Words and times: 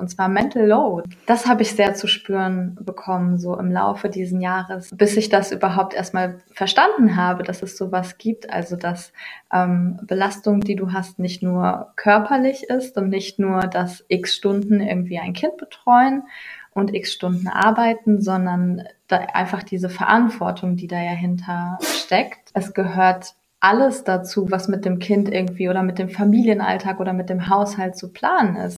und 0.00 0.08
zwar 0.08 0.28
Mental 0.28 0.66
Load. 0.66 1.08
Das 1.26 1.46
habe 1.46 1.62
ich 1.62 1.76
sehr 1.76 1.94
zu 1.94 2.06
spüren 2.06 2.76
bekommen, 2.80 3.38
so 3.38 3.56
im 3.56 3.70
Laufe 3.70 4.08
diesen 4.08 4.40
Jahres, 4.40 4.90
bis 4.94 5.16
ich 5.16 5.28
das 5.28 5.52
überhaupt 5.52 5.94
erstmal 5.94 6.40
verstanden 6.52 7.16
habe, 7.16 7.42
dass 7.42 7.62
es 7.62 7.76
sowas 7.76 8.18
gibt, 8.18 8.50
also 8.50 8.76
dass 8.76 9.12
ähm, 9.52 10.00
Belastung, 10.02 10.60
die 10.60 10.76
du 10.76 10.92
hast, 10.92 11.18
nicht 11.18 11.42
nur 11.42 11.92
körperlich 11.96 12.64
ist 12.64 12.96
und 12.96 13.08
nicht 13.08 13.38
nur 13.38 13.60
dass 13.60 14.04
x 14.08 14.34
Stunden 14.34 14.80
irgendwie 14.80 15.18
ein 15.18 15.34
Kind 15.34 15.56
betreuen 15.58 16.24
und 16.72 16.94
x 16.94 17.12
Stunden 17.12 17.48
arbeiten, 17.48 18.20
sondern 18.20 18.84
einfach 19.08 19.62
diese 19.62 19.88
Verantwortung, 19.88 20.76
die 20.76 20.86
da 20.86 21.00
ja 21.02 21.10
hinter 21.10 21.78
steckt. 21.82 22.50
Es 22.54 22.74
gehört 22.74 23.34
alles 23.60 24.04
dazu, 24.04 24.50
was 24.50 24.68
mit 24.68 24.84
dem 24.84 24.98
Kind 24.98 25.30
irgendwie 25.30 25.68
oder 25.68 25.82
mit 25.82 25.98
dem 25.98 26.08
Familienalltag 26.08 26.98
oder 26.98 27.12
mit 27.12 27.28
dem 27.28 27.48
Haushalt 27.48 27.96
zu 27.96 28.12
planen 28.12 28.56
ist. 28.56 28.78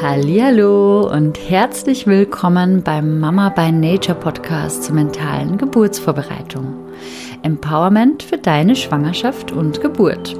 Hallo 0.00 1.10
und 1.12 1.36
herzlich 1.50 2.06
willkommen 2.06 2.84
beim 2.84 3.18
Mama 3.18 3.48
by 3.48 3.72
Nature 3.72 4.16
Podcast 4.16 4.84
zur 4.84 4.94
mentalen 4.94 5.58
Geburtsvorbereitung. 5.58 6.72
Empowerment 7.42 8.22
für 8.22 8.38
deine 8.38 8.76
Schwangerschaft 8.76 9.50
und 9.50 9.80
Geburt. 9.80 10.36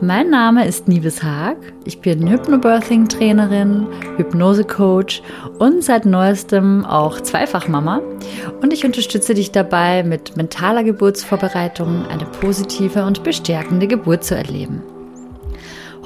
Mein 0.00 0.30
Name 0.30 0.66
ist 0.66 0.88
Nives 0.88 1.22
Haag. 1.22 1.58
Ich 1.84 2.00
bin 2.00 2.26
Hypnobirthing-Trainerin, 2.26 3.88
Hypnose-Coach 4.16 5.22
und 5.58 5.84
seit 5.84 6.06
neuestem 6.06 6.86
auch 6.86 7.20
Zweifachmama. 7.20 8.00
Und 8.62 8.72
ich 8.72 8.86
unterstütze 8.86 9.34
dich 9.34 9.52
dabei, 9.52 10.02
mit 10.02 10.38
mentaler 10.38 10.82
Geburtsvorbereitung 10.82 12.06
eine 12.06 12.24
positive 12.40 13.04
und 13.04 13.22
bestärkende 13.22 13.86
Geburt 13.86 14.24
zu 14.24 14.34
erleben. 14.34 14.82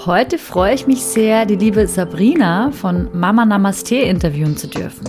Heute 0.07 0.39
freue 0.39 0.73
ich 0.73 0.87
mich 0.87 1.03
sehr, 1.03 1.47
die 1.47 1.57
liebe 1.57 1.85
Sabrina 1.89 2.71
von 2.71 3.09
Mama 3.13 3.45
Namaste 3.45 3.97
interviewen 3.97 4.57
zu 4.57 4.69
dürfen. 4.69 5.05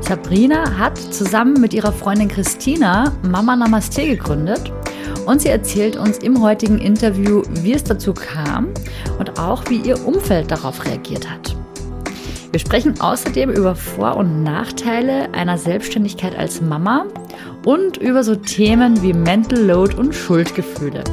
Sabrina 0.00 0.78
hat 0.78 0.96
zusammen 0.96 1.60
mit 1.60 1.74
ihrer 1.74 1.92
Freundin 1.92 2.28
Christina 2.28 3.12
Mama 3.30 3.54
Namaste 3.54 4.06
gegründet 4.06 4.72
und 5.26 5.42
sie 5.42 5.50
erzählt 5.50 5.96
uns 5.96 6.16
im 6.16 6.40
heutigen 6.40 6.78
Interview, 6.78 7.42
wie 7.60 7.74
es 7.74 7.84
dazu 7.84 8.14
kam 8.14 8.68
und 9.18 9.38
auch 9.38 9.68
wie 9.68 9.82
ihr 9.82 10.02
Umfeld 10.06 10.50
darauf 10.50 10.86
reagiert 10.86 11.30
hat. 11.30 11.54
Wir 12.52 12.60
sprechen 12.60 12.98
außerdem 12.98 13.50
über 13.50 13.74
Vor- 13.74 14.16
und 14.16 14.42
Nachteile 14.42 15.34
einer 15.34 15.58
Selbstständigkeit 15.58 16.38
als 16.38 16.62
Mama 16.62 17.04
und 17.66 17.98
über 17.98 18.24
so 18.24 18.34
Themen 18.34 19.02
wie 19.02 19.12
Mental 19.12 19.60
Load 19.60 19.94
und 19.96 20.14
Schuldgefühle. 20.14 21.04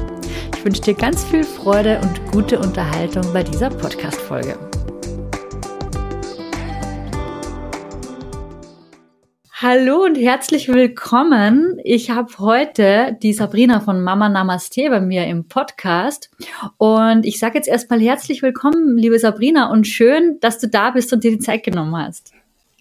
Ich 0.63 0.65
wünsche 0.65 0.81
dir 0.81 0.93
ganz 0.93 1.25
viel 1.25 1.43
Freude 1.43 1.99
und 1.99 2.31
gute 2.31 2.57
Unterhaltung 2.57 3.21
bei 3.33 3.43
dieser 3.43 3.69
Podcast-Folge. 3.69 4.57
Hallo 9.51 10.05
und 10.05 10.15
herzlich 10.15 10.69
willkommen. 10.69 11.81
Ich 11.83 12.11
habe 12.11 12.31
heute 12.39 13.17
die 13.21 13.33
Sabrina 13.33 13.81
von 13.81 14.01
Mama 14.01 14.29
Namaste 14.29 14.89
bei 14.89 15.01
mir 15.01 15.27
im 15.27 15.49
Podcast. 15.49 16.31
Und 16.77 17.25
ich 17.25 17.39
sage 17.39 17.57
jetzt 17.57 17.67
erstmal 17.67 17.99
herzlich 17.99 18.41
willkommen, 18.41 18.97
liebe 18.97 19.19
Sabrina, 19.19 19.69
und 19.69 19.85
schön, 19.85 20.39
dass 20.39 20.59
du 20.59 20.69
da 20.69 20.91
bist 20.91 21.11
und 21.11 21.25
dir 21.25 21.31
die 21.31 21.39
Zeit 21.39 21.63
genommen 21.63 21.97
hast. 21.97 22.31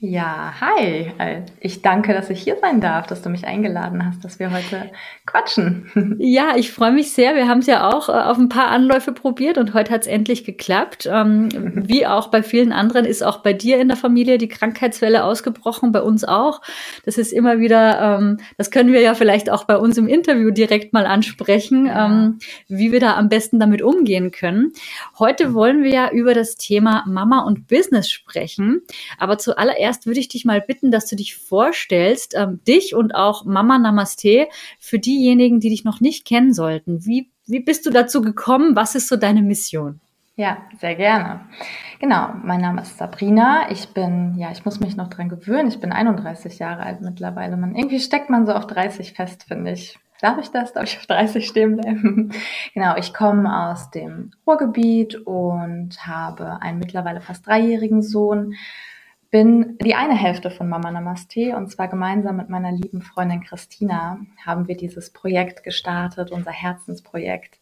Ja, 0.04 0.52
hi. 0.60 1.12
Ich 1.60 1.80
danke, 1.80 2.12
dass 2.12 2.28
ich 2.28 2.42
hier 2.42 2.56
sein 2.60 2.80
darf, 2.80 3.06
dass 3.06 3.22
du 3.22 3.28
mich 3.28 3.46
eingeladen 3.46 4.04
hast, 4.04 4.24
dass 4.24 4.40
wir 4.40 4.50
heute 4.50 4.90
quatschen. 5.26 6.18
Ja, 6.18 6.56
ich 6.56 6.72
freue 6.72 6.92
mich 6.92 7.12
sehr. 7.12 7.34
Wir 7.34 7.46
haben 7.46 7.60
es 7.60 7.66
ja 7.66 7.88
auch 7.88 8.08
äh, 8.08 8.12
auf 8.12 8.38
ein 8.38 8.48
paar 8.48 8.68
Anläufe 8.68 9.12
probiert 9.12 9.58
und 9.58 9.74
heute 9.74 9.92
hat 9.92 10.02
es 10.02 10.06
endlich 10.06 10.44
geklappt. 10.44 11.08
Ähm, 11.10 11.48
wie 11.86 12.06
auch 12.06 12.28
bei 12.28 12.42
vielen 12.42 12.72
anderen 12.72 13.04
ist 13.04 13.22
auch 13.22 13.38
bei 13.38 13.52
dir 13.52 13.78
in 13.80 13.88
der 13.88 13.96
Familie 13.96 14.38
die 14.38 14.48
Krankheitswelle 14.48 15.24
ausgebrochen, 15.24 15.92
bei 15.92 16.00
uns 16.00 16.24
auch. 16.24 16.62
Das 17.04 17.18
ist 17.18 17.32
immer 17.32 17.60
wieder, 17.60 18.18
ähm, 18.18 18.38
das 18.56 18.70
können 18.70 18.92
wir 18.92 19.00
ja 19.00 19.14
vielleicht 19.14 19.50
auch 19.50 19.64
bei 19.64 19.76
uns 19.76 19.98
im 19.98 20.08
Interview 20.08 20.50
direkt 20.50 20.92
mal 20.92 21.06
ansprechen. 21.06 21.88
Ähm, 21.92 22.38
wie 22.66 22.90
wir 22.90 23.00
da 23.00 23.16
am 23.16 23.28
besten 23.28 23.60
damit 23.60 23.82
umgehen 23.82 24.32
können. 24.32 24.72
Heute 25.18 25.54
wollen 25.54 25.84
wir 25.84 25.90
ja 25.90 26.10
über 26.10 26.34
das 26.34 26.56
Thema 26.56 27.04
Mama 27.06 27.44
und 27.44 27.68
Business 27.68 28.10
sprechen. 28.10 28.82
Aber 29.18 29.38
zuallererst 29.38 29.91
zuallererst 29.92 30.06
würde 30.06 30.20
ich 30.20 30.28
dich 30.28 30.44
mal 30.44 30.60
bitten, 30.60 30.90
dass 30.90 31.06
du 31.06 31.16
dich 31.16 31.36
vorstellst, 31.36 32.34
ähm, 32.36 32.60
dich 32.66 32.94
und 32.94 33.14
auch 33.14 33.44
Mama 33.44 33.78
Namaste 33.78 34.48
für 34.78 34.98
diejenigen, 34.98 35.60
die 35.60 35.70
dich 35.70 35.84
noch 35.84 36.00
nicht 36.00 36.24
kennen 36.24 36.52
sollten. 36.52 37.04
Wie, 37.04 37.30
wie 37.46 37.60
bist 37.60 37.86
du 37.86 37.90
dazu 37.90 38.22
gekommen? 38.22 38.76
Was 38.76 38.94
ist 38.94 39.08
so 39.08 39.16
deine 39.16 39.42
Mission? 39.42 40.00
Ja, 40.34 40.58
sehr 40.80 40.94
gerne. 40.94 41.40
Genau, 42.00 42.30
mein 42.42 42.60
Name 42.60 42.80
ist 42.82 42.96
Sabrina. 42.96 43.70
Ich 43.70 43.88
bin, 43.88 44.34
ja, 44.38 44.50
ich 44.50 44.64
muss 44.64 44.80
mich 44.80 44.96
noch 44.96 45.08
dran 45.08 45.28
gewöhnen. 45.28 45.68
Ich 45.68 45.78
bin 45.78 45.92
31 45.92 46.58
Jahre 46.58 46.84
alt 46.84 47.02
mittlerweile. 47.02 47.56
Man, 47.56 47.76
irgendwie 47.76 48.00
steckt 48.00 48.30
man 48.30 48.46
so 48.46 48.52
auf 48.52 48.66
30 48.66 49.12
fest, 49.12 49.44
finde 49.46 49.72
ich. 49.72 49.98
Darf 50.22 50.38
ich 50.38 50.50
das? 50.50 50.72
Darf 50.72 50.84
ich 50.84 50.96
auf 50.96 51.06
30 51.06 51.46
stehen 51.46 51.76
bleiben? 51.76 52.32
genau, 52.74 52.96
ich 52.96 53.12
komme 53.12 53.70
aus 53.70 53.90
dem 53.90 54.30
Ruhrgebiet 54.46 55.16
und 55.26 56.06
habe 56.06 56.62
einen 56.62 56.78
mittlerweile 56.78 57.20
fast 57.20 57.46
dreijährigen 57.46 58.02
Sohn 58.02 58.54
bin 59.32 59.78
die 59.78 59.94
eine 59.94 60.14
Hälfte 60.14 60.50
von 60.50 60.68
Mama 60.68 60.90
Namaste 60.90 61.56
und 61.56 61.68
zwar 61.68 61.88
gemeinsam 61.88 62.36
mit 62.36 62.50
meiner 62.50 62.70
lieben 62.70 63.00
Freundin 63.00 63.42
Christina 63.42 64.20
haben 64.44 64.68
wir 64.68 64.76
dieses 64.76 65.10
Projekt 65.10 65.64
gestartet, 65.64 66.30
unser 66.30 66.50
Herzensprojekt. 66.50 67.58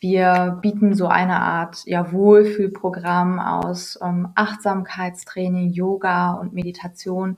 Wir 0.00 0.58
bieten 0.62 0.94
so 0.94 1.08
eine 1.08 1.38
Art 1.40 1.82
ja, 1.84 2.12
Wohlfühlprogramm 2.12 3.38
aus 3.38 3.98
ähm, 4.02 4.30
Achtsamkeitstraining, 4.34 5.72
Yoga 5.74 6.32
und 6.32 6.54
Meditation, 6.54 7.36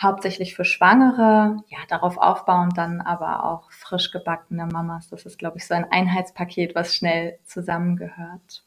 hauptsächlich 0.00 0.54
für 0.56 0.64
Schwangere, 0.64 1.58
ja, 1.68 1.78
darauf 1.88 2.16
aufbauend 2.16 2.78
dann 2.78 3.02
aber 3.02 3.44
auch 3.44 3.70
frisch 3.70 4.12
gebackene 4.12 4.64
Mamas. 4.64 5.08
Das 5.08 5.26
ist, 5.26 5.38
glaube 5.38 5.58
ich, 5.58 5.66
so 5.66 5.74
ein 5.74 5.84
Einheitspaket, 5.92 6.74
was 6.74 6.94
schnell 6.94 7.38
zusammengehört. 7.44 8.64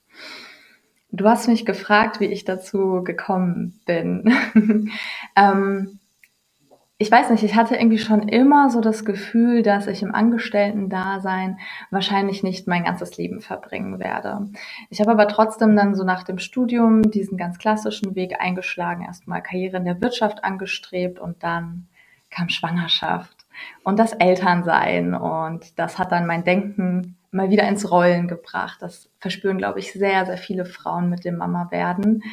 Du 1.15 1.29
hast 1.29 1.47
mich 1.47 1.63
gefragt, 1.63 2.19
wie 2.19 2.25
ich 2.25 2.43
dazu 2.43 3.03
gekommen 3.03 3.79
bin. 3.85 4.33
ähm, 5.35 5.99
ich 6.97 7.11
weiß 7.11 7.29
nicht, 7.29 7.43
ich 7.43 7.55
hatte 7.55 7.75
irgendwie 7.75 7.99
schon 7.99 8.27
immer 8.29 8.71
so 8.71 8.81
das 8.81 9.05
Gefühl, 9.05 9.61
dass 9.61 9.85
ich 9.85 10.01
im 10.01 10.15
Angestellten-Dasein 10.15 11.59
wahrscheinlich 11.91 12.41
nicht 12.41 12.67
mein 12.67 12.85
ganzes 12.85 13.15
Leben 13.15 13.41
verbringen 13.41 13.99
werde. 13.99 14.49
Ich 14.89 15.01
habe 15.01 15.11
aber 15.11 15.27
trotzdem 15.27 15.75
dann 15.75 15.93
so 15.93 16.03
nach 16.03 16.23
dem 16.23 16.39
Studium 16.39 17.03
diesen 17.03 17.37
ganz 17.37 17.59
klassischen 17.59 18.15
Weg 18.15 18.41
eingeschlagen, 18.41 19.05
erstmal 19.05 19.43
Karriere 19.43 19.77
in 19.77 19.85
der 19.85 20.01
Wirtschaft 20.01 20.43
angestrebt 20.43 21.19
und 21.19 21.43
dann 21.43 21.87
kam 22.31 22.49
Schwangerschaft 22.49 23.45
und 23.83 23.99
das 23.99 24.13
Elternsein 24.13 25.13
und 25.13 25.77
das 25.77 25.99
hat 25.99 26.11
dann 26.11 26.25
mein 26.25 26.43
Denken 26.43 27.17
mal 27.33 27.49
wieder 27.49 27.67
ins 27.67 27.89
Rollen 27.89 28.27
gebracht. 28.27 28.77
Das 28.81 29.09
verspüren, 29.19 29.57
glaube 29.57 29.79
ich, 29.79 29.91
sehr, 29.91 30.25
sehr 30.25 30.37
viele 30.37 30.65
Frauen 30.65 31.09
mit 31.09 31.25
dem 31.25 31.37
Mama 31.37 31.69
werden. 31.71 32.23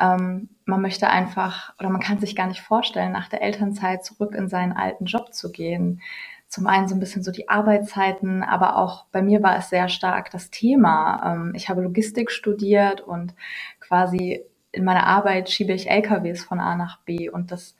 Ähm, 0.00 0.48
man 0.64 0.80
möchte 0.80 1.08
einfach 1.08 1.74
oder 1.78 1.90
man 1.90 2.00
kann 2.00 2.20
sich 2.20 2.36
gar 2.36 2.46
nicht 2.46 2.62
vorstellen, 2.62 3.12
nach 3.12 3.28
der 3.28 3.42
Elternzeit 3.42 4.04
zurück 4.04 4.34
in 4.34 4.48
seinen 4.48 4.72
alten 4.72 5.06
Job 5.06 5.34
zu 5.34 5.50
gehen. 5.50 6.00
Zum 6.46 6.66
einen 6.66 6.88
so 6.88 6.94
ein 6.94 7.00
bisschen 7.00 7.22
so 7.22 7.30
die 7.30 7.48
Arbeitszeiten, 7.48 8.42
aber 8.42 8.76
auch 8.76 9.04
bei 9.12 9.20
mir 9.20 9.42
war 9.42 9.56
es 9.58 9.68
sehr 9.68 9.88
stark 9.88 10.30
das 10.30 10.50
Thema. 10.50 11.34
Ähm, 11.34 11.52
ich 11.54 11.68
habe 11.68 11.82
Logistik 11.82 12.30
studiert 12.30 13.00
und 13.00 13.34
quasi 13.80 14.44
in 14.72 14.84
meiner 14.84 15.06
Arbeit 15.06 15.50
schiebe 15.50 15.72
ich 15.72 15.90
LKWs 15.90 16.44
von 16.44 16.60
A 16.60 16.76
nach 16.76 17.00
B 17.02 17.28
und 17.28 17.50
das 17.52 17.76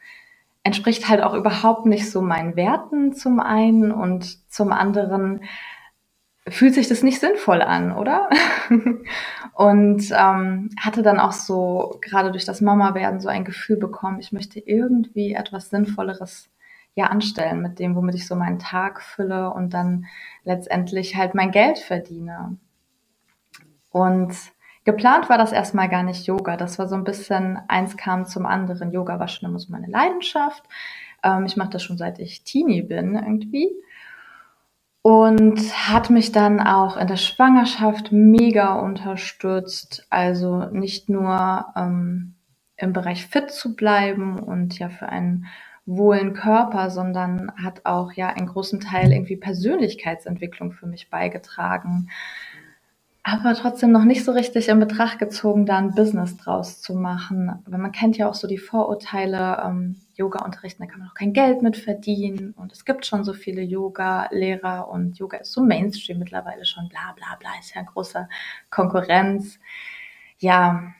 entspricht 0.64 1.08
halt 1.08 1.22
auch 1.22 1.34
überhaupt 1.34 1.86
nicht 1.86 2.10
so 2.10 2.20
meinen 2.20 2.56
Werten 2.56 3.12
zum 3.14 3.40
einen 3.40 3.92
und 3.92 4.50
zum 4.52 4.72
anderen 4.72 5.40
fühlt 6.50 6.74
sich 6.74 6.88
das 6.88 7.02
nicht 7.02 7.20
sinnvoll 7.20 7.62
an, 7.62 7.92
oder? 7.92 8.28
und 9.54 10.10
ähm, 10.10 10.70
hatte 10.80 11.02
dann 11.02 11.20
auch 11.20 11.32
so, 11.32 11.98
gerade 12.00 12.30
durch 12.30 12.44
das 12.44 12.60
Mama-Werden, 12.60 13.20
so 13.20 13.28
ein 13.28 13.44
Gefühl 13.44 13.76
bekommen, 13.76 14.20
ich 14.20 14.32
möchte 14.32 14.60
irgendwie 14.60 15.34
etwas 15.34 15.70
Sinnvolleres 15.70 16.50
ja 16.94 17.06
anstellen, 17.06 17.62
mit 17.62 17.78
dem, 17.78 17.94
womit 17.94 18.16
ich 18.16 18.26
so 18.26 18.34
meinen 18.34 18.58
Tag 18.58 19.02
fülle 19.02 19.52
und 19.52 19.72
dann 19.74 20.06
letztendlich 20.44 21.16
halt 21.16 21.34
mein 21.34 21.52
Geld 21.52 21.78
verdiene. 21.78 22.56
Und 23.90 24.34
geplant 24.84 25.28
war 25.28 25.38
das 25.38 25.52
erstmal 25.52 25.88
gar 25.88 26.02
nicht 26.02 26.26
Yoga. 26.26 26.56
Das 26.56 26.78
war 26.78 26.88
so 26.88 26.96
ein 26.96 27.04
bisschen, 27.04 27.58
eins 27.68 27.96
kam 27.96 28.26
zum 28.26 28.46
anderen. 28.46 28.90
Yoga 28.90 29.20
war 29.20 29.28
schon 29.28 29.48
immer 29.48 29.58
so 29.58 29.70
meine 29.70 29.86
Leidenschaft. 29.86 30.64
Ähm, 31.22 31.46
ich 31.46 31.56
mache 31.56 31.70
das 31.70 31.82
schon 31.82 31.98
seit 31.98 32.18
ich 32.18 32.44
Teenie 32.44 32.82
bin 32.82 33.14
irgendwie 33.14 33.70
und 35.02 35.58
hat 35.88 36.10
mich 36.10 36.32
dann 36.32 36.60
auch 36.60 36.96
in 36.96 37.06
der 37.06 37.16
Schwangerschaft 37.16 38.12
mega 38.12 38.74
unterstützt. 38.74 40.06
Also 40.10 40.64
nicht 40.70 41.08
nur 41.08 41.66
ähm, 41.76 42.34
im 42.76 42.92
Bereich 42.92 43.26
fit 43.26 43.50
zu 43.50 43.74
bleiben 43.74 44.38
und 44.38 44.78
ja 44.78 44.88
für 44.88 45.08
einen 45.08 45.46
wohlen 45.86 46.34
Körper, 46.34 46.90
sondern 46.90 47.50
hat 47.56 47.86
auch 47.86 48.12
ja 48.12 48.28
einen 48.28 48.48
großen 48.48 48.80
Teil 48.80 49.10
irgendwie 49.10 49.36
Persönlichkeitsentwicklung 49.36 50.72
für 50.72 50.86
mich 50.86 51.08
beigetragen. 51.08 52.10
Aber 53.32 53.54
trotzdem 53.54 53.92
noch 53.92 54.04
nicht 54.04 54.24
so 54.24 54.32
richtig 54.32 54.68
in 54.68 54.80
Betracht 54.80 55.18
gezogen, 55.18 55.66
da 55.66 55.78
ein 55.78 55.94
Business 55.94 56.36
draus 56.36 56.80
zu 56.80 56.94
machen. 56.94 57.62
Weil 57.66 57.78
man 57.78 57.92
kennt 57.92 58.16
ja 58.16 58.28
auch 58.28 58.34
so 58.34 58.48
die 58.48 58.58
Vorurteile, 58.58 59.62
ähm, 59.64 59.96
Yoga 60.14 60.44
unterrichten, 60.44 60.82
da 60.82 60.88
kann 60.88 61.00
man 61.00 61.08
auch 61.08 61.14
kein 61.14 61.32
Geld 61.32 61.62
mit 61.62 61.76
verdienen. 61.76 62.52
Und 62.56 62.72
es 62.72 62.84
gibt 62.84 63.06
schon 63.06 63.24
so 63.24 63.32
viele 63.32 63.62
Yoga-Lehrer 63.62 64.88
und 64.88 65.18
Yoga 65.18 65.38
ist 65.38 65.52
so 65.52 65.62
Mainstream 65.62 66.18
mittlerweile 66.18 66.64
schon, 66.64 66.88
bla 66.88 67.14
bla 67.14 67.36
bla, 67.38 67.50
ist 67.60 67.74
ja 67.74 67.82
große 67.82 68.28
Konkurrenz. 68.70 69.58
Ja, 70.38 70.92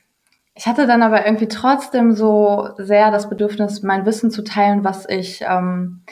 ich 0.54 0.66
hatte 0.66 0.86
dann 0.86 1.02
aber 1.02 1.24
irgendwie 1.24 1.48
trotzdem 1.48 2.12
so 2.12 2.70
sehr 2.78 3.10
das 3.10 3.28
Bedürfnis, 3.28 3.82
mein 3.82 4.06
Wissen 4.06 4.30
zu 4.30 4.42
teilen, 4.42 4.82
was 4.84 5.08
ich 5.08 5.42
ähm, 5.42 6.02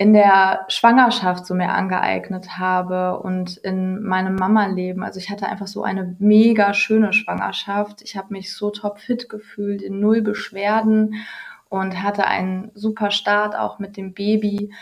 in 0.00 0.12
der 0.12 0.64
Schwangerschaft 0.68 1.44
so 1.44 1.54
mehr 1.54 1.74
angeeignet 1.74 2.56
habe 2.56 3.18
und 3.18 3.56
in 3.56 4.00
meinem 4.04 4.36
Mama-Leben. 4.36 5.02
Also 5.02 5.18
ich 5.18 5.28
hatte 5.28 5.48
einfach 5.48 5.66
so 5.66 5.82
eine 5.82 6.14
mega 6.20 6.72
schöne 6.72 7.12
Schwangerschaft. 7.12 8.00
Ich 8.02 8.16
habe 8.16 8.32
mich 8.32 8.54
so 8.54 8.70
top 8.70 9.00
fit 9.00 9.28
gefühlt, 9.28 9.82
in 9.82 9.98
null 9.98 10.22
Beschwerden 10.22 11.16
und 11.68 12.00
hatte 12.00 12.26
einen 12.28 12.70
super 12.74 13.10
Start 13.10 13.56
auch 13.56 13.80
mit 13.80 13.96
dem 13.96 14.14
Baby. 14.14 14.72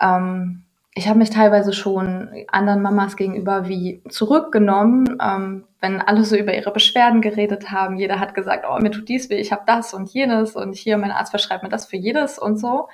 Ähm, 0.00 0.62
ich 0.94 1.08
habe 1.08 1.18
mich 1.18 1.30
teilweise 1.30 1.72
schon 1.72 2.28
anderen 2.46 2.82
Mamas 2.82 3.16
gegenüber 3.16 3.68
wie 3.68 4.00
zurückgenommen, 4.08 5.18
ähm, 5.20 5.64
wenn 5.80 6.00
alle 6.00 6.24
so 6.24 6.36
über 6.36 6.54
ihre 6.54 6.70
Beschwerden 6.70 7.20
geredet 7.20 7.72
haben. 7.72 7.96
Jeder 7.96 8.20
hat 8.20 8.34
gesagt, 8.34 8.64
oh, 8.70 8.78
mir 8.80 8.92
tut 8.92 9.08
dies 9.08 9.28
weh, 9.28 9.40
ich 9.40 9.50
habe 9.50 9.64
das 9.66 9.92
und 9.92 10.08
jenes 10.08 10.54
und 10.54 10.76
hier, 10.76 10.98
mein 10.98 11.10
Arzt 11.10 11.32
verschreibt 11.32 11.64
mir 11.64 11.68
das 11.68 11.86
für 11.86 11.96
jedes 11.96 12.38
und 12.38 12.58
so 12.58 12.88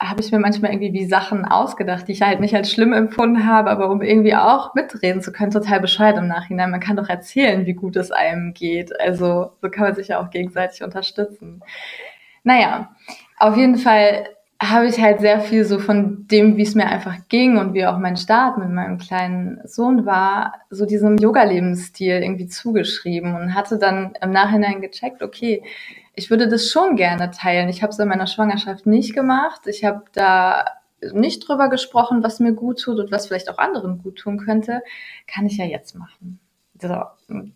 habe 0.00 0.20
ich 0.20 0.30
mir 0.30 0.38
manchmal 0.38 0.70
irgendwie 0.72 0.92
wie 0.92 1.06
Sachen 1.06 1.44
ausgedacht, 1.44 2.06
die 2.06 2.12
ich 2.12 2.22
halt 2.22 2.40
nicht 2.40 2.54
als 2.54 2.70
schlimm 2.70 2.92
empfunden 2.92 3.46
habe, 3.46 3.70
aber 3.70 3.90
um 3.90 4.00
irgendwie 4.00 4.36
auch 4.36 4.74
mitreden 4.74 5.22
zu 5.22 5.32
können, 5.32 5.50
total 5.50 5.80
bescheuert 5.80 6.18
im 6.18 6.28
Nachhinein. 6.28 6.70
Man 6.70 6.80
kann 6.80 6.96
doch 6.96 7.08
erzählen, 7.08 7.66
wie 7.66 7.74
gut 7.74 7.96
es 7.96 8.12
einem 8.12 8.54
geht. 8.54 8.98
Also 9.00 9.52
so 9.60 9.70
kann 9.70 9.84
man 9.84 9.94
sich 9.96 10.08
ja 10.08 10.20
auch 10.20 10.30
gegenseitig 10.30 10.84
unterstützen. 10.84 11.62
Naja, 12.44 12.94
auf 13.38 13.56
jeden 13.56 13.76
Fall 13.76 14.28
habe 14.60 14.86
ich 14.86 15.00
halt 15.00 15.20
sehr 15.20 15.40
viel 15.40 15.64
so 15.64 15.78
von 15.78 16.26
dem, 16.26 16.56
wie 16.56 16.62
es 16.62 16.74
mir 16.74 16.86
einfach 16.86 17.16
ging 17.28 17.58
und 17.58 17.74
wie 17.74 17.86
auch 17.86 17.98
mein 17.98 18.16
Start 18.16 18.58
mit 18.58 18.68
meinem 18.70 18.98
kleinen 18.98 19.60
Sohn 19.64 20.04
war, 20.04 20.54
so 20.68 20.84
diesem 20.84 21.16
Yoga-Lebensstil 21.16 22.22
irgendwie 22.22 22.48
zugeschrieben 22.48 23.36
und 23.36 23.54
hatte 23.54 23.78
dann 23.78 24.14
im 24.20 24.32
Nachhinein 24.32 24.80
gecheckt, 24.80 25.22
okay, 25.22 25.62
ich 26.14 26.30
würde 26.30 26.48
das 26.48 26.70
schon 26.70 26.96
gerne 26.96 27.30
teilen. 27.30 27.68
Ich 27.68 27.82
habe 27.82 27.92
es 27.92 27.98
in 28.00 28.08
meiner 28.08 28.26
Schwangerschaft 28.26 28.86
nicht 28.86 29.14
gemacht. 29.14 29.60
Ich 29.66 29.84
habe 29.84 30.02
da 30.12 30.64
nicht 31.12 31.46
drüber 31.46 31.68
gesprochen, 31.70 32.24
was 32.24 32.40
mir 32.40 32.52
gut 32.52 32.80
tut 32.80 32.98
und 32.98 33.12
was 33.12 33.28
vielleicht 33.28 33.48
auch 33.50 33.58
anderen 33.58 34.02
gut 34.02 34.16
tun 34.16 34.38
könnte. 34.38 34.82
Kann 35.28 35.46
ich 35.46 35.56
ja 35.56 35.64
jetzt 35.64 35.94
machen. 35.94 36.40
So, 36.80 36.96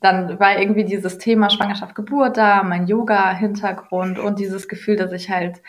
dann 0.01 0.39
war 0.39 0.61
irgendwie 0.61 0.85
dieses 0.85 1.19
Thema 1.19 1.51
Schwangerschaft, 1.51 1.97
Geburt 1.97 2.37
da, 2.37 2.63
mein 2.63 2.87
Yoga-Hintergrund 2.87 4.21
und 4.21 4.39
dieses 4.39 4.69
Gefühl, 4.69 4.97
dass 4.97 5.13
ich 5.13 5.31
halt 5.31 5.63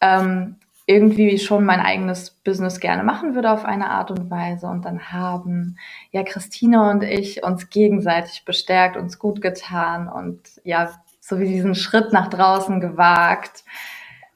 ähm, 0.00 0.56
irgendwie 0.86 1.38
schon 1.38 1.64
mein 1.64 1.80
eigenes 1.80 2.30
Business 2.30 2.78
gerne 2.78 3.02
machen 3.02 3.34
würde 3.34 3.50
auf 3.50 3.64
eine 3.64 3.90
Art 3.90 4.12
und 4.12 4.30
Weise. 4.30 4.68
Und 4.68 4.84
dann 4.84 5.10
haben 5.12 5.78
ja 6.12 6.22
Christina 6.22 6.90
und 6.92 7.02
ich 7.02 7.42
uns 7.42 7.70
gegenseitig 7.70 8.44
bestärkt, 8.44 8.96
uns 8.96 9.18
gut 9.18 9.40
getan 9.40 10.08
und 10.08 10.40
ja, 10.62 10.90
so 11.20 11.40
wie 11.40 11.48
diesen 11.48 11.74
Schritt 11.74 12.12
nach 12.12 12.28
draußen 12.28 12.80
gewagt. 12.80 13.64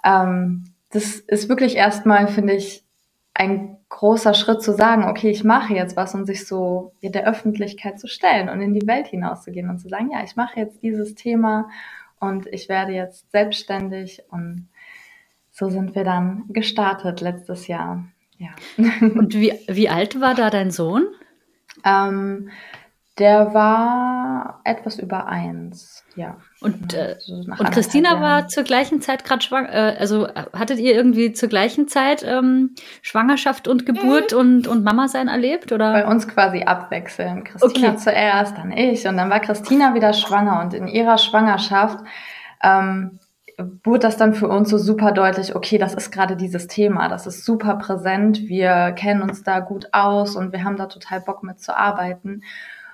Ähm, 0.04 0.64
das 0.90 1.16
ist 1.16 1.48
wirklich 1.48 1.76
erstmal, 1.76 2.26
finde 2.26 2.54
ich, 2.54 2.84
ein 3.32 3.78
großer 3.88 4.34
Schritt 4.34 4.62
zu 4.62 4.72
sagen, 4.72 5.04
okay, 5.04 5.30
ich 5.30 5.44
mache 5.44 5.74
jetzt 5.74 5.96
was 5.96 6.14
und 6.14 6.26
sich 6.26 6.46
so 6.46 6.92
der 7.02 7.26
Öffentlichkeit 7.26 8.00
zu 8.00 8.08
stellen 8.08 8.48
und 8.48 8.60
in 8.60 8.74
die 8.74 8.86
Welt 8.86 9.06
hinauszugehen 9.06 9.70
und 9.70 9.78
zu 9.78 9.88
sagen, 9.88 10.10
ja, 10.10 10.22
ich 10.24 10.34
mache 10.34 10.58
jetzt 10.58 10.82
dieses 10.82 11.14
Thema 11.14 11.68
und 12.18 12.46
ich 12.48 12.68
werde 12.68 12.92
jetzt 12.92 13.30
selbstständig 13.30 14.24
und 14.30 14.68
so 15.60 15.68
sind 15.68 15.94
wir 15.94 16.04
dann 16.04 16.44
gestartet 16.48 17.20
letztes 17.20 17.68
Jahr. 17.68 18.04
Ja. 18.38 18.48
Und 19.00 19.34
wie, 19.34 19.52
wie 19.68 19.90
alt 19.90 20.18
war 20.18 20.34
da 20.34 20.48
dein 20.48 20.70
Sohn? 20.70 21.06
Ähm, 21.84 22.48
der 23.18 23.52
war 23.52 24.62
etwas 24.64 24.98
über 24.98 25.26
eins, 25.26 26.02
ja. 26.16 26.38
Und, 26.62 26.94
äh, 26.94 27.16
so 27.18 27.34
und 27.34 27.70
Christina 27.70 28.22
war 28.22 28.48
zur 28.48 28.62
gleichen 28.62 29.02
Zeit 29.02 29.24
gerade 29.24 29.42
schwanger, 29.42 29.68
äh, 29.70 29.96
also 29.98 30.26
hattet 30.28 30.78
ihr 30.78 30.94
irgendwie 30.94 31.32
zur 31.34 31.50
gleichen 31.50 31.86
Zeit 31.86 32.22
ähm, 32.26 32.74
Schwangerschaft 33.02 33.68
und 33.68 33.84
Geburt 33.84 34.32
mhm. 34.32 34.38
und, 34.38 34.66
und 34.66 34.84
Mama 34.84 35.08
sein 35.08 35.28
erlebt? 35.28 35.70
Oder? 35.72 35.92
Bei 35.92 36.06
uns 36.06 36.26
quasi 36.26 36.62
abwechselnd. 36.62 37.44
Christina 37.44 37.88
okay. 37.88 37.98
zuerst, 37.98 38.56
dann 38.56 38.72
ich 38.72 39.06
und 39.06 39.18
dann 39.18 39.28
war 39.28 39.40
Christina 39.40 39.94
wieder 39.94 40.14
schwanger 40.14 40.62
und 40.62 40.72
in 40.72 40.88
ihrer 40.88 41.18
Schwangerschaft 41.18 41.98
ähm, 42.62 43.18
wurde 43.84 44.00
das 44.00 44.16
dann 44.16 44.34
für 44.34 44.48
uns 44.48 44.70
so 44.70 44.78
super 44.78 45.12
deutlich, 45.12 45.54
okay, 45.54 45.78
das 45.78 45.94
ist 45.94 46.10
gerade 46.10 46.36
dieses 46.36 46.66
Thema, 46.66 47.08
das 47.08 47.26
ist 47.26 47.44
super 47.44 47.76
präsent, 47.76 48.48
wir 48.48 48.92
kennen 48.92 49.22
uns 49.22 49.42
da 49.42 49.60
gut 49.60 49.88
aus 49.92 50.36
und 50.36 50.52
wir 50.52 50.64
haben 50.64 50.76
da 50.76 50.86
total 50.86 51.20
Bock 51.20 51.42
mit 51.42 51.60
zu 51.60 51.76
arbeiten. 51.76 52.42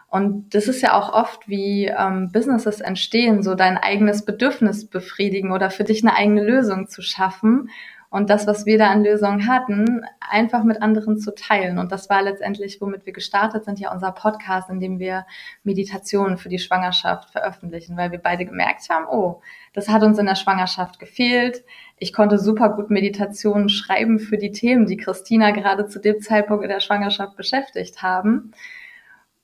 Und 0.09 0.55
das 0.55 0.69
ist 0.69 0.83
ja 0.83 0.95
auch 0.95 1.13
oft, 1.13 1.49
wie 1.49 1.87
ähm, 1.87 2.31
Businesses 2.33 2.81
entstehen, 2.81 3.43
so 3.43 3.55
dein 3.55 3.77
eigenes 3.77 4.25
Bedürfnis 4.25 4.87
befriedigen 4.87 5.53
oder 5.53 5.71
für 5.71 5.85
dich 5.85 6.03
eine 6.03 6.17
eigene 6.17 6.45
Lösung 6.45 6.89
zu 6.89 7.03
schaffen 7.03 7.69
und 8.09 8.31
das, 8.31 8.47
was 8.47 8.67
wir 8.67 8.79
da 8.79 8.91
an 8.91 9.05
Lösungen 9.05 9.49
hatten, 9.49 10.07
einfach 10.21 10.65
mit 10.65 10.81
anderen 10.81 11.19
zu 11.19 11.35
teilen. 11.35 11.79
Und 11.79 11.91
das 11.93 12.09
war 12.09 12.23
letztendlich, 12.23 12.81
womit 12.81 13.05
wir 13.05 13.12
gestartet 13.12 13.65
sind, 13.65 13.81
ja 13.81 13.93
unser 13.93 14.12
Podcast, 14.12 14.71
in 14.71 14.81
dem 14.81 14.99
wir 14.99 15.27
Meditationen 15.65 16.39
für 16.39 16.49
die 16.49 16.59
Schwangerschaft 16.59 17.31
veröffentlichen, 17.31 17.97
weil 17.97 18.12
wir 18.12 18.19
beide 18.19 18.47
gemerkt 18.47 18.89
haben, 18.89 19.07
oh, 19.11 19.43
das 19.76 19.90
hat 19.90 20.02
uns 20.02 20.19
in 20.19 20.25
der 20.25 20.37
Schwangerschaft 20.37 20.99
gefehlt. 20.99 21.62
Ich 21.99 22.14
konnte 22.14 22.38
super 22.38 22.70
gut 22.70 22.88
Meditationen 22.88 23.69
schreiben 23.69 24.19
für 24.19 24.38
die 24.38 24.50
Themen, 24.50 24.87
die 24.87 24.96
Christina 24.96 25.50
gerade 25.50 25.87
zu 25.87 26.00
dem 26.00 26.23
Zeitpunkt 26.23 26.64
in 26.64 26.70
der 26.70 26.81
Schwangerschaft 26.81 27.37
beschäftigt 27.37 28.02
haben. 28.02 28.52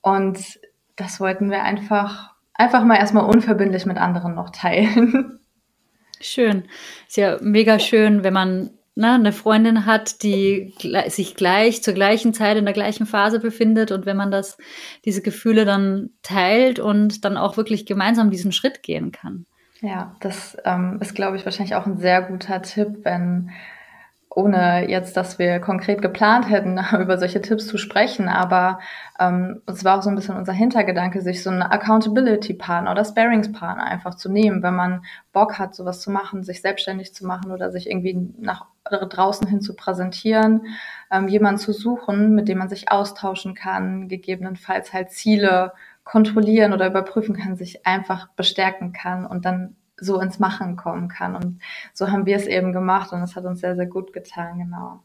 Und 0.00 0.58
das 0.96 1.20
wollten 1.20 1.50
wir 1.50 1.62
einfach, 1.62 2.34
einfach 2.54 2.82
mal 2.82 2.96
erstmal 2.96 3.26
unverbindlich 3.26 3.84
mit 3.84 3.98
anderen 3.98 4.34
noch 4.34 4.48
teilen. 4.48 5.38
Schön. 6.18 6.64
Ist 7.06 7.18
ja 7.18 7.36
mega 7.42 7.78
schön, 7.78 8.24
wenn 8.24 8.32
man 8.32 8.70
ne, 8.94 9.12
eine 9.12 9.32
Freundin 9.32 9.84
hat, 9.84 10.22
die 10.22 10.72
sich 11.08 11.34
gleich 11.34 11.82
zur 11.82 11.92
gleichen 11.92 12.32
Zeit 12.32 12.56
in 12.56 12.64
der 12.64 12.72
gleichen 12.72 13.04
Phase 13.04 13.38
befindet 13.38 13.90
und 13.92 14.06
wenn 14.06 14.16
man 14.16 14.30
das, 14.30 14.56
diese 15.04 15.20
Gefühle 15.20 15.66
dann 15.66 16.08
teilt 16.22 16.78
und 16.78 17.26
dann 17.26 17.36
auch 17.36 17.58
wirklich 17.58 17.84
gemeinsam 17.84 18.30
diesen 18.30 18.52
Schritt 18.52 18.82
gehen 18.82 19.12
kann. 19.12 19.44
Ja, 19.82 20.14
das 20.20 20.56
ähm, 20.64 20.98
ist, 21.00 21.14
glaube 21.14 21.36
ich, 21.36 21.44
wahrscheinlich 21.44 21.74
auch 21.74 21.86
ein 21.86 21.98
sehr 21.98 22.22
guter 22.22 22.62
Tipp, 22.62 23.00
wenn 23.02 23.50
ohne 24.30 24.88
jetzt, 24.88 25.16
dass 25.16 25.40
wir 25.40 25.58
konkret 25.58 26.00
geplant 26.00 26.48
hätten, 26.48 26.78
über 27.00 27.18
solche 27.18 27.40
Tipps 27.42 27.66
zu 27.66 27.78
sprechen, 27.78 28.28
aber 28.28 28.78
ähm, 29.18 29.60
es 29.66 29.84
war 29.84 29.98
auch 29.98 30.02
so 30.02 30.08
ein 30.08 30.14
bisschen 30.14 30.36
unser 30.36 30.52
Hintergedanke, 30.52 31.20
sich 31.20 31.42
so 31.42 31.50
einen 31.50 31.62
Accountability-Partner 31.62 32.92
oder 32.92 33.04
Sparings-Partner 33.04 33.82
einfach 33.82 34.14
zu 34.14 34.30
nehmen, 34.30 34.62
wenn 34.62 34.76
man 34.76 35.04
Bock 35.32 35.58
hat, 35.58 35.74
sowas 35.74 36.00
zu 36.00 36.12
machen, 36.12 36.44
sich 36.44 36.62
selbstständig 36.62 37.12
zu 37.12 37.26
machen 37.26 37.50
oder 37.50 37.72
sich 37.72 37.90
irgendwie 37.90 38.32
nach 38.38 38.66
draußen 38.84 39.48
hin 39.48 39.60
zu 39.60 39.74
präsentieren, 39.74 40.62
ähm, 41.10 41.26
jemanden 41.26 41.58
zu 41.58 41.72
suchen, 41.72 42.34
mit 42.36 42.48
dem 42.48 42.58
man 42.58 42.68
sich 42.68 42.90
austauschen 42.90 43.54
kann, 43.54 44.08
gegebenenfalls 44.08 44.92
halt 44.92 45.10
Ziele 45.10 45.72
kontrollieren 46.04 46.72
oder 46.72 46.86
überprüfen 46.86 47.36
kann, 47.36 47.56
sich 47.56 47.86
einfach 47.86 48.28
bestärken 48.36 48.92
kann 48.92 49.26
und 49.26 49.44
dann 49.44 49.76
so 49.96 50.20
ins 50.20 50.38
Machen 50.38 50.76
kommen 50.76 51.08
kann. 51.08 51.36
Und 51.36 51.60
so 51.92 52.10
haben 52.10 52.26
wir 52.26 52.36
es 52.36 52.46
eben 52.46 52.72
gemacht 52.72 53.12
und 53.12 53.22
es 53.22 53.36
hat 53.36 53.44
uns 53.44 53.60
sehr, 53.60 53.76
sehr 53.76 53.86
gut 53.86 54.12
getan, 54.12 54.58
genau. 54.58 55.00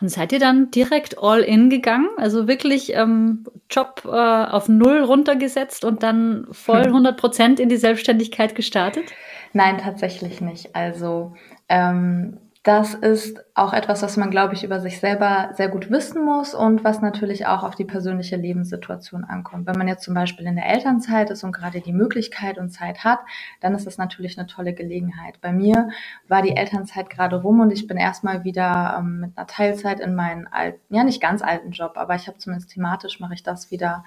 Und 0.00 0.08
seid 0.08 0.32
ihr 0.32 0.38
dann 0.38 0.70
direkt 0.70 1.18
all 1.22 1.40
in 1.40 1.70
gegangen? 1.70 2.08
Also 2.16 2.48
wirklich 2.48 2.94
ähm, 2.94 3.44
Job 3.70 4.02
äh, 4.04 4.08
auf 4.08 4.68
Null 4.68 5.02
runtergesetzt 5.02 5.84
und 5.84 6.02
dann 6.02 6.46
voll 6.50 6.82
100 6.82 7.12
hm. 7.12 7.16
Prozent 7.16 7.60
in 7.60 7.68
die 7.68 7.76
Selbstständigkeit 7.76 8.54
gestartet? 8.54 9.04
Nein, 9.52 9.78
tatsächlich 9.78 10.40
nicht. 10.40 10.74
Also 10.74 11.34
ähm, 11.68 12.38
das 12.64 12.94
ist 12.94 13.44
auch 13.52 13.74
etwas, 13.74 14.02
was 14.02 14.16
man, 14.16 14.30
glaube 14.30 14.54
ich, 14.54 14.64
über 14.64 14.80
sich 14.80 14.98
selber 14.98 15.50
sehr 15.52 15.68
gut 15.68 15.90
wissen 15.90 16.24
muss 16.24 16.54
und 16.54 16.82
was 16.82 17.02
natürlich 17.02 17.46
auch 17.46 17.62
auf 17.62 17.74
die 17.74 17.84
persönliche 17.84 18.36
Lebenssituation 18.36 19.22
ankommt. 19.22 19.66
Wenn 19.66 19.76
man 19.76 19.86
jetzt 19.86 20.02
zum 20.02 20.14
Beispiel 20.14 20.46
in 20.46 20.56
der 20.56 20.64
Elternzeit 20.64 21.28
ist 21.28 21.44
und 21.44 21.52
gerade 21.52 21.82
die 21.82 21.92
Möglichkeit 21.92 22.56
und 22.56 22.70
Zeit 22.70 23.04
hat, 23.04 23.18
dann 23.60 23.74
ist 23.74 23.86
das 23.86 23.98
natürlich 23.98 24.38
eine 24.38 24.46
tolle 24.46 24.72
Gelegenheit. 24.72 25.42
Bei 25.42 25.52
mir 25.52 25.90
war 26.26 26.40
die 26.40 26.56
Elternzeit 26.56 27.10
gerade 27.10 27.36
rum 27.36 27.60
und 27.60 27.70
ich 27.70 27.86
bin 27.86 27.98
erstmal 27.98 28.44
wieder 28.44 28.96
ähm, 28.98 29.20
mit 29.20 29.36
einer 29.36 29.46
Teilzeit 29.46 30.00
in 30.00 30.14
meinen 30.14 30.46
alten, 30.46 30.94
ja 30.94 31.04
nicht 31.04 31.20
ganz 31.20 31.42
alten 31.42 31.70
Job, 31.70 31.92
aber 31.96 32.14
ich 32.14 32.28
habe 32.28 32.38
zumindest 32.38 32.70
thematisch 32.70 33.20
mache 33.20 33.34
ich 33.34 33.42
das 33.42 33.70
wieder, 33.70 34.04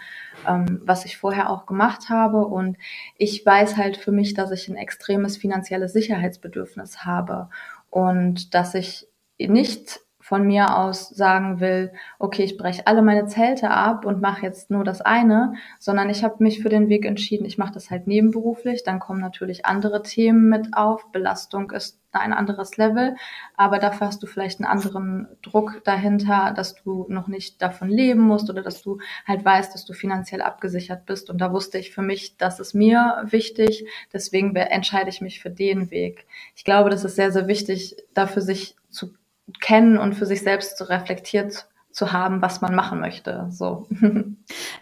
ähm, 0.48 0.82
was 0.84 1.06
ich 1.06 1.18
vorher 1.20 1.52
auch 1.52 1.68
gemacht 1.68 2.10
habe. 2.10 2.48
Und 2.48 2.78
ich 3.18 3.46
weiß 3.46 3.78
halt 3.78 3.98
für 3.98 4.12
mich, 4.12 4.34
dass 4.34 4.50
ich 4.50 4.68
ein 4.68 4.78
extremes 4.78 5.38
finanzielles 5.38 5.94
Sicherheitsbedürfnis 5.94 7.06
habe 7.06 7.50
und 7.90 8.54
dass 8.54 8.76
ich 8.76 9.08
nicht 9.38 10.02
von 10.28 10.46
mir 10.46 10.76
aus 10.78 11.08
sagen 11.08 11.62
will, 11.62 11.94
okay, 12.20 12.44
ich 12.44 12.58
breche 12.58 12.86
alle 12.86 13.02
meine 13.02 13.28
Zelte 13.28 13.70
ab 13.70 14.06
und 14.06 14.22
mache 14.22 14.42
jetzt 14.42 14.70
nur 14.70 14.84
das 14.84 15.00
eine, 15.00 15.54
sondern 15.80 16.10
ich 16.10 16.22
habe 16.22 16.44
mich 16.44 16.62
für 16.62 16.68
den 16.68 16.90
Weg 16.90 17.06
entschieden, 17.06 17.46
ich 17.46 17.58
mache 17.58 17.74
das 17.74 17.90
halt 17.90 18.08
nebenberuflich, 18.08 18.84
dann 18.84 19.00
kommen 19.00 19.22
natürlich 19.22 19.66
andere 19.66 20.04
Themen 20.04 20.50
mit 20.50 20.74
auf, 20.74 21.14
Belastung 21.14 21.72
ist 21.72 22.02
ein 22.12 22.34
anderes 22.34 22.76
Level, 22.76 23.16
aber 23.56 23.80
dafür 23.80 24.08
hast 24.08 24.22
du 24.22 24.28
vielleicht 24.28 24.60
einen 24.60 24.70
anderen 24.70 25.30
Druck 25.42 25.82
dahinter, 25.86 26.54
dass 26.54 26.76
du 26.76 27.06
noch 27.08 27.30
nicht 27.30 27.62
davon 27.62 27.88
leben 27.88 28.22
musst 28.22 28.50
oder 28.50 28.62
dass 28.62 28.82
du 28.82 29.00
halt 29.26 29.46
weißt, 29.46 29.74
dass 29.74 29.86
du 29.86 29.94
finanziell 29.94 30.42
abgesichert 30.42 31.06
bist. 31.06 31.30
Und 31.30 31.40
da 31.40 31.54
wusste 31.54 31.78
ich 31.78 31.92
für 31.92 32.02
mich, 32.02 32.36
das 32.36 32.60
ist 32.60 32.74
mir 32.74 33.24
wichtig, 33.24 33.88
deswegen 34.12 34.54
entscheide 34.58 35.10
ich 35.10 35.22
mich 35.22 35.40
für 35.40 35.52
den 35.52 35.90
Weg. 35.90 36.26
Ich 36.54 36.66
glaube, 36.66 36.90
das 36.90 37.06
ist 37.06 37.16
sehr, 37.16 37.32
sehr 37.32 37.48
wichtig, 37.48 37.96
dafür 38.14 38.42
sich 38.42 38.76
zu 38.90 39.14
kennen 39.62 39.98
und 39.98 40.14
für 40.14 40.26
sich 40.26 40.42
selbst 40.42 40.78
zu 40.78 40.90
reflektiert 40.90 41.68
zu 41.98 42.14
haben, 42.14 42.44
was 42.44 42.62
man 42.62 42.76
machen 42.76 43.00
möchte. 43.00 43.48
So. 43.50 43.88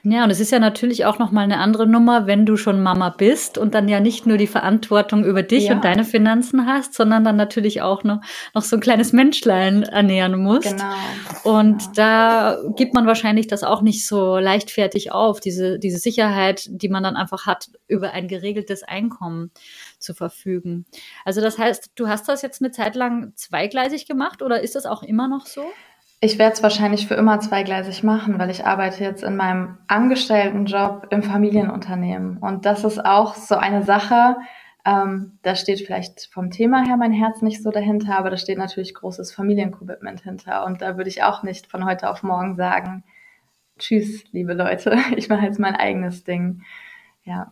Ja, 0.03 0.24
und 0.24 0.29
es 0.29 0.39
ist 0.39 0.51
ja 0.51 0.60
natürlich 0.60 1.05
auch 1.05 1.17
noch 1.17 1.31
mal 1.31 1.41
eine 1.41 1.57
andere 1.57 1.88
Nummer, 1.88 2.27
wenn 2.27 2.45
du 2.45 2.57
schon 2.57 2.84
Mama 2.84 3.10
bist 3.10 3.57
und 3.57 3.74
dann 3.74 3.88
ja 3.88 4.00
nicht 4.00 4.27
nur 4.27 4.38
die 4.38 4.45
Verantwortung 4.45 5.25
über 5.25 5.41
dich 5.41 5.65
ja. 5.65 5.74
und 5.74 5.84
deine 5.84 6.03
Finanzen 6.03 6.67
hast, 6.67 6.93
sondern 6.93 7.24
dann 7.24 7.36
natürlich 7.36 7.81
auch 7.81 8.03
noch, 8.03 8.22
noch 8.53 8.62
so 8.62 8.75
ein 8.75 8.81
kleines 8.81 9.13
Menschlein 9.13 9.81
ernähren 9.81 10.38
musst. 10.39 10.77
Genau. 10.77 10.93
Und 11.57 11.79
genau. 11.79 11.91
da 11.95 12.57
gibt 12.75 12.93
man 12.93 13.07
wahrscheinlich 13.07 13.48
das 13.48 13.63
auch 13.63 13.81
nicht 13.81 14.05
so 14.05 14.38
leichtfertig 14.38 15.12
auf, 15.12 15.39
diese, 15.39 15.79
diese 15.79 15.98
Sicherheit, 15.98 16.67
die 16.69 16.89
man 16.89 17.01
dann 17.01 17.15
einfach 17.15 17.48
hat, 17.48 17.69
über 17.88 18.12
ein 18.12 18.27
geregeltes 18.27 18.84
Einkommen 18.84 19.50
zu 20.06 20.14
verfügen. 20.14 20.86
Also 21.26 21.42
das 21.42 21.58
heißt, 21.58 21.92
du 21.96 22.08
hast 22.08 22.30
das 22.30 22.42
jetzt 22.42 22.62
eine 22.62 22.72
Zeit 22.72 22.96
lang 22.96 23.34
zweigleisig 23.36 24.08
gemacht 24.08 24.42
oder 24.42 24.62
ist 24.62 24.76
das 24.76 24.86
auch 24.86 25.04
immer 25.04 25.28
noch 25.28 25.46
so? 25.46 25.66
Ich 26.22 26.40
werde 26.40 26.54
es 26.54 26.64
wahrscheinlich 26.64 27.08
für 27.08 27.16
immer 27.16 27.40
zweigleisig 27.42 28.02
machen, 28.04 28.40
weil 28.40 28.50
ich 28.50 28.66
arbeite 28.66 29.04
jetzt 29.04 29.24
in 29.24 29.36
meinem 29.36 29.78
Angestelltenjob 29.88 31.08
im 31.10 31.24
Familienunternehmen. 31.24 32.38
Und 32.38 32.66
das 32.66 32.86
ist 32.86 33.04
auch 33.04 33.36
so 33.36 33.56
eine 33.56 33.84
Sache, 33.84 34.38
ähm, 34.86 35.40
da 35.42 35.56
steht 35.56 35.82
vielleicht 35.82 36.30
vom 36.32 36.52
Thema 36.52 36.86
her 36.86 36.96
mein 36.96 37.12
Herz 37.12 37.42
nicht 37.42 37.64
so 37.64 37.72
dahinter, 37.72 38.18
aber 38.18 38.30
da 38.30 38.38
steht 38.38 38.60
natürlich 38.60 38.94
großes 38.94 39.34
Familiencommitment 39.34 40.22
hinter. 40.22 40.64
Und 40.66 40.82
da 40.82 40.96
würde 40.96 41.10
ich 41.10 41.24
auch 41.24 41.42
nicht 41.42 41.66
von 41.66 41.86
heute 41.86 42.10
auf 42.10 42.22
morgen 42.22 42.56
sagen, 42.56 43.04
tschüss, 43.80 44.24
liebe 44.32 44.54
Leute, 44.54 44.98
ich 45.18 45.28
mache 45.28 45.46
jetzt 45.46 45.60
mein 45.60 45.76
eigenes 45.76 46.24
Ding. 46.24 46.62
Ja. 47.24 47.52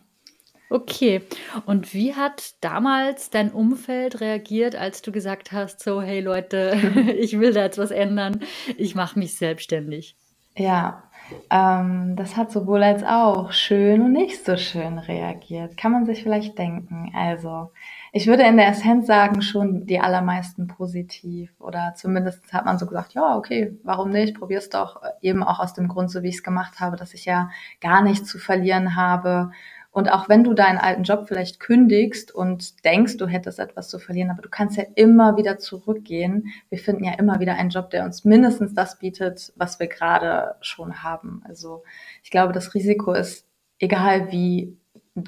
Okay. 0.74 1.22
Und 1.66 1.94
wie 1.94 2.16
hat 2.16 2.54
damals 2.60 3.30
dein 3.30 3.52
Umfeld 3.52 4.20
reagiert, 4.20 4.74
als 4.74 5.02
du 5.02 5.12
gesagt 5.12 5.52
hast, 5.52 5.78
so, 5.78 6.02
hey 6.02 6.18
Leute, 6.20 6.76
ich 7.16 7.38
will 7.38 7.52
da 7.52 7.62
jetzt 7.62 7.78
was 7.78 7.92
ändern, 7.92 8.40
ich 8.76 8.96
mache 8.96 9.16
mich 9.16 9.38
selbstständig? 9.38 10.16
Ja, 10.56 11.04
ähm, 11.48 12.16
das 12.16 12.36
hat 12.36 12.50
sowohl 12.50 12.82
als 12.82 13.04
auch 13.04 13.52
schön 13.52 14.02
und 14.02 14.12
nicht 14.12 14.44
so 14.44 14.56
schön 14.56 14.98
reagiert. 14.98 15.76
Kann 15.76 15.92
man 15.92 16.06
sich 16.06 16.24
vielleicht 16.24 16.58
denken. 16.58 17.12
Also, 17.14 17.70
ich 18.12 18.26
würde 18.26 18.42
in 18.42 18.56
der 18.56 18.66
Essenz 18.66 19.06
sagen, 19.06 19.42
schon 19.42 19.86
die 19.86 20.00
allermeisten 20.00 20.66
positiv. 20.66 21.52
Oder 21.60 21.94
zumindest 21.94 22.52
hat 22.52 22.64
man 22.64 22.80
so 22.80 22.86
gesagt, 22.86 23.14
ja, 23.14 23.36
okay, 23.36 23.78
warum 23.84 24.10
nicht? 24.10 24.36
Probier's 24.36 24.70
doch. 24.70 25.00
Eben 25.20 25.44
auch 25.44 25.60
aus 25.60 25.72
dem 25.72 25.86
Grund, 25.86 26.10
so 26.10 26.24
wie 26.24 26.30
ich 26.30 26.36
es 26.36 26.42
gemacht 26.42 26.80
habe, 26.80 26.96
dass 26.96 27.14
ich 27.14 27.26
ja 27.26 27.50
gar 27.80 28.02
nichts 28.02 28.28
zu 28.28 28.38
verlieren 28.38 28.96
habe 28.96 29.52
und 29.94 30.10
auch 30.10 30.28
wenn 30.28 30.42
du 30.42 30.54
deinen 30.54 30.78
alten 30.78 31.04
Job 31.04 31.28
vielleicht 31.28 31.60
kündigst 31.60 32.34
und 32.34 32.84
denkst, 32.84 33.16
du 33.16 33.28
hättest 33.28 33.60
etwas 33.60 33.88
zu 33.88 34.00
verlieren, 34.00 34.32
aber 34.32 34.42
du 34.42 34.48
kannst 34.48 34.76
ja 34.76 34.82
immer 34.96 35.36
wieder 35.36 35.56
zurückgehen. 35.58 36.48
Wir 36.68 36.78
finden 36.78 37.04
ja 37.04 37.12
immer 37.12 37.38
wieder 37.38 37.54
einen 37.54 37.70
Job, 37.70 37.90
der 37.90 38.04
uns 38.04 38.24
mindestens 38.24 38.74
das 38.74 38.98
bietet, 38.98 39.52
was 39.54 39.78
wir 39.78 39.86
gerade 39.86 40.56
schon 40.62 41.04
haben. 41.04 41.44
Also 41.46 41.84
ich 42.24 42.32
glaube, 42.32 42.52
das 42.52 42.74
Risiko 42.74 43.12
ist 43.12 43.46
egal 43.78 44.32
wie 44.32 44.76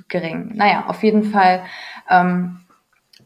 gering. 0.08 0.50
Naja, 0.56 0.86
auf 0.88 1.04
jeden 1.04 1.22
Fall. 1.22 1.62
Ähm, 2.10 2.58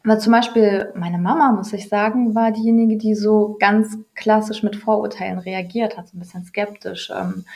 weil 0.04 0.20
zum 0.20 0.35
Beispiel 0.35 0.92
meine 0.94 1.18
Mama, 1.18 1.52
muss 1.52 1.73
ich 1.73 1.88
sagen, 1.88 2.35
war 2.35 2.52
diejenige, 2.52 2.99
die 2.99 3.14
so 3.14 3.56
ganz 3.59 3.97
klassisch 4.14 4.62
mit 4.62 4.76
Vorurteilen 4.76 5.38
reagiert 5.38 5.97
hat, 5.97 6.09
so 6.09 6.18
ein 6.18 6.20
bisschen 6.20 6.44
skeptisch. 6.44 7.11
Ähm, 7.11 7.47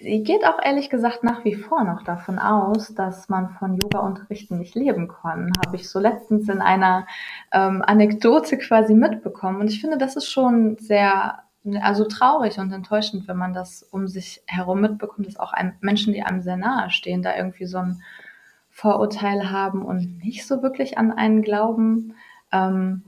Sie 0.00 0.22
geht 0.22 0.46
auch 0.46 0.62
ehrlich 0.62 0.90
gesagt 0.90 1.24
nach 1.24 1.44
wie 1.44 1.56
vor 1.56 1.82
noch 1.82 2.04
davon 2.04 2.38
aus, 2.38 2.94
dass 2.94 3.28
man 3.28 3.50
von 3.50 3.74
Yoga-Unterrichten 3.74 4.58
nicht 4.58 4.76
leben 4.76 5.08
kann. 5.08 5.52
Habe 5.66 5.76
ich 5.76 5.88
so 5.88 5.98
letztens 5.98 6.48
in 6.48 6.60
einer 6.60 7.06
ähm, 7.52 7.82
Anekdote 7.84 8.58
quasi 8.58 8.94
mitbekommen. 8.94 9.60
Und 9.60 9.68
ich 9.68 9.80
finde, 9.80 9.98
das 9.98 10.14
ist 10.14 10.30
schon 10.30 10.76
sehr, 10.78 11.40
also 11.80 12.04
traurig 12.04 12.58
und 12.58 12.72
enttäuschend, 12.72 13.26
wenn 13.26 13.36
man 13.36 13.52
das 13.52 13.82
um 13.82 14.06
sich 14.06 14.40
herum 14.46 14.82
mitbekommt, 14.82 15.26
dass 15.26 15.36
auch 15.36 15.52
einem, 15.52 15.72
Menschen, 15.80 16.12
die 16.12 16.22
einem 16.22 16.42
sehr 16.42 16.56
nahe 16.56 16.90
stehen, 16.90 17.22
da 17.22 17.36
irgendwie 17.36 17.66
so 17.66 17.78
ein 17.78 18.00
Vorurteil 18.70 19.50
haben 19.50 19.82
und 19.84 20.18
nicht 20.18 20.46
so 20.46 20.62
wirklich 20.62 20.96
an 20.96 21.10
einen 21.10 21.42
glauben. 21.42 22.14
Ähm, 22.52 23.02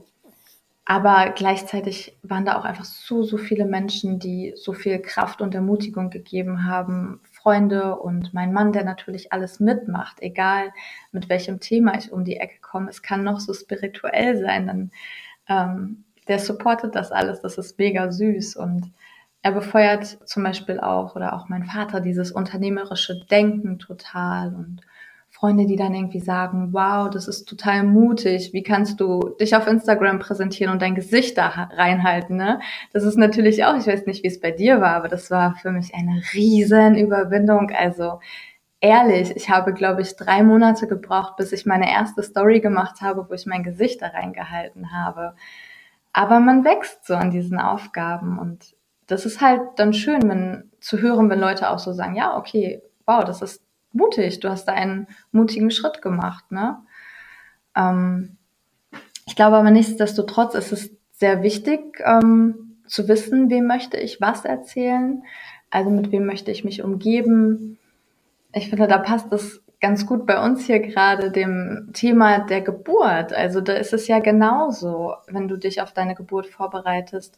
aber 0.85 1.31
gleichzeitig 1.35 2.17
waren 2.23 2.45
da 2.45 2.57
auch 2.57 2.65
einfach 2.65 2.85
so, 2.85 3.23
so 3.23 3.37
viele 3.37 3.65
Menschen, 3.65 4.19
die 4.19 4.53
so 4.55 4.73
viel 4.73 4.99
Kraft 4.99 5.41
und 5.41 5.53
Ermutigung 5.53 6.09
gegeben 6.09 6.65
haben. 6.65 7.21
Freunde 7.31 7.97
und 7.97 8.33
mein 8.33 8.51
Mann, 8.51 8.73
der 8.73 8.83
natürlich 8.83 9.31
alles 9.31 9.59
mitmacht, 9.59 10.17
egal 10.21 10.71
mit 11.11 11.29
welchem 11.29 11.59
Thema 11.59 11.97
ich 11.97 12.11
um 12.11 12.23
die 12.23 12.37
Ecke 12.37 12.59
komme. 12.61 12.89
Es 12.89 13.01
kann 13.01 13.23
noch 13.23 13.39
so 13.39 13.53
spirituell 13.53 14.37
sein, 14.37 14.67
dann 14.67 14.91
ähm, 15.47 16.03
der 16.27 16.39
supportet 16.39 16.95
das 16.95 17.11
alles. 17.11 17.41
Das 17.41 17.57
ist 17.57 17.77
mega 17.77 18.11
süß 18.11 18.55
und 18.55 18.91
er 19.43 19.51
befeuert 19.51 20.27
zum 20.27 20.43
Beispiel 20.43 20.79
auch 20.79 21.15
oder 21.15 21.33
auch 21.33 21.49
mein 21.49 21.65
Vater 21.65 21.99
dieses 21.99 22.31
unternehmerische 22.31 23.25
Denken 23.25 23.79
total 23.79 24.53
und 24.53 24.81
Freunde, 25.41 25.65
die 25.65 25.75
dann 25.75 25.95
irgendwie 25.95 26.19
sagen, 26.19 26.69
wow, 26.71 27.09
das 27.09 27.27
ist 27.27 27.45
total 27.45 27.83
mutig, 27.83 28.53
wie 28.53 28.61
kannst 28.61 28.99
du 29.01 29.35
dich 29.39 29.55
auf 29.55 29.65
Instagram 29.65 30.19
präsentieren 30.19 30.71
und 30.71 30.83
dein 30.83 30.93
Gesicht 30.93 31.35
da 31.35 31.47
reinhalten, 31.47 32.37
ne? 32.37 32.59
Das 32.93 33.03
ist 33.03 33.17
natürlich 33.17 33.65
auch, 33.65 33.75
ich 33.75 33.87
weiß 33.87 34.05
nicht, 34.05 34.23
wie 34.23 34.27
es 34.27 34.39
bei 34.39 34.51
dir 34.51 34.81
war, 34.81 34.95
aber 34.95 35.07
das 35.07 35.31
war 35.31 35.55
für 35.55 35.71
mich 35.71 35.95
eine 35.95 36.21
riesen 36.35 36.95
Überwindung. 36.95 37.71
Also 37.71 38.19
ehrlich, 38.81 39.35
ich 39.35 39.49
habe, 39.49 39.73
glaube 39.73 40.03
ich, 40.03 40.15
drei 40.15 40.43
Monate 40.43 40.85
gebraucht, 40.85 41.37
bis 41.37 41.51
ich 41.53 41.65
meine 41.65 41.91
erste 41.91 42.21
Story 42.21 42.59
gemacht 42.59 43.01
habe, 43.01 43.27
wo 43.27 43.33
ich 43.33 43.47
mein 43.47 43.63
Gesicht 43.63 44.03
da 44.03 44.09
reingehalten 44.09 44.91
habe. 44.91 45.33
Aber 46.13 46.39
man 46.39 46.63
wächst 46.65 47.07
so 47.07 47.15
an 47.15 47.31
diesen 47.31 47.59
Aufgaben 47.59 48.37
und 48.37 48.75
das 49.07 49.25
ist 49.25 49.41
halt 49.41 49.61
dann 49.77 49.93
schön, 49.93 50.21
wenn 50.29 50.69
zu 50.79 50.99
hören, 50.99 51.31
wenn 51.31 51.39
Leute 51.39 51.71
auch 51.71 51.79
so 51.79 51.93
sagen, 51.93 52.15
ja, 52.15 52.37
okay, 52.37 52.83
wow, 53.07 53.23
das 53.23 53.41
ist 53.41 53.63
mutig, 53.93 54.39
du 54.39 54.49
hast 54.49 54.65
da 54.65 54.73
einen 54.73 55.07
mutigen 55.31 55.71
Schritt 55.71 56.01
gemacht. 56.01 56.51
Ne? 56.51 56.77
Ähm, 57.75 58.37
ich 59.25 59.35
glaube 59.35 59.57
aber 59.57 59.71
nichtsdestotrotz 59.71 60.55
ist 60.55 60.71
es 60.71 60.91
sehr 61.11 61.43
wichtig 61.43 62.01
ähm, 62.03 62.77
zu 62.87 63.07
wissen, 63.07 63.49
wem 63.49 63.67
möchte 63.67 63.97
ich 63.97 64.19
was 64.19 64.45
erzählen, 64.45 65.23
also 65.69 65.89
mit 65.89 66.11
wem 66.11 66.25
möchte 66.25 66.51
ich 66.51 66.63
mich 66.63 66.83
umgeben. 66.83 67.77
Ich 68.53 68.69
finde, 68.69 68.87
da 68.87 68.97
passt 68.97 69.31
es 69.31 69.61
ganz 69.79 70.05
gut 70.05 70.25
bei 70.25 70.43
uns 70.43 70.65
hier 70.65 70.79
gerade 70.79 71.31
dem 71.31 71.89
Thema 71.93 72.39
der 72.39 72.61
Geburt. 72.61 73.33
Also 73.33 73.61
da 73.61 73.73
ist 73.73 73.93
es 73.93 74.07
ja 74.07 74.19
genauso, 74.19 75.15
wenn 75.27 75.47
du 75.47 75.57
dich 75.57 75.81
auf 75.81 75.91
deine 75.91 76.15
Geburt 76.15 76.47
vorbereitest. 76.47 77.37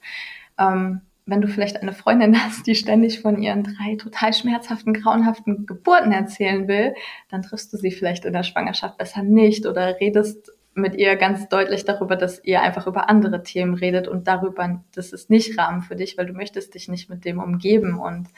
Ähm, 0.57 1.01
wenn 1.25 1.41
du 1.41 1.47
vielleicht 1.47 1.81
eine 1.81 1.93
Freundin 1.93 2.37
hast, 2.43 2.67
die 2.67 2.75
ständig 2.75 3.21
von 3.21 3.41
ihren 3.41 3.63
drei 3.63 3.95
total 3.95 4.33
schmerzhaften, 4.33 4.93
grauenhaften 4.93 5.65
Geburten 5.65 6.11
erzählen 6.11 6.67
will, 6.67 6.93
dann 7.29 7.41
triffst 7.41 7.71
du 7.73 7.77
sie 7.77 7.91
vielleicht 7.91 8.25
in 8.25 8.33
der 8.33 8.43
Schwangerschaft 8.43 8.97
besser 8.97 9.23
nicht 9.23 9.65
oder 9.65 9.99
redest 9.99 10.51
mit 10.75 10.95
ihr 10.95 11.15
ganz 11.17 11.47
deutlich 11.49 11.85
darüber, 11.85 12.15
dass 12.15 12.43
ihr 12.43 12.61
einfach 12.61 12.87
über 12.87 13.09
andere 13.09 13.43
Themen 13.43 13.75
redet 13.75 14.07
und 14.07 14.27
darüber, 14.27 14.81
das 14.95 15.13
ist 15.13 15.29
nicht 15.29 15.57
Rahmen 15.57 15.83
für 15.83 15.95
dich, 15.95 16.17
weil 16.17 16.25
du 16.25 16.33
möchtest 16.33 16.73
dich 16.73 16.87
nicht 16.87 17.09
mit 17.09 17.25
dem 17.25 17.39
umgeben 17.39 17.99
und 17.99 18.29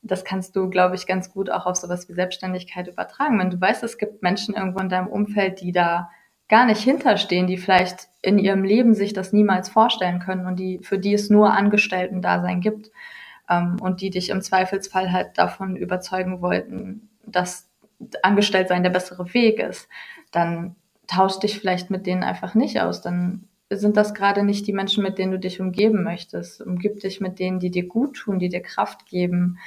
das 0.00 0.24
kannst 0.24 0.56
du, 0.56 0.70
glaube 0.70 0.94
ich, 0.94 1.06
ganz 1.06 1.30
gut 1.30 1.50
auch 1.50 1.66
auf 1.66 1.76
sowas 1.76 2.08
wie 2.08 2.14
Selbstständigkeit 2.14 2.88
übertragen. 2.88 3.38
Wenn 3.38 3.50
du 3.50 3.60
weißt, 3.60 3.82
es 3.82 3.98
gibt 3.98 4.22
Menschen 4.22 4.54
irgendwo 4.54 4.78
in 4.78 4.88
deinem 4.88 5.08
Umfeld, 5.08 5.60
die 5.60 5.72
da 5.72 6.10
gar 6.48 6.66
nicht 6.66 6.82
hinterstehen, 6.82 7.46
die 7.46 7.58
vielleicht 7.58 8.08
in 8.22 8.38
ihrem 8.38 8.64
Leben 8.64 8.94
sich 8.94 9.12
das 9.12 9.32
niemals 9.32 9.68
vorstellen 9.68 10.18
können 10.18 10.46
und 10.46 10.56
die, 10.56 10.80
für 10.82 10.98
die 10.98 11.14
es 11.14 11.30
nur 11.30 11.52
Angestellten-Dasein 11.52 12.60
gibt 12.60 12.90
ähm, 13.48 13.76
und 13.80 14.00
die 14.00 14.10
dich 14.10 14.30
im 14.30 14.40
Zweifelsfall 14.40 15.12
halt 15.12 15.36
davon 15.36 15.76
überzeugen 15.76 16.40
wollten, 16.40 17.08
dass 17.24 17.68
Angestelltsein 18.22 18.82
der 18.82 18.90
bessere 18.90 19.32
Weg 19.34 19.58
ist, 19.58 19.88
dann 20.30 20.76
tausch 21.06 21.38
dich 21.38 21.58
vielleicht 21.58 21.90
mit 21.90 22.06
denen 22.06 22.22
einfach 22.22 22.54
nicht 22.54 22.80
aus. 22.80 23.02
Dann 23.02 23.48
sind 23.70 23.96
das 23.96 24.14
gerade 24.14 24.44
nicht 24.44 24.66
die 24.66 24.72
Menschen, 24.72 25.02
mit 25.02 25.18
denen 25.18 25.32
du 25.32 25.38
dich 25.38 25.60
umgeben 25.60 26.02
möchtest. 26.02 26.62
Umgib 26.62 27.00
dich 27.00 27.20
mit 27.20 27.38
denen, 27.38 27.60
die 27.60 27.70
dir 27.70 27.86
gut 27.86 28.16
tun, 28.16 28.38
die 28.38 28.48
dir 28.48 28.62
Kraft 28.62 29.06
geben. 29.06 29.58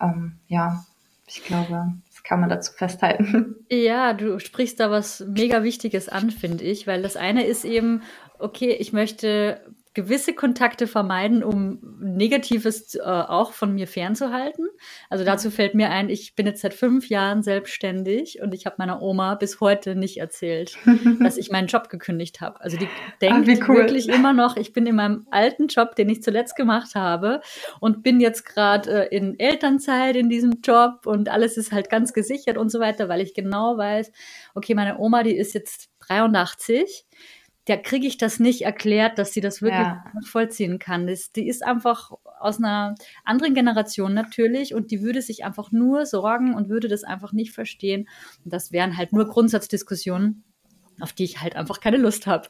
Ähm, 0.00 0.38
ja, 0.46 0.84
ich 1.26 1.42
glaube, 1.44 1.94
kann 2.24 2.40
man 2.40 2.48
dazu 2.50 2.72
festhalten. 2.72 3.56
Ja, 3.70 4.12
du 4.12 4.38
sprichst 4.38 4.80
da 4.80 4.90
was 4.90 5.20
mega 5.26 5.62
Wichtiges 5.62 6.08
an, 6.08 6.30
finde 6.30 6.62
ich, 6.64 6.86
weil 6.86 7.02
das 7.02 7.16
eine 7.16 7.44
ist 7.46 7.64
eben, 7.64 8.02
okay, 8.38 8.76
ich 8.78 8.92
möchte 8.92 9.60
gewisse 9.94 10.32
Kontakte 10.32 10.86
vermeiden, 10.86 11.44
um 11.44 11.78
Negatives 12.00 12.94
äh, 12.94 13.00
auch 13.00 13.52
von 13.52 13.74
mir 13.74 13.86
fernzuhalten. 13.86 14.68
Also 15.10 15.24
dazu 15.24 15.50
fällt 15.50 15.74
mir 15.74 15.90
ein, 15.90 16.08
ich 16.08 16.34
bin 16.34 16.46
jetzt 16.46 16.62
seit 16.62 16.72
fünf 16.72 17.08
Jahren 17.08 17.42
selbstständig 17.42 18.40
und 18.40 18.54
ich 18.54 18.64
habe 18.64 18.76
meiner 18.78 19.02
Oma 19.02 19.34
bis 19.34 19.60
heute 19.60 19.94
nicht 19.94 20.18
erzählt, 20.18 20.76
dass 21.20 21.36
ich 21.36 21.50
meinen 21.50 21.66
Job 21.66 21.90
gekündigt 21.90 22.40
habe. 22.40 22.60
Also 22.60 22.78
die 22.78 22.88
denkt 23.20 23.48
Ach, 23.62 23.68
cool. 23.68 23.76
wirklich 23.76 24.08
immer 24.08 24.32
noch, 24.32 24.56
ich 24.56 24.72
bin 24.72 24.86
in 24.86 24.96
meinem 24.96 25.26
alten 25.30 25.66
Job, 25.66 25.94
den 25.94 26.08
ich 26.08 26.22
zuletzt 26.22 26.56
gemacht 26.56 26.94
habe 26.94 27.40
und 27.80 28.02
bin 28.02 28.20
jetzt 28.20 28.46
gerade 28.46 29.10
äh, 29.10 29.16
in 29.16 29.38
Elternzeit 29.38 30.16
in 30.16 30.30
diesem 30.30 30.60
Job 30.62 31.06
und 31.06 31.28
alles 31.28 31.56
ist 31.58 31.70
halt 31.70 31.90
ganz 31.90 32.14
gesichert 32.14 32.56
und 32.56 32.70
so 32.70 32.80
weiter, 32.80 33.08
weil 33.08 33.20
ich 33.20 33.34
genau 33.34 33.76
weiß, 33.76 34.10
okay, 34.54 34.74
meine 34.74 34.98
Oma, 34.98 35.22
die 35.22 35.36
ist 35.36 35.52
jetzt 35.52 35.90
83 36.00 37.04
da 37.66 37.76
kriege 37.76 38.06
ich 38.06 38.18
das 38.18 38.40
nicht 38.40 38.62
erklärt, 38.62 39.18
dass 39.18 39.32
sie 39.32 39.40
das 39.40 39.62
wirklich 39.62 39.80
ja. 39.80 40.04
vollziehen 40.24 40.78
kann. 40.78 41.06
Das, 41.06 41.30
die 41.30 41.46
ist 41.46 41.64
einfach 41.64 42.10
aus 42.40 42.58
einer 42.58 42.96
anderen 43.24 43.54
Generation 43.54 44.14
natürlich 44.14 44.74
und 44.74 44.90
die 44.90 45.00
würde 45.00 45.22
sich 45.22 45.44
einfach 45.44 45.70
nur 45.70 46.04
sorgen 46.04 46.54
und 46.54 46.68
würde 46.68 46.88
das 46.88 47.04
einfach 47.04 47.32
nicht 47.32 47.52
verstehen. 47.52 48.08
Und 48.44 48.52
das 48.52 48.72
wären 48.72 48.96
halt 48.96 49.12
nur 49.12 49.28
Grundsatzdiskussionen, 49.28 50.42
auf 51.00 51.12
die 51.12 51.24
ich 51.24 51.40
halt 51.40 51.54
einfach 51.54 51.80
keine 51.80 51.98
Lust 51.98 52.26
habe. 52.26 52.48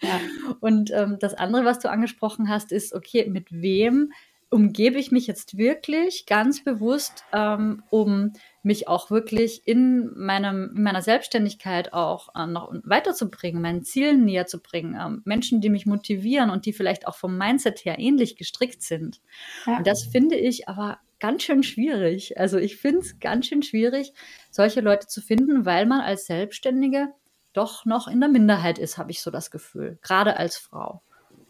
Ja. 0.00 0.20
Und 0.60 0.90
ähm, 0.92 1.18
das 1.20 1.34
andere, 1.34 1.64
was 1.64 1.78
du 1.78 1.90
angesprochen 1.90 2.48
hast, 2.48 2.72
ist, 2.72 2.94
okay, 2.94 3.28
mit 3.28 3.46
wem 3.50 4.12
umgebe 4.50 4.98
ich 4.98 5.10
mich 5.12 5.26
jetzt 5.26 5.58
wirklich 5.58 6.24
ganz 6.26 6.64
bewusst, 6.64 7.24
ähm, 7.32 7.82
um 7.90 8.32
mich 8.62 8.88
auch 8.88 9.10
wirklich 9.10 9.66
in, 9.66 10.10
meinem, 10.16 10.72
in 10.74 10.82
meiner 10.82 11.02
Selbstständigkeit 11.02 11.92
auch 11.92 12.28
äh, 12.34 12.46
noch 12.46 12.72
weiterzubringen, 12.84 13.60
meinen 13.60 13.82
Zielen 13.82 14.24
näher 14.24 14.46
zu 14.46 14.60
bringen. 14.60 14.96
Ähm, 14.98 15.22
Menschen, 15.24 15.60
die 15.60 15.70
mich 15.70 15.86
motivieren 15.86 16.50
und 16.50 16.66
die 16.66 16.72
vielleicht 16.72 17.06
auch 17.06 17.16
vom 17.16 17.36
Mindset 17.36 17.84
her 17.84 17.98
ähnlich 17.98 18.36
gestrickt 18.36 18.82
sind. 18.82 19.20
Ja. 19.66 19.78
Und 19.78 19.86
das 19.86 20.04
finde 20.04 20.36
ich 20.36 20.68
aber 20.68 20.98
ganz 21.20 21.42
schön 21.42 21.62
schwierig. 21.62 22.38
Also 22.38 22.58
ich 22.58 22.76
finde 22.76 23.00
es 23.00 23.18
ganz 23.20 23.46
schön 23.46 23.62
schwierig, 23.62 24.12
solche 24.50 24.80
Leute 24.80 25.08
zu 25.08 25.20
finden, 25.20 25.66
weil 25.66 25.84
man 25.86 26.00
als 26.00 26.26
Selbstständige 26.26 27.08
doch 27.52 27.84
noch 27.84 28.08
in 28.08 28.20
der 28.20 28.28
Minderheit 28.28 28.78
ist, 28.78 28.98
habe 28.98 29.10
ich 29.10 29.20
so 29.20 29.30
das 29.30 29.50
Gefühl, 29.50 29.98
gerade 30.02 30.36
als 30.36 30.56
Frau. 30.56 31.02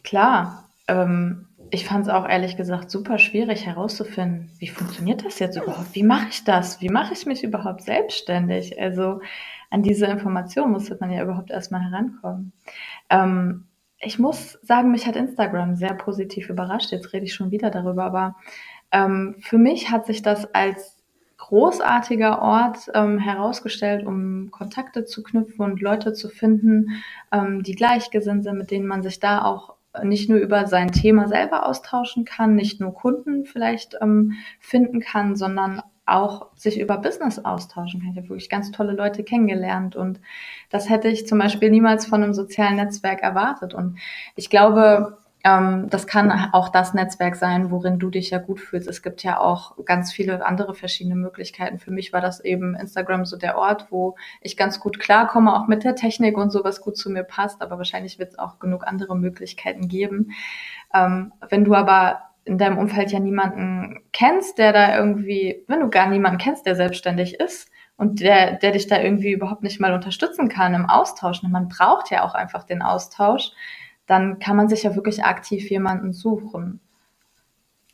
Klar, 0.03 0.69
ähm, 0.89 1.49
ich 1.71 1.87
fand 1.87 2.07
es 2.07 2.13
auch 2.13 2.29
ehrlich 2.29 2.57
gesagt 2.57 2.91
super 2.91 3.19
schwierig 3.19 3.67
herauszufinden, 3.67 4.51
wie 4.59 4.69
funktioniert 4.69 5.25
das 5.25 5.39
jetzt 5.39 5.57
überhaupt? 5.57 5.95
Wie 5.95 6.03
mache 6.03 6.29
ich 6.31 6.45
das? 6.45 6.81
Wie 6.81 6.89
mache 6.89 7.13
ich 7.13 7.27
mich 7.27 7.45
überhaupt 7.45 7.83
selbstständig? 7.83 8.81
Also 8.81 9.21
an 9.71 9.83
diese 9.83 10.07
Information 10.07 10.71
musste 10.71 10.97
man 11.01 11.11
ja 11.11 11.23
überhaupt 11.23 11.51
erstmal 11.51 11.83
herankommen. 11.83 12.53
Ähm, 13.11 13.67
ich 14.01 14.19
muss 14.19 14.59
sagen, 14.63 14.91
mich 14.91 15.07
hat 15.07 15.17
Instagram 15.17 15.75
sehr 15.77 15.95
positiv 15.95 16.49
überrascht. 16.49 16.93
Jetzt 16.93 17.13
rede 17.13 17.27
ich 17.27 17.35
schon 17.35 17.51
wieder 17.51 17.71
darüber, 17.71 18.05
aber 18.05 18.37
ähm, 18.93 19.37
für 19.41 19.59
mich 19.59 19.91
hat 19.91 20.07
sich 20.07 20.23
das 20.23 20.53
als 20.55 20.99
großartiger 21.37 22.43
Ort 22.43 22.91
ähm, 22.95 23.19
herausgestellt, 23.19 24.07
um 24.07 24.51
Kontakte 24.51 25.05
zu 25.05 25.23
knüpfen 25.23 25.65
und 25.65 25.81
Leute 25.81 26.13
zu 26.13 26.29
finden, 26.29 27.03
ähm, 27.33 27.63
die 27.63 27.75
gleichgesinnt 27.75 28.45
sind, 28.45 28.59
mit 28.59 28.71
denen 28.71 28.87
man 28.87 29.03
sich 29.03 29.21
da 29.21 29.45
auch 29.45 29.78
nicht 30.05 30.29
nur 30.29 30.39
über 30.39 30.67
sein 30.67 30.93
Thema 30.93 31.29
selber 31.29 31.67
austauschen 31.67 32.25
kann, 32.25 32.55
nicht 32.55 32.81
nur 32.81 32.95
Kunden 32.95 33.45
vielleicht 33.45 33.97
ähm, 34.01 34.35
finden 34.61 35.01
kann, 35.01 35.37
sondern 35.37 35.83
auch 36.07 36.49
sich 36.55 36.81
über 36.81 36.97
Business 36.99 37.39
austauschen 37.39 38.01
kann. 38.01 38.11
Ich 38.13 38.17
habe 38.17 38.29
wirklich 38.31 38.49
ganz 38.49 38.71
tolle 38.71 38.93
Leute 38.93 39.23
kennengelernt 39.23 39.95
und 39.95 40.21
das 40.71 40.89
hätte 40.89 41.09
ich 41.09 41.27
zum 41.27 41.39
Beispiel 41.39 41.71
niemals 41.71 42.07
von 42.07 42.23
einem 42.23 42.35
sozialen 42.35 42.77
Netzwerk 42.77 43.23
erwartet. 43.23 43.75
Und 43.75 43.99
ich 44.35 44.49
glaube, 44.49 45.19
ähm, 45.45 45.89
das 45.89 46.07
kann 46.07 46.51
auch 46.53 46.69
das 46.69 46.95
Netzwerk 46.95 47.37
sein, 47.37 47.71
worin 47.71 47.99
du 47.99 48.11
dich 48.11 48.31
ja 48.31 48.39
gut 48.39 48.61
fühlst. 48.61 48.89
Es 48.89 49.03
gibt 49.03 49.23
ja 49.23 49.39
auch 49.39 49.77
ganz 49.85 50.13
viele 50.13 50.45
andere 50.45 50.75
verschiedene 50.75 51.15
Möglichkeiten. 51.15 51.79
Für 51.79 51.93
mich 51.93 52.13
war 52.13 52.21
das 52.21 52.41
eben 52.41 52.75
Instagram 52.75 53.25
so 53.25 53.37
der 53.37 53.57
Ort, 53.57 53.87
wo 53.91 54.17
ich 54.41 54.57
ganz 54.57 54.81
gut 54.81 54.99
klarkomme, 54.99 55.55
auch 55.55 55.69
mit 55.69 55.85
der 55.85 55.95
Technik 55.95 56.37
und 56.37 56.51
so, 56.51 56.65
was 56.65 56.81
gut 56.81 56.97
zu 56.97 57.11
mir 57.11 57.23
passt. 57.23 57.63
Aber 57.63 57.79
wahrscheinlich 57.79 58.19
wird 58.19 58.33
es 58.33 58.39
auch 58.39 58.59
genug 58.59 58.87
andere 58.87 59.17
Möglichkeiten 59.17 59.87
geben. 59.87 60.33
Ähm, 60.93 61.33
wenn 61.49 61.65
du 61.65 61.75
aber 61.75 62.23
in 62.45 62.59
deinem 62.59 62.79
Umfeld 62.79 63.13
ja 63.13 63.21
niemanden 63.21 64.01
kennst, 64.13 64.59
der 64.59 64.73
da 64.73 64.97
irgendwie, 64.97 65.65
wenn 65.69 65.81
du 65.81 65.91
gar 65.91 66.09
niemanden 66.09 66.39
kennst, 66.39 66.67
der 66.67 66.75
selbstständig 66.75 67.39
ist, 67.39 67.71
und 67.99 68.21
der, 68.21 68.53
der 68.53 68.71
dich 68.71 68.87
da 68.87 69.03
irgendwie 69.03 69.33
überhaupt 69.33 69.65
nicht 69.65 69.81
mal 69.81 69.93
unterstützen 69.93 70.49
kann 70.49 70.73
im 70.73 70.89
Austausch. 70.89 71.43
Und 71.43 71.51
man 71.51 71.69
braucht 71.69 72.13
ja 72.13 72.23
auch 72.23 72.33
einfach 72.35 72.63
den 72.63 72.81
Austausch 72.81 73.51
dann 74.09 74.39
kann 74.41 74.57
man 74.57 74.69
sich 74.69 74.83
ja 74.83 74.97
wirklich 74.97 75.23
aktiv 75.23 75.71
jemanden 75.71 76.13
suchen. 76.13 76.81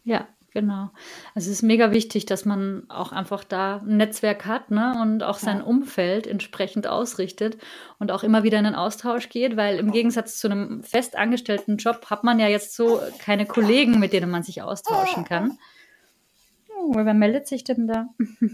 Ja, 0.04 0.28
genau. 0.52 0.90
Also 1.34 1.50
es 1.50 1.56
ist 1.56 1.62
mega 1.62 1.90
wichtig, 1.90 2.24
dass 2.24 2.44
man 2.44 2.84
auch 2.88 3.10
einfach 3.10 3.42
da 3.42 3.78
ein 3.78 3.96
Netzwerk 3.96 4.46
hat 4.46 4.70
ne? 4.70 4.94
und 5.02 5.24
auch 5.24 5.38
sein 5.38 5.58
ja. 5.58 5.64
Umfeld 5.64 6.26
entsprechend 6.26 6.86
ausrichtet 6.86 7.58
und 7.98 8.12
auch 8.12 8.22
immer 8.22 8.44
wieder 8.44 8.58
in 8.58 8.64
den 8.64 8.76
Austausch 8.76 9.28
geht, 9.28 9.56
weil 9.56 9.78
im 9.78 9.90
Gegensatz 9.90 10.38
zu 10.38 10.48
einem 10.48 10.84
festangestellten 10.84 11.78
Job 11.78 12.06
hat 12.08 12.22
man 12.22 12.38
ja 12.38 12.46
jetzt 12.46 12.76
so 12.76 13.00
keine 13.18 13.44
Kollegen, 13.44 13.98
mit 13.98 14.12
denen 14.12 14.30
man 14.30 14.44
sich 14.44 14.62
austauschen 14.62 15.24
kann. 15.24 15.58
Oh, 16.78 16.92
wer 16.94 17.14
meldet 17.14 17.48
sich 17.48 17.64
denn 17.64 17.88
da? 17.88 18.08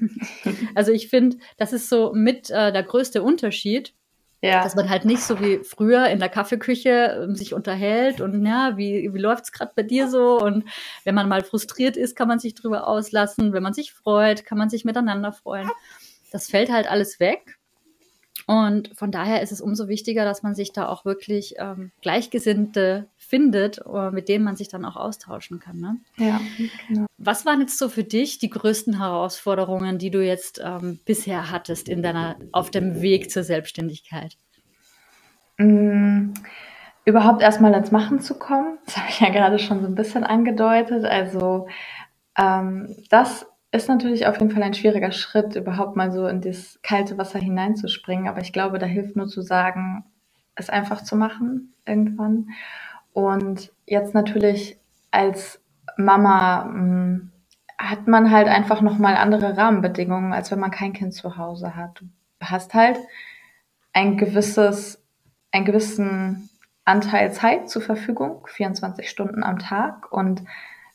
also 0.74 0.92
ich 0.92 1.08
finde, 1.08 1.36
das 1.58 1.74
ist 1.74 1.90
so 1.90 2.12
mit 2.14 2.48
äh, 2.48 2.72
der 2.72 2.84
größte 2.84 3.22
Unterschied 3.22 3.92
ja. 4.42 4.62
Dass 4.62 4.74
man 4.74 4.88
halt 4.88 5.04
nicht 5.04 5.22
so 5.22 5.38
wie 5.40 5.58
früher 5.64 6.06
in 6.06 6.18
der 6.18 6.30
Kaffeeküche 6.30 7.24
ähm, 7.24 7.34
sich 7.34 7.52
unterhält 7.52 8.22
und 8.22 8.44
ja, 8.46 8.76
wie, 8.76 9.12
wie 9.12 9.18
läuft's 9.18 9.52
gerade 9.52 9.72
bei 9.76 9.82
dir 9.82 10.08
so? 10.08 10.38
Und 10.40 10.64
wenn 11.04 11.14
man 11.14 11.28
mal 11.28 11.44
frustriert 11.44 11.96
ist, 11.96 12.16
kann 12.16 12.28
man 12.28 12.38
sich 12.38 12.54
drüber 12.54 12.86
auslassen. 12.86 13.52
Wenn 13.52 13.62
man 13.62 13.74
sich 13.74 13.92
freut, 13.92 14.46
kann 14.46 14.56
man 14.56 14.70
sich 14.70 14.84
miteinander 14.86 15.32
freuen. 15.32 15.70
Das 16.32 16.48
fällt 16.48 16.72
halt 16.72 16.90
alles 16.90 17.20
weg. 17.20 17.59
Und 18.50 18.90
von 18.96 19.12
daher 19.12 19.42
ist 19.42 19.52
es 19.52 19.60
umso 19.60 19.86
wichtiger, 19.86 20.24
dass 20.24 20.42
man 20.42 20.56
sich 20.56 20.72
da 20.72 20.88
auch 20.88 21.04
wirklich 21.04 21.54
ähm, 21.58 21.92
Gleichgesinnte 22.02 23.06
findet, 23.16 23.80
äh, 23.86 24.10
mit 24.10 24.28
denen 24.28 24.44
man 24.44 24.56
sich 24.56 24.66
dann 24.66 24.84
auch 24.84 24.96
austauschen 24.96 25.60
kann. 25.60 25.78
Ne? 25.78 25.98
Ja, 26.16 26.40
genau. 26.88 27.06
Was 27.16 27.46
waren 27.46 27.60
jetzt 27.60 27.78
so 27.78 27.88
für 27.88 28.02
dich 28.02 28.40
die 28.40 28.50
größten 28.50 28.98
Herausforderungen, 28.98 29.98
die 29.98 30.10
du 30.10 30.20
jetzt 30.20 30.60
ähm, 30.64 30.98
bisher 31.04 31.52
hattest 31.52 31.88
in 31.88 32.02
deiner, 32.02 32.34
auf 32.50 32.72
dem 32.72 33.00
Weg 33.00 33.30
zur 33.30 33.44
Selbstständigkeit? 33.44 34.36
Mm, 35.58 36.32
überhaupt 37.04 37.42
erstmal 37.42 37.72
ins 37.74 37.92
Machen 37.92 38.18
zu 38.18 38.36
kommen. 38.36 38.78
Das 38.84 38.96
habe 38.96 39.10
ich 39.10 39.20
ja 39.20 39.30
gerade 39.30 39.60
schon 39.60 39.80
so 39.80 39.86
ein 39.86 39.94
bisschen 39.94 40.24
angedeutet. 40.24 41.04
Also 41.04 41.68
ähm, 42.36 42.96
das 43.10 43.46
ist 43.72 43.88
natürlich 43.88 44.26
auf 44.26 44.38
jeden 44.40 44.50
Fall 44.50 44.62
ein 44.62 44.74
schwieriger 44.74 45.12
Schritt, 45.12 45.54
überhaupt 45.54 45.96
mal 45.96 46.10
so 46.10 46.26
in 46.26 46.40
das 46.40 46.80
kalte 46.82 47.18
Wasser 47.18 47.38
hineinzuspringen. 47.38 48.28
Aber 48.28 48.40
ich 48.40 48.52
glaube, 48.52 48.78
da 48.78 48.86
hilft 48.86 49.16
nur 49.16 49.28
zu 49.28 49.42
sagen, 49.42 50.04
es 50.56 50.70
einfach 50.70 51.02
zu 51.02 51.16
machen 51.16 51.74
irgendwann. 51.86 52.48
Und 53.12 53.72
jetzt 53.86 54.14
natürlich 54.14 54.78
als 55.10 55.60
Mama 55.96 56.64
mh, 56.64 56.72
hm, 56.72 57.32
hat 57.78 58.06
man 58.08 58.30
halt 58.30 58.48
einfach 58.48 58.82
nochmal 58.82 59.16
andere 59.16 59.56
Rahmenbedingungen, 59.56 60.32
als 60.32 60.50
wenn 60.50 60.60
man 60.60 60.70
kein 60.70 60.92
Kind 60.92 61.14
zu 61.14 61.36
Hause 61.38 61.76
hat. 61.76 62.00
Du 62.00 62.06
hast 62.42 62.74
halt 62.74 62.98
ein 63.92 64.16
gewisses, 64.16 65.02
einen 65.50 65.64
gewissen 65.64 66.50
Anteil 66.84 67.32
Zeit 67.32 67.70
zur 67.70 67.82
Verfügung, 67.82 68.46
24 68.46 69.08
Stunden 69.08 69.42
am 69.42 69.58
Tag. 69.58 70.12
Und 70.12 70.42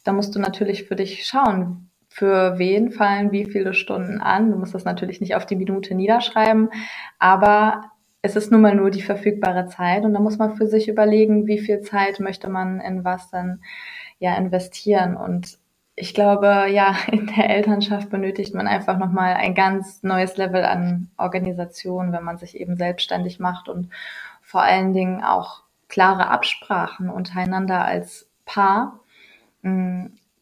da 0.04 0.14
musst 0.14 0.36
du 0.36 0.40
natürlich 0.40 0.84
für 0.84 0.96
dich 0.96 1.26
schauen, 1.26 1.90
für 2.16 2.58
wen 2.58 2.92
fallen 2.92 3.34
wie 3.34 3.44
viele 3.44 3.74
Stunden 3.74 4.22
an. 4.22 4.50
Du 4.50 4.58
musst 4.58 4.74
das 4.74 4.86
natürlich 4.86 5.20
nicht 5.20 5.36
auf 5.36 5.46
die 5.46 5.58
Minute 5.58 5.94
niederschreiben, 5.96 6.70
aber 7.20 7.92
es 8.22 8.38
ist 8.38 8.54
nun 8.54 8.62
mal 8.62 8.74
nur 8.74 8.90
die 8.90 9.02
verfügbare 9.02 9.68
Zeit 9.68 10.06
und 10.06 10.14
da 10.14 10.22
muss 10.22 10.38
man 10.38 10.56
für 10.56 10.66
sich 10.66 10.88
überlegen, 10.88 11.46
wie 11.46 11.60
viel 11.60 11.82
Zeit 11.82 12.22
möchte 12.22 12.50
man 12.50 12.80
in 12.80 13.04
was 13.04 13.30
dann 13.32 13.62
ja 14.18 14.34
investieren 14.38 15.18
und 15.18 15.58
ich 15.98 16.14
glaube, 16.14 16.68
ja, 16.70 16.96
in 17.12 17.28
der 17.28 17.50
Elternschaft 17.50 18.10
benötigt 18.10 18.56
man 18.56 18.68
einfach 18.68 18.98
nochmal 18.98 19.34
ein 19.34 19.54
ganz 19.54 20.02
neues 20.02 20.38
Level 20.38 20.64
an 20.64 21.10
Organisation, 21.18 22.14
wenn 22.14 22.24
man 22.24 22.38
sich 22.38 22.58
eben 22.58 22.78
selbstständig 22.78 23.42
macht 23.42 23.68
und 23.68 23.90
vor 24.42 24.62
allen 24.62 24.94
Dingen 24.94 25.22
auch 25.22 25.64
klare 25.90 26.28
Absprachen 26.30 27.10
untereinander 27.10 27.84
als 27.84 28.30
Paar. 28.46 29.02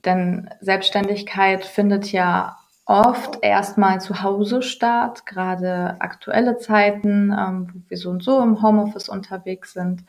Denn 0.06 0.50
Selbstständigkeit 0.60 1.66
findet 1.66 2.12
ja 2.12 2.58
oft 2.86 3.40
erstmal 3.42 4.02
zu 4.02 4.22
Hause 4.22 4.62
statt, 4.62 5.26
gerade 5.26 5.96
aktuelle 6.00 6.58
Zeiten, 6.58 7.32
ähm, 7.32 7.70
wo 7.74 7.80
wir 7.90 7.98
so 7.98 8.10
und 8.10 8.24
so 8.24 8.42
im 8.42 8.62
Homeoffice 8.62 9.10
unterwegs 9.10 9.74
sind. 9.74 10.04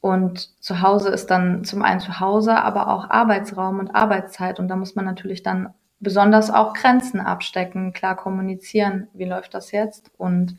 Und 0.00 0.62
zu 0.62 0.82
Hause 0.82 1.10
ist 1.10 1.30
dann 1.30 1.64
zum 1.64 1.82
einen 1.82 2.00
zu 2.00 2.20
Hause, 2.20 2.56
aber 2.56 2.88
auch 2.88 3.10
Arbeitsraum 3.10 3.78
und 3.78 3.94
Arbeitszeit. 3.94 4.58
Und 4.58 4.68
da 4.68 4.76
muss 4.76 4.94
man 4.94 5.04
natürlich 5.04 5.42
dann 5.42 5.74
besonders 6.00 6.50
auch 6.50 6.72
Grenzen 6.74 7.20
abstecken, 7.20 7.92
klar 7.92 8.16
kommunizieren, 8.16 9.08
wie 9.12 9.26
läuft 9.26 9.54
das 9.54 9.72
jetzt. 9.72 10.10
Und 10.16 10.56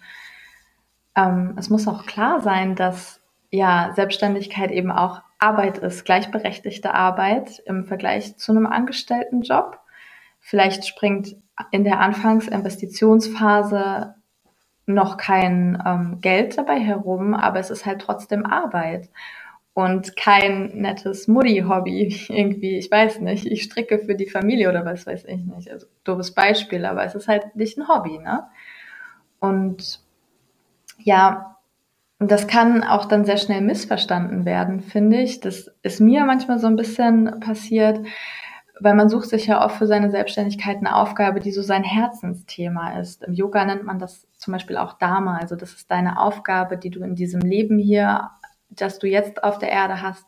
ähm, 1.15 1.55
es 1.57 1.69
muss 1.69 1.87
auch 1.87 2.05
klar 2.05 2.41
sein, 2.41 2.75
dass 2.75 3.19
ja 3.49 3.91
Selbstständigkeit 3.95 4.71
eben 4.71 4.91
auch 4.91 5.21
Arbeit 5.41 5.79
ist, 5.79 6.05
gleichberechtigte 6.05 6.93
Arbeit 6.93 7.61
im 7.65 7.85
Vergleich 7.85 8.37
zu 8.37 8.51
einem 8.51 8.67
angestellten 8.67 9.41
Job. 9.41 9.79
Vielleicht 10.39 10.87
springt 10.87 11.35
in 11.71 11.83
der 11.83 11.99
Anfangsinvestitionsphase 11.99 14.15
noch 14.85 15.17
kein 15.17 15.81
ähm, 15.85 16.19
Geld 16.21 16.57
dabei 16.57 16.79
herum, 16.79 17.33
aber 17.33 17.59
es 17.59 17.69
ist 17.69 17.85
halt 17.85 18.01
trotzdem 18.01 18.45
Arbeit 18.45 19.09
und 19.73 20.15
kein 20.15 20.69
nettes 20.73 21.27
Mutti-Hobby 21.27 22.25
irgendwie. 22.29 22.77
Ich 22.77 22.91
weiß 22.91 23.19
nicht, 23.21 23.45
ich 23.45 23.63
stricke 23.63 23.99
für 23.99 24.15
die 24.15 24.29
Familie 24.29 24.69
oder 24.69 24.85
was 24.85 25.07
weiß 25.07 25.25
ich 25.25 25.45
nicht. 25.45 25.71
Also 25.71 25.87
doofes 26.03 26.33
Beispiel, 26.33 26.85
aber 26.85 27.03
es 27.03 27.15
ist 27.15 27.27
halt 27.27 27.55
nicht 27.55 27.77
ein 27.77 27.87
Hobby, 27.87 28.19
ne? 28.19 28.47
Und 29.39 30.01
ja, 30.99 31.50
das 32.29 32.47
kann 32.47 32.83
auch 32.83 33.05
dann 33.05 33.25
sehr 33.25 33.37
schnell 33.37 33.61
missverstanden 33.61 34.45
werden, 34.45 34.81
finde 34.81 35.21
ich. 35.21 35.39
Das 35.39 35.71
ist 35.81 35.99
mir 35.99 36.25
manchmal 36.25 36.59
so 36.59 36.67
ein 36.67 36.75
bisschen 36.75 37.39
passiert, 37.39 38.05
weil 38.79 38.95
man 38.95 39.09
sucht 39.09 39.29
sich 39.29 39.47
ja 39.47 39.63
oft 39.63 39.77
für 39.77 39.87
seine 39.87 40.11
Selbstständigkeit 40.11 40.77
eine 40.77 40.95
Aufgabe, 40.95 41.39
die 41.39 41.51
so 41.51 41.61
sein 41.61 41.83
Herzensthema 41.83 42.99
ist. 42.99 43.23
Im 43.23 43.33
Yoga 43.33 43.65
nennt 43.65 43.85
man 43.85 43.97
das 43.97 44.27
zum 44.37 44.51
Beispiel 44.51 44.77
auch 44.77 44.93
Dharma. 44.93 45.37
Also 45.37 45.55
das 45.55 45.73
ist 45.73 45.89
deine 45.89 46.19
Aufgabe, 46.19 46.77
die 46.77 46.89
du 46.89 47.03
in 47.03 47.15
diesem 47.15 47.41
Leben 47.41 47.77
hier, 47.77 48.29
das 48.69 48.99
du 48.99 49.07
jetzt 49.07 49.43
auf 49.43 49.57
der 49.57 49.71
Erde 49.71 50.01
hast, 50.01 50.25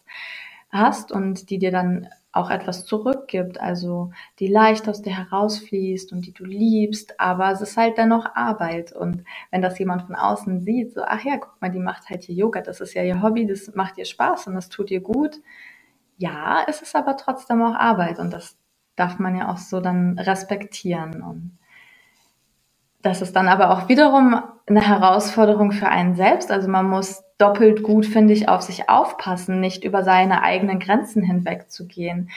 hast 0.72 1.12
und 1.12 1.50
die 1.50 1.60
dir 1.60 1.72
dann 1.72 2.08
auch 2.34 2.50
etwas 2.50 2.86
zurückgibt, 2.86 3.62
also 3.62 4.12
die 4.40 4.48
leicht 4.48 4.90
aus 4.90 5.04
dir 5.04 5.16
herausfließt 5.16 6.12
und 6.12 6.26
die 6.26 6.34
du 6.34 6.44
liebst, 6.44 7.20
aber 7.20 7.52
es 7.52 7.62
ist 7.62 7.78
halt 7.78 7.98
dennoch 7.98 8.36
Arbeit. 8.36 8.92
Und 8.92 9.24
wenn 9.52 9.62
das 9.62 9.78
jemand 9.78 10.02
von 10.04 10.16
außen 10.16 10.62
sieht, 10.62 10.94
so, 10.94 11.04
ach 11.06 11.24
ja, 11.24 11.38
guck 11.38 11.62
mal, 11.62 11.70
die 11.70 11.80
macht 11.80 12.10
halt 12.10 12.24
hier 12.24 12.36
Yoga, 12.36 12.62
das 12.62 12.82
ist 12.82 12.96
ja 12.96 13.04
ihr 13.04 13.22
Hobby, 13.22 13.46
das 13.46 13.74
macht 13.76 14.00
ihr 14.00 14.06
Spaß 14.06 14.48
und 14.48 14.56
das 14.56 14.70
tut 14.70 14.90
ihr 14.90 15.02
gut, 15.02 15.40
ja, 16.18 16.64
es 16.68 16.82
ist 16.82 16.96
aber 16.96 17.18
trotzdem 17.18 17.62
auch 17.62 17.76
Arbeit 17.76 18.18
und 18.20 18.34
das 18.34 18.58
darf 18.96 19.20
man 19.20 19.36
ja 19.36 19.52
auch 19.52 19.58
so 19.58 19.80
dann 19.80 20.18
respektieren. 20.18 21.22
Und 21.22 21.58
das 23.02 23.22
ist 23.22 23.36
dann 23.36 23.48
aber 23.48 23.72
auch 23.72 23.90
wiederum 23.90 24.42
eine 24.66 24.88
Herausforderung 24.88 25.72
für 25.72 25.90
einen 25.90 26.16
selbst. 26.16 26.52
Also 26.52 26.68
man 26.68 26.90
muss 26.90 27.24
doppelt 27.44 27.84
gut, 27.84 28.06
finde 28.06 28.34
ich, 28.34 28.48
auf 28.48 28.62
sich 28.62 28.90
aufpassen, 28.90 29.60
nicht 29.60 29.84
über 29.84 30.04
seine 30.04 30.44
eigenen 30.44 30.80
Grenzen 30.80 31.22
hinweg 31.22 31.70
zu 31.70 31.86
gehen. 31.86 32.30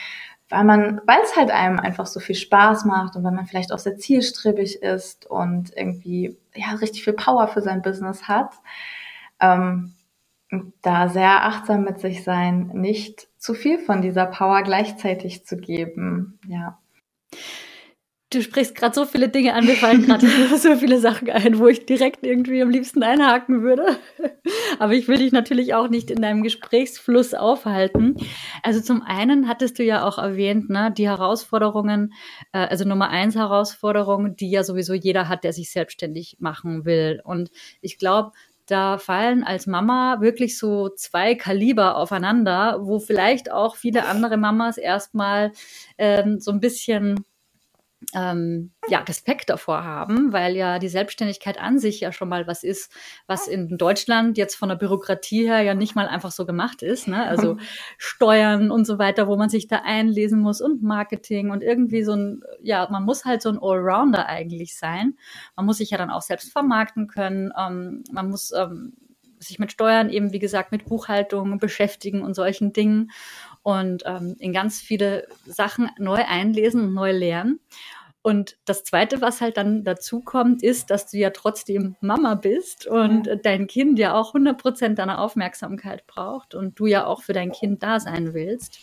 Weil 0.49 0.65
man, 0.65 1.01
weil 1.05 1.19
es 1.23 1.35
halt 1.37 1.49
einem 1.49 1.79
einfach 1.79 2.05
so 2.05 2.19
viel 2.19 2.35
Spaß 2.35 2.83
macht 2.85 3.15
und 3.15 3.23
weil 3.23 3.31
man 3.31 3.45
vielleicht 3.45 3.71
auch 3.71 3.79
sehr 3.79 3.97
zielstrebig 3.97 4.81
ist 4.81 5.25
und 5.25 5.71
irgendwie 5.75 6.37
ja 6.53 6.71
richtig 6.81 7.05
viel 7.05 7.13
Power 7.13 7.47
für 7.47 7.61
sein 7.61 7.81
Business 7.81 8.27
hat. 8.27 8.51
Ähm, 9.39 9.93
da 10.81 11.07
sehr 11.07 11.45
achtsam 11.45 11.83
mit 11.83 11.99
sich 11.99 12.23
sein, 12.23 12.71
nicht 12.73 13.27
zu 13.37 13.53
viel 13.53 13.79
von 13.79 14.01
dieser 14.01 14.25
Power 14.25 14.61
gleichzeitig 14.63 15.45
zu 15.45 15.57
geben. 15.57 16.39
Ja. 16.47 16.79
Du 18.29 18.41
sprichst 18.41 18.75
gerade 18.75 18.93
so 18.93 19.05
viele 19.05 19.29
Dinge 19.29 19.53
an, 19.53 19.65
mir 19.65 19.75
fallen 19.75 20.05
gerade 20.05 20.27
so 20.57 20.75
viele 20.75 20.99
Sachen 20.99 21.29
ein, 21.29 21.59
wo 21.59 21.67
ich 21.67 21.85
direkt 21.85 22.25
irgendwie 22.25 22.61
am 22.61 22.69
liebsten 22.69 23.01
einhaken 23.01 23.61
würde. 23.61 23.99
Aber 24.79 24.93
ich 24.93 25.07
will 25.07 25.17
dich 25.17 25.31
natürlich 25.31 25.73
auch 25.73 25.87
nicht 25.87 26.11
in 26.11 26.21
deinem 26.21 26.43
Gesprächsfluss 26.43 27.33
aufhalten. 27.33 28.17
Also 28.63 28.81
zum 28.81 29.01
einen 29.01 29.47
hattest 29.47 29.79
du 29.79 29.83
ja 29.83 30.05
auch 30.05 30.17
erwähnt, 30.17 30.69
ne, 30.69 30.91
die 30.91 31.07
Herausforderungen, 31.07 32.11
äh, 32.51 32.67
also 32.67 32.83
Nummer 32.83 33.07
eins 33.09 33.35
Herausforderung, 33.35 34.35
die 34.35 34.51
ja 34.51 34.65
sowieso 34.65 34.93
jeder 34.93 35.29
hat, 35.29 35.45
der 35.45 35.53
sich 35.53 35.71
selbstständig 35.71 36.35
machen 36.41 36.83
will. 36.83 37.21
Und 37.23 37.49
ich 37.79 37.97
glaube, 37.97 38.31
da 38.65 38.97
fallen 38.97 39.45
als 39.45 39.67
Mama 39.67 40.19
wirklich 40.19 40.57
so 40.57 40.89
zwei 40.89 41.35
Kaliber 41.35 41.95
aufeinander, 41.95 42.79
wo 42.81 42.99
vielleicht 42.99 43.49
auch 43.49 43.77
viele 43.77 44.05
andere 44.05 44.35
Mamas 44.35 44.77
erstmal 44.77 45.53
ähm, 45.97 46.41
so 46.41 46.51
ein 46.51 46.59
bisschen 46.59 47.23
ähm, 48.13 48.71
ja, 48.87 48.99
Respekt 48.99 49.49
davor 49.49 49.83
haben, 49.83 50.31
weil 50.31 50.55
ja 50.55 50.77
die 50.77 50.87
Selbstständigkeit 50.87 51.59
an 51.59 51.79
sich 51.79 51.99
ja 51.99 52.11
schon 52.11 52.29
mal 52.29 52.45
was 52.45 52.63
ist, 52.63 52.91
was 53.25 53.47
in 53.47 53.77
Deutschland 53.77 54.37
jetzt 54.37 54.55
von 54.55 54.69
der 54.69 54.75
Bürokratie 54.75 55.47
her 55.47 55.61
ja 55.61 55.73
nicht 55.73 55.95
mal 55.95 56.07
einfach 56.07 56.31
so 56.31 56.45
gemacht 56.45 56.83
ist. 56.83 57.07
Ne? 57.07 57.25
Also 57.25 57.57
Steuern 57.97 58.69
und 58.69 58.85
so 58.85 58.99
weiter, 58.99 59.27
wo 59.27 59.35
man 59.35 59.49
sich 59.49 59.67
da 59.67 59.81
einlesen 59.83 60.39
muss 60.39 60.61
und 60.61 60.83
Marketing 60.83 61.49
und 61.49 61.63
irgendwie 61.63 62.03
so 62.03 62.13
ein, 62.13 62.41
ja, 62.61 62.87
man 62.91 63.03
muss 63.03 63.25
halt 63.25 63.41
so 63.41 63.49
ein 63.49 63.59
Allrounder 63.59 64.27
eigentlich 64.27 64.77
sein. 64.77 65.15
Man 65.55 65.65
muss 65.65 65.77
sich 65.77 65.89
ja 65.89 65.97
dann 65.97 66.11
auch 66.11 66.21
selbst 66.21 66.51
vermarkten 66.51 67.07
können. 67.07 67.51
Ähm, 67.57 68.03
man 68.11 68.29
muss 68.29 68.51
ähm, 68.51 68.93
sich 69.39 69.59
mit 69.59 69.71
Steuern 69.71 70.09
eben, 70.09 70.33
wie 70.33 70.39
gesagt, 70.39 70.71
mit 70.71 70.85
Buchhaltung 70.85 71.57
beschäftigen 71.59 72.21
und 72.21 72.33
solchen 72.33 72.73
Dingen 72.73 73.11
und 73.67 74.03
ähm, 74.05 74.37
in 74.39 74.53
ganz 74.53 74.79
viele 74.79 75.27
Sachen 75.45 75.89
neu 75.99 76.23
einlesen 76.25 76.85
und 76.85 76.93
neu 76.93 77.11
lernen. 77.11 77.59
Und 78.21 78.55
das 78.63 78.85
Zweite, 78.85 79.19
was 79.19 79.41
halt 79.41 79.57
dann 79.57 79.83
dazu 79.83 80.21
kommt, 80.21 80.63
ist, 80.63 80.89
dass 80.89 81.11
du 81.11 81.17
ja 81.17 81.31
trotzdem 81.31 81.97
Mama 81.99 82.35
bist 82.35 82.87
und 82.87 83.27
ja. 83.27 83.35
dein 83.35 83.67
Kind 83.67 83.99
ja 83.99 84.13
auch 84.13 84.29
100 84.29 84.57
Prozent 84.57 84.99
deiner 84.99 85.19
Aufmerksamkeit 85.19 86.07
braucht 86.07 86.55
und 86.55 86.79
du 86.79 86.85
ja 86.85 87.05
auch 87.05 87.23
für 87.23 87.33
dein 87.33 87.51
Kind 87.51 87.83
da 87.83 87.99
sein 87.99 88.33
willst. 88.33 88.79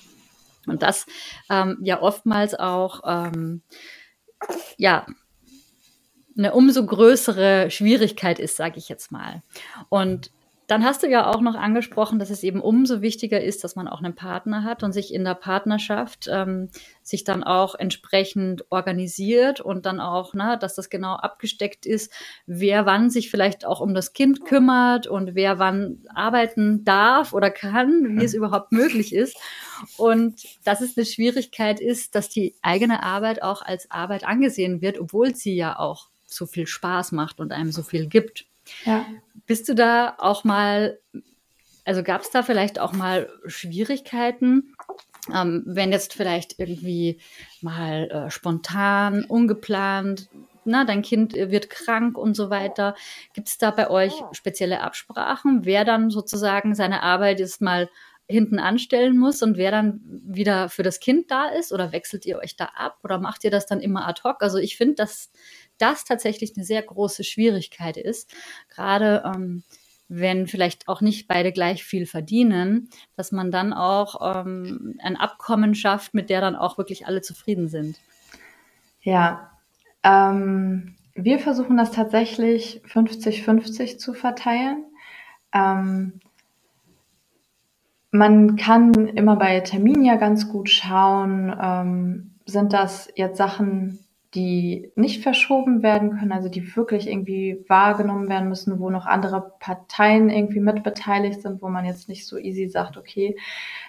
Und 0.66 0.83
das 0.83 1.07
ähm, 1.49 1.79
ja 1.81 2.03
oftmals 2.03 2.55
auch, 2.55 3.01
ähm, 3.07 3.62
ja, 4.77 5.07
eine 6.37 6.53
umso 6.53 6.85
größere 6.85 7.70
Schwierigkeit 7.70 8.38
ist, 8.38 8.57
sage 8.57 8.77
ich 8.77 8.90
jetzt 8.90 9.11
mal. 9.11 9.42
Und 9.88 10.31
dann 10.66 10.85
hast 10.85 11.03
du 11.03 11.09
ja 11.09 11.31
auch 11.31 11.40
noch 11.40 11.55
angesprochen, 11.55 12.18
dass 12.18 12.31
es 12.31 12.42
eben 12.42 12.61
umso 12.61 13.03
wichtiger 13.03 13.40
ist, 13.40 13.64
dass 13.64 13.77
man 13.77 13.87
auch 13.87 14.03
einen 14.03 14.14
Partner 14.14 14.64
hat 14.64 14.83
und 14.83 14.92
sich 14.92 15.12
in 15.12 15.24
der 15.24 15.35
Partnerschaft 15.35 16.29
ähm, 16.31 16.70
sich 17.03 17.24
dann 17.24 17.44
auch 17.44 17.74
entsprechend 17.74 18.64
organisiert 18.70 19.61
und 19.61 19.85
dann 19.85 20.00
auch, 20.00 20.33
ne, 20.33 20.57
dass 20.59 20.74
das 20.74 20.88
genau 20.88 21.16
abgesteckt 21.16 21.85
ist, 21.85 22.12
wer 22.46 22.87
wann 22.87 23.11
sich 23.11 23.31
vielleicht 23.31 23.66
auch 23.66 23.81
um 23.81 23.94
das 23.94 24.14
Kind 24.14 24.44
kümmert 24.44 25.07
und 25.07 25.35
wer 25.35 25.59
wann 25.59 25.98
arbeiten 26.14 26.85
darf 26.85 27.35
oder 27.35 27.50
kann, 27.50 28.18
wie 28.18 28.24
es 28.24 28.35
überhaupt 28.35 28.72
möglich 28.72 29.14
ist. 29.14 29.37
Und 29.98 30.42
dass 30.64 30.81
es 30.81 30.96
eine 30.96 31.05
Schwierigkeit 31.05 31.81
ist, 31.81 32.14
dass 32.14 32.31
die 32.31 32.55
eigene 32.62 33.03
Arbeit 33.03 33.42
auch 33.42 33.61
als 33.61 33.90
Arbeit 33.90 34.24
angesehen 34.24 34.81
wird, 34.81 34.98
obwohl 34.98 35.35
sie 35.35 35.55
ja 35.55 35.79
auch 35.79 36.09
so 36.27 36.46
viel 36.46 36.66
Spaß 36.66 37.12
macht 37.12 37.38
und 37.38 37.53
einem 37.53 37.70
so 37.70 37.83
viel 37.83 38.07
gibt. 38.07 38.46
Ja. 38.85 39.07
Bist 39.46 39.68
du 39.68 39.74
da 39.74 40.14
auch 40.18 40.44
mal, 40.44 40.98
also 41.85 42.03
gab 42.03 42.22
es 42.22 42.31
da 42.31 42.42
vielleicht 42.42 42.79
auch 42.79 42.92
mal 42.92 43.29
Schwierigkeiten, 43.46 44.74
ähm, 45.33 45.62
wenn 45.66 45.92
jetzt 45.92 46.14
vielleicht 46.14 46.59
irgendwie 46.59 47.20
mal 47.61 48.11
äh, 48.11 48.31
spontan, 48.31 49.24
ungeplant, 49.24 50.29
na, 50.64 50.85
dein 50.85 51.03
Kind 51.03 51.35
wird 51.35 51.70
krank 51.70 52.16
und 52.16 52.35
so 52.35 52.50
weiter. 52.50 52.94
Gibt 53.35 53.48
es 53.48 53.59
da 53.59 53.70
bei 53.70 53.90
euch 53.90 54.14
spezielle 54.33 54.81
Absprachen, 54.81 55.64
wer 55.64 55.85
dann 55.85 56.11
sozusagen 56.11 56.74
seine 56.74 57.03
Arbeit 57.03 57.38
jetzt 57.38 57.61
mal 57.61 57.88
hinten 58.27 58.59
anstellen 58.59 59.18
muss 59.18 59.42
und 59.42 59.59
wer 59.59 59.70
dann 59.70 60.00
wieder 60.24 60.70
für 60.70 60.83
das 60.83 61.00
Kind 61.00 61.31
da 61.31 61.48
ist? 61.48 61.72
Oder 61.72 61.92
wechselt 61.92 62.24
ihr 62.24 62.38
euch 62.38 62.57
da 62.57 62.66
ab 62.74 62.98
oder 63.05 63.18
macht 63.18 63.44
ihr 63.44 63.50
das 63.50 63.66
dann 63.66 63.81
immer 63.81 64.09
ad 64.09 64.22
hoc? 64.24 64.42
Also 64.42 64.59
ich 64.59 64.77
finde, 64.77 64.94
dass 64.94 65.31
das 65.78 66.04
tatsächlich 66.04 66.54
eine 66.56 66.64
sehr 66.64 66.82
große 66.82 67.24
Schwierigkeit 67.24 67.96
ist, 67.96 68.34
gerade 68.68 69.22
ähm, 69.24 69.64
wenn 70.08 70.46
vielleicht 70.46 70.88
auch 70.88 71.00
nicht 71.00 71.28
beide 71.28 71.50
gleich 71.52 71.84
viel 71.84 72.06
verdienen, 72.06 72.90
dass 73.16 73.32
man 73.32 73.50
dann 73.50 73.72
auch 73.72 74.44
ähm, 74.44 74.98
ein 75.02 75.16
Abkommen 75.16 75.74
schafft, 75.74 76.14
mit 76.14 76.30
der 76.30 76.40
dann 76.40 76.56
auch 76.56 76.78
wirklich 76.78 77.06
alle 77.06 77.22
zufrieden 77.22 77.68
sind. 77.68 77.98
Ja, 79.00 79.50
ähm, 80.02 80.96
wir 81.14 81.38
versuchen 81.38 81.76
das 81.76 81.92
tatsächlich 81.92 82.82
50-50 82.87 83.98
zu 83.98 84.14
verteilen. 84.14 84.84
Ähm, 85.52 86.20
man 88.10 88.56
kann 88.56 88.92
immer 89.08 89.37
bei 89.37 89.58
Terminen 89.60 90.04
ja 90.04 90.16
ganz 90.16 90.48
gut 90.48 90.70
schauen, 90.70 91.54
ähm, 91.60 92.34
sind 92.46 92.72
das 92.72 93.10
jetzt 93.16 93.38
Sachen, 93.38 94.03
die 94.35 94.90
nicht 94.97 95.23
verschoben 95.23 95.83
werden 95.85 96.18
können, 96.18 96.33
also 96.33 96.49
die 96.49 96.77
wirklich 96.77 97.07
irgendwie 97.09 97.64
wahrgenommen 97.68 98.29
werden 98.29 98.49
müssen, 98.49 98.81
wo 98.81 98.90
noch 98.90 99.07
andere 99.07 99.53
Parteien 99.61 100.29
irgendwie 100.29 100.59
mitbeteiligt 100.59 101.40
sind, 101.42 101.62
wo 101.62 101.68
man 101.68 101.85
jetzt 101.85 102.09
nicht 102.09 102.27
so 102.27 102.37
easy 102.37 102.68
sagt, 102.68 102.97
okay, 102.97 103.37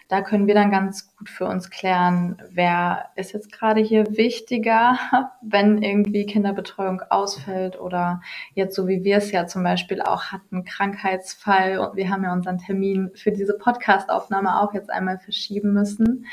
da 0.08 0.22
können 0.22 0.46
wir 0.46 0.54
dann 0.54 0.70
ganz 0.70 1.16
gut 1.16 1.30
für 1.30 1.48
uns 1.48 1.72
klären, 1.72 2.38
wer 2.52 3.10
ist 3.16 3.34
jetzt 3.34 3.52
gerade 3.52 3.82
hier 3.82 4.06
wichtiger, 4.18 5.00
wenn 5.42 5.82
irgendwie 5.82 6.28
Kinderbetreuung 6.28 7.02
ausfällt 7.10 7.80
oder 7.80 8.22
jetzt 8.54 8.76
so 8.76 8.88
wie 8.88 9.04
wir 9.04 9.18
es 9.18 9.32
ja 9.32 9.48
zum 9.48 9.64
Beispiel 9.64 10.02
auch 10.02 10.26
hatten, 10.26 10.64
Krankheitsfall 10.64 11.80
und 11.80 11.96
wir 11.96 12.12
haben 12.12 12.24
ja 12.24 12.32
unseren 12.32 12.60
Termin 12.60 13.10
für 13.16 13.32
diese 13.32 13.58
Podcastaufnahme 13.58 14.62
auch 14.62 14.76
jetzt 14.76 14.92
einmal 14.92 15.18
verschieben 15.18 15.74
müssen. 15.74 16.28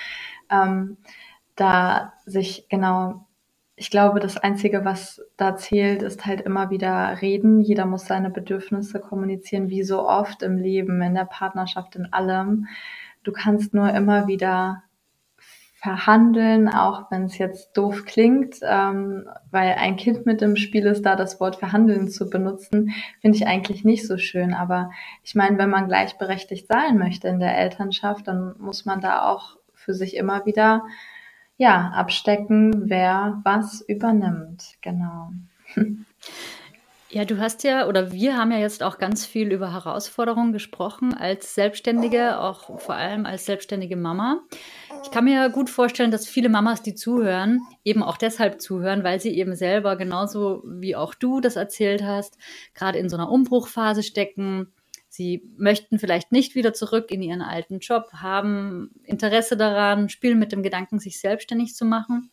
Ähm, 0.50 0.98
da 1.56 2.14
sich 2.24 2.66
genau 2.68 3.26
ich 3.82 3.90
glaube, 3.90 4.20
das 4.20 4.36
Einzige, 4.36 4.84
was 4.84 5.20
da 5.36 5.56
zählt, 5.56 6.02
ist 6.02 6.24
halt 6.24 6.42
immer 6.42 6.70
wieder 6.70 7.20
reden. 7.20 7.60
Jeder 7.60 7.84
muss 7.84 8.06
seine 8.06 8.30
Bedürfnisse 8.30 9.00
kommunizieren, 9.00 9.70
wie 9.70 9.82
so 9.82 10.08
oft 10.08 10.44
im 10.44 10.56
Leben, 10.56 11.02
in 11.02 11.16
der 11.16 11.24
Partnerschaft, 11.24 11.96
in 11.96 12.12
allem. 12.12 12.68
du 13.24 13.32
kannst 13.32 13.74
nur 13.74 13.92
immer 13.92 14.28
wieder 14.28 14.84
verhandeln, 15.74 16.68
auch 16.68 17.10
wenn 17.10 17.24
es 17.24 17.38
jetzt 17.38 17.76
doof 17.76 18.04
klingt, 18.04 18.58
ähm, 18.62 19.28
weil 19.50 19.72
ein 19.72 19.96
Kind 19.96 20.26
mit 20.26 20.42
im 20.42 20.54
Spiel 20.54 20.86
ist, 20.86 21.04
da 21.04 21.16
das 21.16 21.40
Wort 21.40 21.56
verhandeln 21.56 22.06
zu 22.08 22.30
benutzen, 22.30 22.92
finde 23.20 23.36
ich 23.36 23.48
eigentlich 23.48 23.84
nicht 23.84 24.06
so 24.06 24.16
schön. 24.16 24.54
Aber 24.54 24.92
ich 25.24 25.34
meine, 25.34 25.58
wenn 25.58 25.70
man 25.70 25.88
gleichberechtigt 25.88 26.68
sein 26.68 26.98
möchte 26.98 27.26
in 27.26 27.40
der 27.40 27.58
Elternschaft, 27.58 28.28
dann 28.28 28.54
muss 28.60 28.84
man 28.84 29.00
da 29.00 29.28
auch 29.28 29.56
für 29.74 29.92
sich 29.92 30.16
immer 30.16 30.46
wieder 30.46 30.84
ja 31.62 31.92
abstecken, 31.94 32.90
wer 32.90 33.40
was 33.44 33.80
übernimmt. 33.82 34.64
Genau. 34.82 35.30
Ja, 37.14 37.26
du 37.26 37.38
hast 37.38 37.62
ja, 37.62 37.88
oder 37.88 38.10
wir 38.10 38.38
haben 38.38 38.52
ja 38.52 38.56
jetzt 38.56 38.82
auch 38.82 38.96
ganz 38.96 39.26
viel 39.26 39.52
über 39.52 39.70
Herausforderungen 39.70 40.54
gesprochen 40.54 41.12
als 41.12 41.54
Selbstständige, 41.54 42.40
auch 42.40 42.80
vor 42.80 42.94
allem 42.94 43.26
als 43.26 43.44
selbstständige 43.44 43.96
Mama. 43.96 44.40
Ich 45.04 45.10
kann 45.10 45.26
mir 45.26 45.50
gut 45.50 45.68
vorstellen, 45.68 46.10
dass 46.10 46.26
viele 46.26 46.48
Mamas, 46.48 46.82
die 46.82 46.94
zuhören, 46.94 47.60
eben 47.84 48.02
auch 48.02 48.16
deshalb 48.16 48.62
zuhören, 48.62 49.04
weil 49.04 49.20
sie 49.20 49.36
eben 49.36 49.54
selber 49.54 49.96
genauso 49.96 50.62
wie 50.64 50.96
auch 50.96 51.12
du 51.12 51.42
das 51.42 51.56
erzählt 51.56 52.02
hast, 52.02 52.38
gerade 52.72 52.98
in 52.98 53.10
so 53.10 53.16
einer 53.18 53.30
Umbruchphase 53.30 54.02
stecken. 54.02 54.72
Sie 55.12 55.42
möchten 55.58 55.98
vielleicht 55.98 56.32
nicht 56.32 56.54
wieder 56.54 56.72
zurück 56.72 57.10
in 57.10 57.20
ihren 57.20 57.42
alten 57.42 57.80
Job, 57.80 58.10
haben 58.14 58.92
Interesse 59.04 59.58
daran, 59.58 60.08
spielen 60.08 60.38
mit 60.38 60.52
dem 60.52 60.62
Gedanken, 60.62 61.00
sich 61.00 61.20
selbstständig 61.20 61.74
zu 61.74 61.84
machen. 61.84 62.30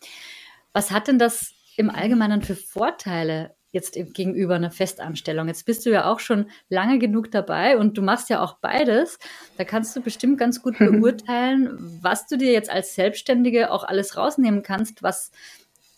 Was 0.71 0.89
hat 0.89 1.09
denn 1.09 1.19
das 1.19 1.53
im 1.75 1.89
Allgemeinen 1.89 2.41
für 2.41 2.55
Vorteile, 2.55 3.53
jetzt 3.71 3.95
gegenüber 4.13 4.55
einer 4.55 4.71
Festanstellung. 4.71 5.49
Jetzt 5.49 5.65
bist 5.65 5.85
du 5.85 5.91
ja 5.91 6.09
auch 6.09 6.21
schon 6.21 6.49
lange 6.69 6.99
genug 6.99 7.31
dabei 7.31 7.77
und 7.77 7.97
du 7.97 8.01
machst 8.01 8.29
ja 8.29 8.41
auch 8.41 8.59
beides. 8.59 9.19
Da 9.57 9.65
kannst 9.65 9.93
du 9.97 10.01
bestimmt 10.01 10.37
ganz 10.37 10.61
gut 10.61 10.77
beurteilen, 10.79 11.99
was 12.01 12.27
du 12.27 12.37
dir 12.37 12.53
jetzt 12.53 12.69
als 12.69 12.95
Selbstständige 12.95 13.71
auch 13.71 13.83
alles 13.83 14.15
rausnehmen 14.15 14.63
kannst, 14.63 15.03
was 15.03 15.31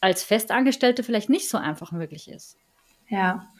als 0.02 0.24
Festangestellte 0.24 1.04
vielleicht 1.04 1.30
nicht 1.30 1.48
so 1.48 1.60
einfach 1.60 1.91
möglich 1.91 2.28
ist. 2.28 2.58
Ja, 3.08 3.52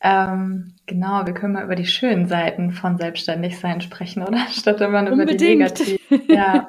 ähm, 0.00 0.74
genau. 0.86 1.26
Wir 1.26 1.34
können 1.34 1.54
mal 1.54 1.64
über 1.64 1.74
die 1.74 1.86
schönen 1.86 2.26
Seiten 2.26 2.72
von 2.72 2.98
Selbstständigsein 2.98 3.80
sprechen, 3.80 4.22
oder? 4.22 4.46
Statt 4.52 4.80
immer 4.80 5.08
über 5.10 5.24
die 5.24 5.36
negativen. 5.36 5.98
Ja. 6.28 6.68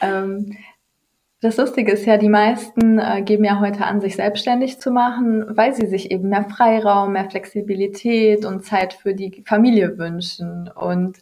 ähm, 0.00 0.56
das 1.42 1.56
Lustige 1.56 1.92
ist 1.92 2.04
ja, 2.04 2.18
die 2.18 2.28
meisten 2.28 2.98
äh, 2.98 3.22
geben 3.22 3.44
ja 3.44 3.60
heute 3.60 3.86
an, 3.86 4.02
sich 4.02 4.16
selbstständig 4.16 4.78
zu 4.78 4.90
machen, 4.90 5.46
weil 5.56 5.74
sie 5.74 5.86
sich 5.86 6.10
eben 6.10 6.28
mehr 6.28 6.44
Freiraum, 6.44 7.12
mehr 7.12 7.30
Flexibilität 7.30 8.44
und 8.44 8.62
Zeit 8.62 8.92
für 8.92 9.14
die 9.14 9.42
Familie 9.46 9.96
wünschen. 9.96 10.68
Und 10.68 11.16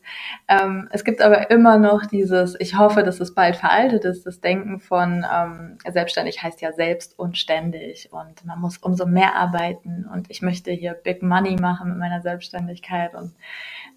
ähm, 0.48 0.88
es 0.90 1.04
gibt 1.04 1.22
aber 1.22 1.52
immer 1.52 1.78
noch 1.78 2.04
dieses, 2.04 2.56
ich 2.58 2.76
hoffe, 2.76 3.04
dass 3.04 3.20
es 3.20 3.32
bald 3.32 3.54
veraltet 3.54 4.04
ist, 4.04 4.26
das 4.26 4.40
Denken 4.40 4.80
von 4.80 5.24
ähm, 5.32 5.78
selbstständig 5.88 6.42
heißt 6.42 6.60
ja 6.62 6.72
selbst 6.72 7.16
und 7.16 7.38
ständig. 7.38 8.08
Und 8.10 8.44
man 8.44 8.60
muss 8.60 8.78
umso 8.78 9.06
mehr 9.06 9.36
arbeiten. 9.36 10.04
Und 10.12 10.28
ich 10.32 10.42
möchte 10.42 10.72
hier 10.72 10.94
Big 10.94 11.22
Money 11.22 11.60
machen 11.60 11.90
mit 11.90 11.98
meiner 11.98 12.22
Selbstständigkeit. 12.22 13.14
Und 13.14 13.34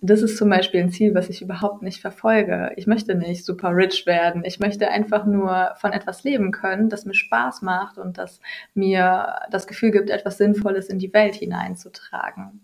das 0.03 0.23
ist 0.23 0.37
zum 0.37 0.49
Beispiel 0.49 0.81
ein 0.81 0.89
Ziel, 0.89 1.13
was 1.13 1.29
ich 1.29 1.43
überhaupt 1.43 1.83
nicht 1.83 2.01
verfolge. 2.01 2.71
Ich 2.75 2.87
möchte 2.87 3.13
nicht 3.13 3.45
super 3.45 3.75
rich 3.75 4.07
werden. 4.07 4.43
Ich 4.43 4.59
möchte 4.59 4.89
einfach 4.89 5.25
nur 5.25 5.73
von 5.75 5.93
etwas 5.93 6.23
leben 6.23 6.51
können, 6.51 6.89
das 6.89 7.05
mir 7.05 7.13
Spaß 7.13 7.61
macht 7.61 7.99
und 7.99 8.17
das 8.17 8.41
mir 8.73 9.35
das 9.51 9.67
Gefühl 9.67 9.91
gibt, 9.91 10.09
etwas 10.09 10.39
Sinnvolles 10.39 10.89
in 10.89 10.97
die 10.97 11.13
Welt 11.13 11.35
hineinzutragen. 11.35 12.61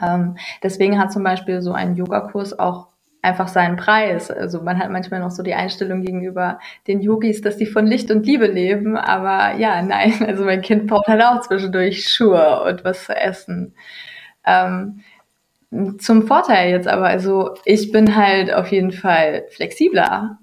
Ähm, 0.00 0.36
deswegen 0.62 1.00
hat 1.00 1.12
zum 1.12 1.24
Beispiel 1.24 1.60
so 1.62 1.72
ein 1.72 1.96
Yogakurs 1.96 2.56
auch 2.56 2.88
einfach 3.22 3.48
seinen 3.48 3.76
Preis. 3.76 4.30
Also 4.30 4.62
man 4.62 4.78
hat 4.78 4.90
manchmal 4.90 5.18
noch 5.18 5.32
so 5.32 5.42
die 5.42 5.54
Einstellung 5.54 6.02
gegenüber 6.02 6.60
den 6.86 7.00
Yogis, 7.00 7.40
dass 7.40 7.56
die 7.56 7.66
von 7.66 7.88
Licht 7.88 8.12
und 8.12 8.24
Liebe 8.24 8.46
leben. 8.46 8.96
Aber 8.96 9.56
ja, 9.58 9.82
nein, 9.82 10.14
also 10.26 10.44
mein 10.44 10.62
Kind 10.62 10.86
braucht 10.86 11.08
halt 11.08 11.22
auch 11.22 11.40
zwischendurch 11.40 12.08
Schuhe 12.08 12.62
und 12.62 12.84
was 12.84 13.04
zu 13.04 13.16
essen. 13.16 13.74
Ähm, 14.46 15.00
zum 15.98 16.26
Vorteil 16.26 16.70
jetzt 16.70 16.88
aber, 16.88 17.06
also 17.06 17.54
ich 17.64 17.92
bin 17.92 18.16
halt 18.16 18.52
auf 18.52 18.68
jeden 18.68 18.92
Fall 18.92 19.46
flexibler. 19.50 20.38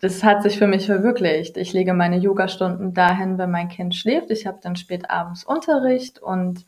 Das 0.00 0.22
hat 0.22 0.42
sich 0.42 0.58
für 0.58 0.68
mich 0.68 0.86
verwirklicht. 0.86 1.56
Ich 1.56 1.72
lege 1.72 1.92
meine 1.92 2.18
Yogastunden 2.18 2.94
dahin, 2.94 3.38
wenn 3.38 3.50
mein 3.50 3.68
Kind 3.68 3.94
schläft. 3.94 4.30
Ich 4.30 4.46
habe 4.46 4.58
dann 4.62 4.76
spät 4.76 5.10
abends 5.10 5.42
Unterricht 5.42 6.20
und 6.20 6.64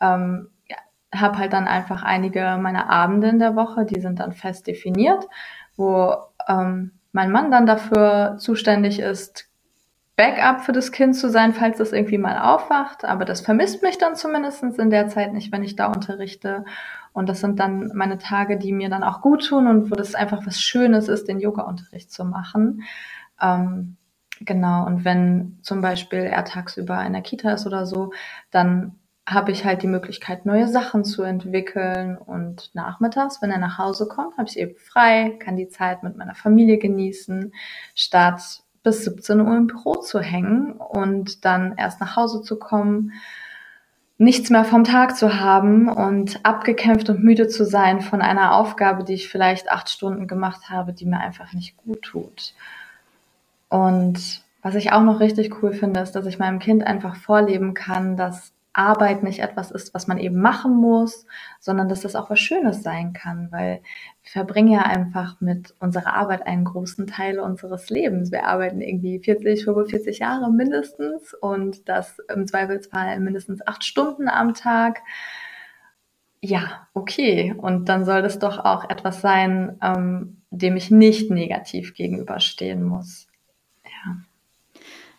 ähm, 0.00 0.50
ja, 0.68 0.76
habe 1.14 1.38
halt 1.38 1.52
dann 1.54 1.66
einfach 1.66 2.02
einige 2.02 2.58
meiner 2.60 2.90
Abende 2.90 3.28
in 3.28 3.38
der 3.38 3.56
Woche, 3.56 3.86
die 3.86 4.00
sind 4.00 4.20
dann 4.20 4.32
fest 4.32 4.66
definiert, 4.66 5.24
wo 5.76 6.14
ähm, 6.46 6.92
mein 7.12 7.30
Mann 7.30 7.50
dann 7.50 7.64
dafür 7.64 8.36
zuständig 8.38 8.98
ist, 8.98 9.48
Backup 10.16 10.60
für 10.60 10.72
das 10.72 10.92
Kind 10.92 11.16
zu 11.16 11.28
sein, 11.28 11.54
falls 11.54 11.78
das 11.78 11.92
irgendwie 11.92 12.18
mal 12.18 12.38
aufwacht. 12.38 13.04
Aber 13.04 13.24
das 13.24 13.40
vermisst 13.40 13.82
mich 13.82 13.98
dann 13.98 14.14
zumindestens 14.14 14.78
in 14.78 14.90
der 14.90 15.08
Zeit 15.08 15.32
nicht, 15.32 15.52
wenn 15.52 15.64
ich 15.64 15.74
da 15.74 15.86
unterrichte. 15.86 16.64
Und 17.14 17.28
das 17.28 17.40
sind 17.40 17.60
dann 17.60 17.92
meine 17.94 18.18
Tage, 18.18 18.58
die 18.58 18.72
mir 18.72 18.90
dann 18.90 19.04
auch 19.04 19.20
gut 19.22 19.46
tun 19.46 19.68
und 19.68 19.90
wo 19.90 19.94
das 19.94 20.16
einfach 20.16 20.44
was 20.46 20.60
Schönes 20.60 21.08
ist, 21.08 21.28
den 21.28 21.38
Yoga-Unterricht 21.38 22.10
zu 22.10 22.24
machen. 22.24 22.82
Ähm, 23.40 23.96
genau. 24.40 24.84
Und 24.84 25.04
wenn 25.04 25.60
zum 25.62 25.80
Beispiel 25.80 26.18
er 26.18 26.44
tagsüber 26.44 27.02
in 27.06 27.12
der 27.12 27.22
Kita 27.22 27.52
ist 27.52 27.66
oder 27.66 27.86
so, 27.86 28.12
dann 28.50 28.96
habe 29.26 29.52
ich 29.52 29.64
halt 29.64 29.82
die 29.82 29.86
Möglichkeit, 29.86 30.44
neue 30.44 30.66
Sachen 30.66 31.04
zu 31.04 31.22
entwickeln. 31.22 32.18
Und 32.18 32.72
nachmittags, 32.74 33.40
wenn 33.40 33.52
er 33.52 33.58
nach 33.58 33.78
Hause 33.78 34.08
kommt, 34.08 34.36
habe 34.36 34.48
ich 34.48 34.58
eben 34.58 34.74
frei, 34.76 35.38
kann 35.38 35.56
die 35.56 35.68
Zeit 35.68 36.02
mit 36.02 36.16
meiner 36.16 36.34
Familie 36.34 36.78
genießen, 36.78 37.54
statt 37.94 38.64
bis 38.82 39.04
17 39.04 39.40
Uhr 39.40 39.56
im 39.56 39.68
Büro 39.68 39.94
zu 39.94 40.18
hängen 40.18 40.72
und 40.72 41.44
dann 41.44 41.76
erst 41.78 42.00
nach 42.00 42.16
Hause 42.16 42.42
zu 42.42 42.58
kommen 42.58 43.12
nichts 44.16 44.50
mehr 44.50 44.64
vom 44.64 44.84
Tag 44.84 45.16
zu 45.16 45.40
haben 45.40 45.88
und 45.88 46.44
abgekämpft 46.44 47.10
und 47.10 47.24
müde 47.24 47.48
zu 47.48 47.64
sein 47.64 48.00
von 48.00 48.22
einer 48.22 48.54
Aufgabe, 48.54 49.04
die 49.04 49.14
ich 49.14 49.28
vielleicht 49.28 49.70
acht 49.70 49.90
Stunden 49.90 50.28
gemacht 50.28 50.70
habe, 50.70 50.92
die 50.92 51.06
mir 51.06 51.18
einfach 51.18 51.52
nicht 51.52 51.76
gut 51.76 52.02
tut. 52.02 52.54
Und 53.68 54.42
was 54.62 54.76
ich 54.76 54.92
auch 54.92 55.02
noch 55.02 55.20
richtig 55.20 55.62
cool 55.62 55.72
finde, 55.72 56.00
ist, 56.00 56.12
dass 56.12 56.26
ich 56.26 56.38
meinem 56.38 56.58
Kind 56.58 56.86
einfach 56.86 57.16
vorleben 57.16 57.74
kann, 57.74 58.16
dass 58.16 58.53
Arbeit 58.74 59.22
nicht 59.22 59.38
etwas 59.38 59.70
ist, 59.70 59.94
was 59.94 60.06
man 60.06 60.18
eben 60.18 60.40
machen 60.40 60.76
muss, 60.76 61.26
sondern 61.60 61.88
dass 61.88 62.02
das 62.02 62.16
auch 62.16 62.28
was 62.28 62.40
Schönes 62.40 62.82
sein 62.82 63.12
kann, 63.12 63.50
weil 63.50 63.80
wir 64.22 64.30
verbringen 64.32 64.72
ja 64.72 64.82
einfach 64.82 65.40
mit 65.40 65.74
unserer 65.78 66.14
Arbeit 66.14 66.46
einen 66.46 66.64
großen 66.64 67.06
Teil 67.06 67.38
unseres 67.38 67.88
Lebens. 67.88 68.32
Wir 68.32 68.46
arbeiten 68.46 68.80
irgendwie 68.80 69.20
40, 69.20 69.64
45 69.64 70.18
Jahre 70.18 70.50
mindestens 70.52 71.34
und 71.34 71.88
das 71.88 72.18
im 72.34 72.46
Zweifelsfall 72.46 73.20
mindestens 73.20 73.66
acht 73.66 73.84
Stunden 73.84 74.28
am 74.28 74.54
Tag. 74.54 75.00
Ja, 76.40 76.88
okay. 76.92 77.54
Und 77.56 77.88
dann 77.88 78.04
soll 78.04 78.22
das 78.22 78.38
doch 78.38 78.58
auch 78.58 78.90
etwas 78.90 79.20
sein, 79.20 79.78
ähm, 79.82 80.42
dem 80.50 80.76
ich 80.76 80.90
nicht 80.90 81.30
negativ 81.30 81.94
gegenüberstehen 81.94 82.82
muss. 82.82 83.28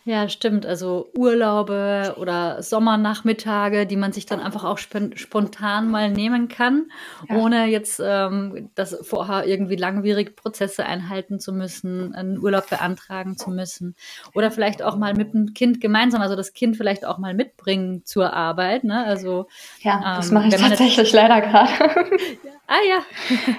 Ja, 0.06 0.28
stimmt. 0.28 0.64
Also 0.64 1.10
Urlaube 1.18 2.14
oder 2.16 2.62
Sommernachmittage, 2.62 3.86
die 3.86 3.96
man 3.96 4.12
sich 4.12 4.24
dann 4.24 4.38
einfach 4.38 4.62
auch 4.62 4.78
spontan 4.78 5.90
mal 5.90 6.12
nehmen 6.12 6.46
kann, 6.46 6.92
ja. 7.28 7.34
ohne 7.34 7.66
jetzt 7.66 8.00
ähm, 8.02 8.70
das 8.76 8.96
vorher 9.02 9.48
irgendwie 9.48 9.74
langwierig 9.74 10.36
Prozesse 10.36 10.86
einhalten 10.86 11.40
zu 11.40 11.52
müssen, 11.52 12.14
einen 12.14 12.38
Urlaub 12.38 12.70
beantragen 12.70 13.36
zu 13.36 13.50
müssen. 13.50 13.96
Oder 14.32 14.52
vielleicht 14.52 14.80
auch 14.80 14.96
mal 14.96 15.12
mit 15.14 15.34
dem 15.34 15.54
Kind 15.54 15.80
gemeinsam, 15.80 16.22
also 16.22 16.36
das 16.36 16.52
Kind 16.52 16.76
vielleicht 16.76 17.04
auch 17.04 17.18
mal 17.18 17.34
mitbringen 17.34 18.04
zur 18.04 18.32
Arbeit. 18.32 18.84
Ne? 18.84 19.04
Also, 19.04 19.48
ja, 19.80 20.18
das 20.18 20.28
ähm, 20.28 20.34
mache 20.34 20.46
ich 20.46 20.54
tatsächlich 20.54 21.12
leider 21.12 21.40
gerade. 21.40 22.16
Ah 22.68 22.80
ja. 22.88 23.02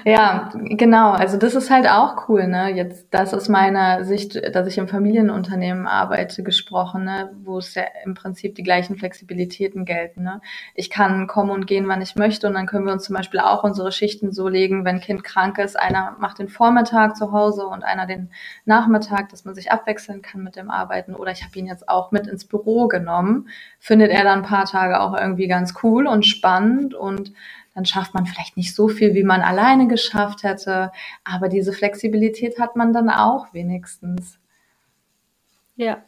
ja, 0.11 0.49
genau. 0.53 1.11
Also 1.11 1.37
das 1.37 1.55
ist 1.55 1.71
halt 1.71 1.87
auch 1.87 2.27
cool, 2.27 2.45
ne? 2.45 2.73
Jetzt, 2.75 3.07
das 3.11 3.31
ist 3.31 3.47
meine 3.47 4.03
Sicht, 4.03 4.53
dass 4.53 4.67
ich 4.67 4.77
im 4.77 4.89
Familienunternehmen 4.89 5.87
arbeite, 5.87 6.43
gesprochen, 6.43 7.05
ne? 7.05 7.31
wo 7.45 7.57
es 7.57 7.73
ja 7.73 7.83
im 8.03 8.15
Prinzip 8.15 8.55
die 8.55 8.63
gleichen 8.63 8.97
Flexibilitäten 8.97 9.85
gelten. 9.85 10.23
Ne? 10.23 10.41
Ich 10.75 10.89
kann 10.89 11.27
kommen 11.27 11.51
und 11.51 11.67
gehen, 11.67 11.87
wann 11.87 12.01
ich 12.01 12.17
möchte, 12.17 12.47
und 12.47 12.53
dann 12.55 12.65
können 12.65 12.85
wir 12.85 12.91
uns 12.91 13.05
zum 13.05 13.15
Beispiel 13.15 13.39
auch 13.39 13.63
unsere 13.63 13.93
Schichten 13.93 14.33
so 14.33 14.49
legen, 14.49 14.83
wenn 14.83 14.99
Kind 14.99 15.23
krank 15.23 15.57
ist, 15.57 15.79
einer 15.79 16.17
macht 16.19 16.39
den 16.39 16.49
Vormittag 16.49 17.15
zu 17.15 17.31
Hause 17.31 17.65
und 17.65 17.85
einer 17.85 18.07
den 18.07 18.29
Nachmittag, 18.65 19.29
dass 19.29 19.45
man 19.45 19.55
sich 19.55 19.71
abwechseln 19.71 20.21
kann 20.21 20.43
mit 20.43 20.57
dem 20.57 20.69
Arbeiten. 20.69 21.15
Oder 21.15 21.31
ich 21.31 21.45
habe 21.45 21.57
ihn 21.57 21.67
jetzt 21.67 21.87
auch 21.87 22.11
mit 22.11 22.27
ins 22.27 22.43
Büro 22.43 22.89
genommen. 22.89 23.47
Findet 23.79 24.11
er 24.11 24.25
dann 24.25 24.39
ein 24.39 24.45
paar 24.45 24.65
Tage 24.65 24.99
auch 24.99 25.17
irgendwie 25.17 25.47
ganz 25.47 25.75
cool 25.81 26.07
und 26.07 26.25
spannend 26.25 26.93
und 26.93 27.31
dann 27.77 27.85
schafft 27.85 28.15
man 28.15 28.25
vielleicht 28.25 28.57
nicht 28.57 28.73
so 28.73 28.87
viel, 28.87 29.13
wie 29.13 29.21
man 29.21 29.41
alleine 29.41 29.87
geschafft 29.87 30.41
hätte, 30.41 30.91
aber 31.23 31.47
diese 31.47 31.71
Flexibilität 31.73 32.59
hat 32.59 32.75
man 32.75 32.91
dann 32.91 33.07
auch 33.07 33.53
wenigstens. 33.53 34.39
Ja, 35.75 36.03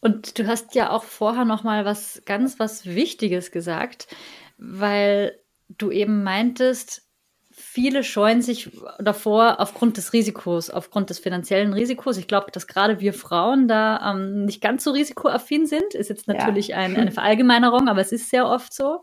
und 0.00 0.38
du 0.38 0.46
hast 0.46 0.74
ja 0.74 0.90
auch 0.90 1.04
vorher 1.04 1.46
noch 1.46 1.64
mal 1.64 1.86
was 1.86 2.20
ganz 2.26 2.58
was 2.58 2.84
Wichtiges 2.84 3.50
gesagt, 3.50 4.14
weil 4.58 5.40
du 5.68 5.90
eben 5.90 6.22
meintest, 6.22 7.08
viele 7.50 8.04
scheuen 8.04 8.42
sich 8.42 8.70
davor 8.98 9.58
aufgrund 9.58 9.96
des 9.96 10.12
Risikos, 10.12 10.68
aufgrund 10.68 11.08
des 11.08 11.18
finanziellen 11.18 11.72
Risikos. 11.72 12.18
Ich 12.18 12.28
glaube, 12.28 12.50
dass 12.52 12.66
gerade 12.66 13.00
wir 13.00 13.14
Frauen 13.14 13.68
da 13.68 14.12
ähm, 14.12 14.44
nicht 14.44 14.60
ganz 14.60 14.84
so 14.84 14.90
risikoaffin 14.90 15.64
sind. 15.64 15.94
Ist 15.94 16.10
jetzt 16.10 16.28
natürlich 16.28 16.68
ja. 16.68 16.76
ein, 16.76 16.94
eine 16.96 17.10
Verallgemeinerung, 17.10 17.88
aber 17.88 18.02
es 18.02 18.12
ist 18.12 18.30
sehr 18.30 18.46
oft 18.46 18.72
so. 18.72 19.02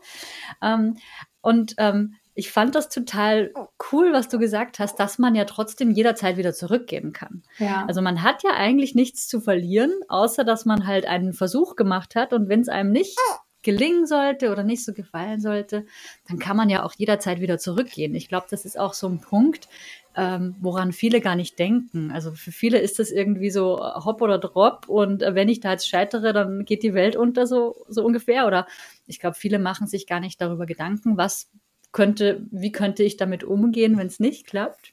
Ähm, 0.62 0.96
und 1.40 1.74
ähm, 1.78 2.14
ich 2.34 2.52
fand 2.52 2.76
das 2.76 2.88
total 2.88 3.52
cool, 3.90 4.12
was 4.12 4.28
du 4.28 4.38
gesagt 4.38 4.78
hast, 4.78 5.00
dass 5.00 5.18
man 5.18 5.34
ja 5.34 5.44
trotzdem 5.44 5.90
jederzeit 5.90 6.36
wieder 6.36 6.54
zurückgeben 6.54 7.12
kann. 7.12 7.42
Ja. 7.58 7.84
Also 7.88 8.00
man 8.00 8.22
hat 8.22 8.44
ja 8.44 8.50
eigentlich 8.52 8.94
nichts 8.94 9.26
zu 9.26 9.40
verlieren, 9.40 9.92
außer 10.06 10.44
dass 10.44 10.64
man 10.64 10.86
halt 10.86 11.04
einen 11.04 11.32
Versuch 11.32 11.74
gemacht 11.74 12.14
hat 12.14 12.32
und 12.32 12.48
wenn 12.48 12.60
es 12.60 12.68
einem 12.68 12.92
nicht 12.92 13.18
gelingen 13.64 14.06
sollte 14.06 14.52
oder 14.52 14.62
nicht 14.62 14.84
so 14.84 14.92
gefallen 14.92 15.40
sollte, 15.40 15.84
dann 16.28 16.38
kann 16.38 16.56
man 16.56 16.70
ja 16.70 16.84
auch 16.84 16.94
jederzeit 16.96 17.40
wieder 17.40 17.58
zurückgehen. 17.58 18.14
Ich 18.14 18.28
glaube, 18.28 18.46
das 18.48 18.64
ist 18.64 18.78
auch 18.78 18.94
so 18.94 19.08
ein 19.08 19.20
Punkt, 19.20 19.68
ähm, 20.16 20.56
woran 20.60 20.92
viele 20.92 21.20
gar 21.20 21.36
nicht 21.36 21.58
denken. 21.58 22.10
Also 22.10 22.32
für 22.32 22.52
viele 22.52 22.78
ist 22.78 22.98
das 22.98 23.10
irgendwie 23.10 23.50
so 23.50 23.78
hopp 23.78 24.20
oder 24.22 24.38
drop 24.38 24.88
und 24.88 25.22
äh, 25.22 25.34
wenn 25.34 25.48
ich 25.48 25.60
da 25.60 25.72
jetzt 25.72 25.88
scheitere, 25.88 26.32
dann 26.32 26.64
geht 26.64 26.82
die 26.82 26.94
Welt 26.94 27.16
unter 27.16 27.46
so, 27.46 27.84
so 27.88 28.04
ungefähr. 28.04 28.46
Oder 28.46 28.66
ich 29.06 29.20
glaube, 29.20 29.36
viele 29.36 29.58
machen 29.58 29.86
sich 29.86 30.06
gar 30.06 30.20
nicht 30.20 30.40
darüber 30.40 30.66
Gedanken, 30.66 31.16
was 31.16 31.50
könnte, 31.92 32.46
wie 32.50 32.72
könnte 32.72 33.02
ich 33.02 33.16
damit 33.16 33.44
umgehen, 33.44 33.96
wenn 33.96 34.06
es 34.08 34.20
nicht 34.20 34.46
klappt. 34.46 34.92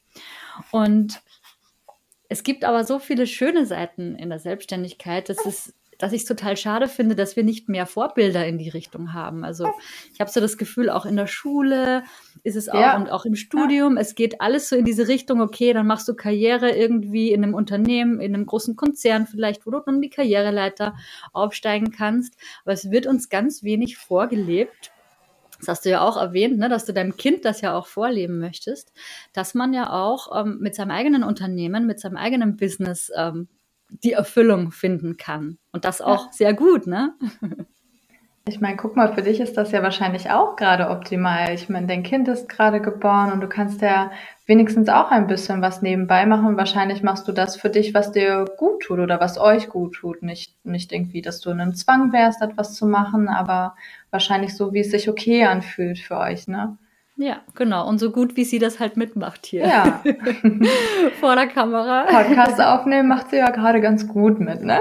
Und 0.70 1.20
es 2.28 2.42
gibt 2.42 2.64
aber 2.64 2.84
so 2.84 2.98
viele 2.98 3.26
schöne 3.26 3.66
Seiten 3.66 4.16
in 4.16 4.30
der 4.30 4.38
Selbstständigkeit. 4.38 5.28
Das 5.28 5.44
ist 5.44 5.74
dass 5.98 6.12
ich 6.12 6.22
es 6.22 6.28
total 6.28 6.56
schade 6.56 6.88
finde, 6.88 7.14
dass 7.14 7.36
wir 7.36 7.44
nicht 7.44 7.68
mehr 7.68 7.86
Vorbilder 7.86 8.46
in 8.46 8.58
die 8.58 8.68
Richtung 8.68 9.12
haben. 9.12 9.44
Also 9.44 9.70
ich 10.12 10.20
habe 10.20 10.30
so 10.30 10.40
das 10.40 10.58
Gefühl, 10.58 10.90
auch 10.90 11.06
in 11.06 11.16
der 11.16 11.26
Schule 11.26 12.04
ist 12.42 12.56
es 12.56 12.68
auch 12.68 12.80
ja. 12.80 12.96
und 12.96 13.10
auch 13.10 13.24
im 13.24 13.34
Studium, 13.34 13.96
ja. 13.96 14.02
es 14.02 14.14
geht 14.14 14.40
alles 14.40 14.68
so 14.68 14.76
in 14.76 14.84
diese 14.84 15.08
Richtung, 15.08 15.40
okay, 15.40 15.72
dann 15.72 15.86
machst 15.86 16.08
du 16.08 16.14
Karriere 16.14 16.70
irgendwie 16.70 17.32
in 17.32 17.42
einem 17.42 17.54
Unternehmen, 17.54 18.20
in 18.20 18.34
einem 18.34 18.46
großen 18.46 18.76
Konzern 18.76 19.26
vielleicht, 19.26 19.66
wo 19.66 19.70
du 19.70 19.80
dann 19.80 20.00
die 20.00 20.10
Karriereleiter 20.10 20.94
aufsteigen 21.32 21.90
kannst. 21.90 22.34
Aber 22.64 22.72
es 22.72 22.90
wird 22.90 23.06
uns 23.06 23.28
ganz 23.28 23.62
wenig 23.62 23.96
vorgelebt. 23.96 24.92
Das 25.58 25.68
hast 25.68 25.84
du 25.86 25.90
ja 25.90 26.02
auch 26.02 26.16
erwähnt, 26.16 26.58
ne, 26.58 26.68
dass 26.68 26.84
du 26.84 26.92
deinem 26.92 27.16
Kind 27.16 27.44
das 27.44 27.62
ja 27.62 27.74
auch 27.74 27.86
vorleben 27.86 28.38
möchtest, 28.38 28.92
dass 29.32 29.54
man 29.54 29.72
ja 29.72 29.90
auch 29.90 30.38
ähm, 30.38 30.58
mit 30.60 30.74
seinem 30.74 30.90
eigenen 30.90 31.22
Unternehmen, 31.22 31.86
mit 31.86 31.98
seinem 31.98 32.16
eigenen 32.16 32.56
Business 32.56 33.10
ähm, 33.16 33.48
die 33.88 34.12
Erfüllung 34.12 34.72
finden 34.72 35.16
kann. 35.16 35.58
Und 35.72 35.84
das 35.84 36.00
auch 36.00 36.26
ja. 36.26 36.32
sehr 36.32 36.54
gut, 36.54 36.86
ne? 36.86 37.14
Ich 38.48 38.60
meine, 38.60 38.76
guck 38.76 38.94
mal, 38.94 39.12
für 39.12 39.22
dich 39.22 39.40
ist 39.40 39.56
das 39.56 39.72
ja 39.72 39.82
wahrscheinlich 39.82 40.30
auch 40.30 40.54
gerade 40.54 40.90
optimal. 40.90 41.52
Ich 41.52 41.68
meine, 41.68 41.88
dein 41.88 42.04
Kind 42.04 42.28
ist 42.28 42.48
gerade 42.48 42.80
geboren 42.80 43.32
und 43.32 43.40
du 43.40 43.48
kannst 43.48 43.82
ja 43.82 44.12
wenigstens 44.46 44.88
auch 44.88 45.10
ein 45.10 45.26
bisschen 45.26 45.62
was 45.62 45.82
nebenbei 45.82 46.26
machen. 46.26 46.56
Wahrscheinlich 46.56 47.02
machst 47.02 47.26
du 47.26 47.32
das 47.32 47.56
für 47.56 47.70
dich, 47.70 47.92
was 47.92 48.12
dir 48.12 48.44
gut 48.56 48.84
tut 48.84 49.00
oder 49.00 49.18
was 49.18 49.36
euch 49.36 49.68
gut 49.68 49.94
tut. 49.96 50.22
Nicht, 50.22 50.64
nicht 50.64 50.92
irgendwie, 50.92 51.22
dass 51.22 51.40
du 51.40 51.50
in 51.50 51.60
einem 51.60 51.74
Zwang 51.74 52.12
wärst, 52.12 52.40
etwas 52.40 52.74
zu 52.74 52.86
machen, 52.86 53.26
aber 53.28 53.74
wahrscheinlich 54.12 54.54
so, 54.54 54.72
wie 54.72 54.80
es 54.80 54.92
sich 54.92 55.08
okay 55.08 55.46
anfühlt 55.46 55.98
für 55.98 56.16
euch, 56.16 56.46
ne? 56.46 56.78
Ja, 57.16 57.40
genau. 57.54 57.88
Und 57.88 57.98
so 57.98 58.10
gut, 58.10 58.36
wie 58.36 58.44
sie 58.44 58.58
das 58.58 58.78
halt 58.78 58.96
mitmacht 58.96 59.46
hier. 59.46 59.66
Ja. 59.66 60.02
Vor 61.20 61.34
der 61.34 61.46
Kamera. 61.46 62.04
Podcast 62.04 62.60
aufnehmen 62.60 63.08
macht 63.08 63.30
sie 63.30 63.36
ja 63.36 63.50
gerade 63.50 63.80
ganz 63.80 64.06
gut 64.06 64.38
mit, 64.38 64.62
ne? 64.62 64.80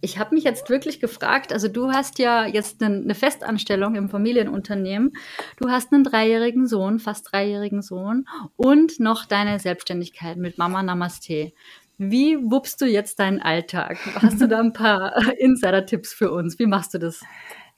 Ich 0.00 0.18
habe 0.18 0.34
mich 0.34 0.44
jetzt 0.44 0.68
wirklich 0.68 1.00
gefragt, 1.00 1.52
also 1.52 1.68
du 1.68 1.92
hast 1.92 2.18
ja 2.18 2.44
jetzt 2.44 2.82
eine 2.82 3.14
Festanstellung 3.14 3.94
im 3.94 4.08
Familienunternehmen, 4.08 5.12
du 5.60 5.70
hast 5.70 5.92
einen 5.92 6.02
dreijährigen 6.02 6.66
Sohn, 6.66 6.98
fast 6.98 7.30
dreijährigen 7.30 7.82
Sohn 7.82 8.26
und 8.56 8.98
noch 8.98 9.26
deine 9.26 9.60
Selbstständigkeit 9.60 10.38
mit 10.38 10.58
Mama 10.58 10.82
Namaste. 10.82 11.52
Wie 11.98 12.36
wuppst 12.36 12.80
du 12.80 12.86
jetzt 12.86 13.20
deinen 13.20 13.40
Alltag? 13.40 13.96
Hast 14.20 14.40
du 14.40 14.48
da 14.48 14.58
ein 14.58 14.72
paar 14.72 15.14
Insider-Tipps 15.38 16.12
für 16.12 16.32
uns? 16.32 16.58
Wie 16.58 16.66
machst 16.66 16.94
du 16.94 16.98
das? 16.98 17.20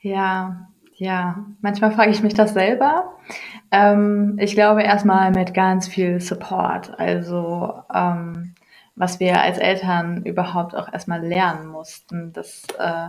Ja, 0.00 0.68
ja, 0.96 1.44
manchmal 1.60 1.92
frage 1.92 2.10
ich 2.10 2.22
mich 2.22 2.34
das 2.34 2.54
selber. 2.54 3.14
Ähm, 3.70 4.36
ich 4.40 4.54
glaube 4.54 4.82
erstmal 4.82 5.30
mit 5.30 5.54
ganz 5.54 5.88
viel 5.88 6.20
Support. 6.20 6.98
Also 6.98 7.82
ähm, 7.92 8.54
was 8.96 9.18
wir 9.18 9.40
als 9.40 9.58
Eltern 9.58 10.22
überhaupt 10.24 10.74
auch 10.74 10.92
erstmal 10.92 11.24
lernen 11.26 11.66
mussten, 11.66 12.32
dass 12.32 12.64
äh, 12.78 13.08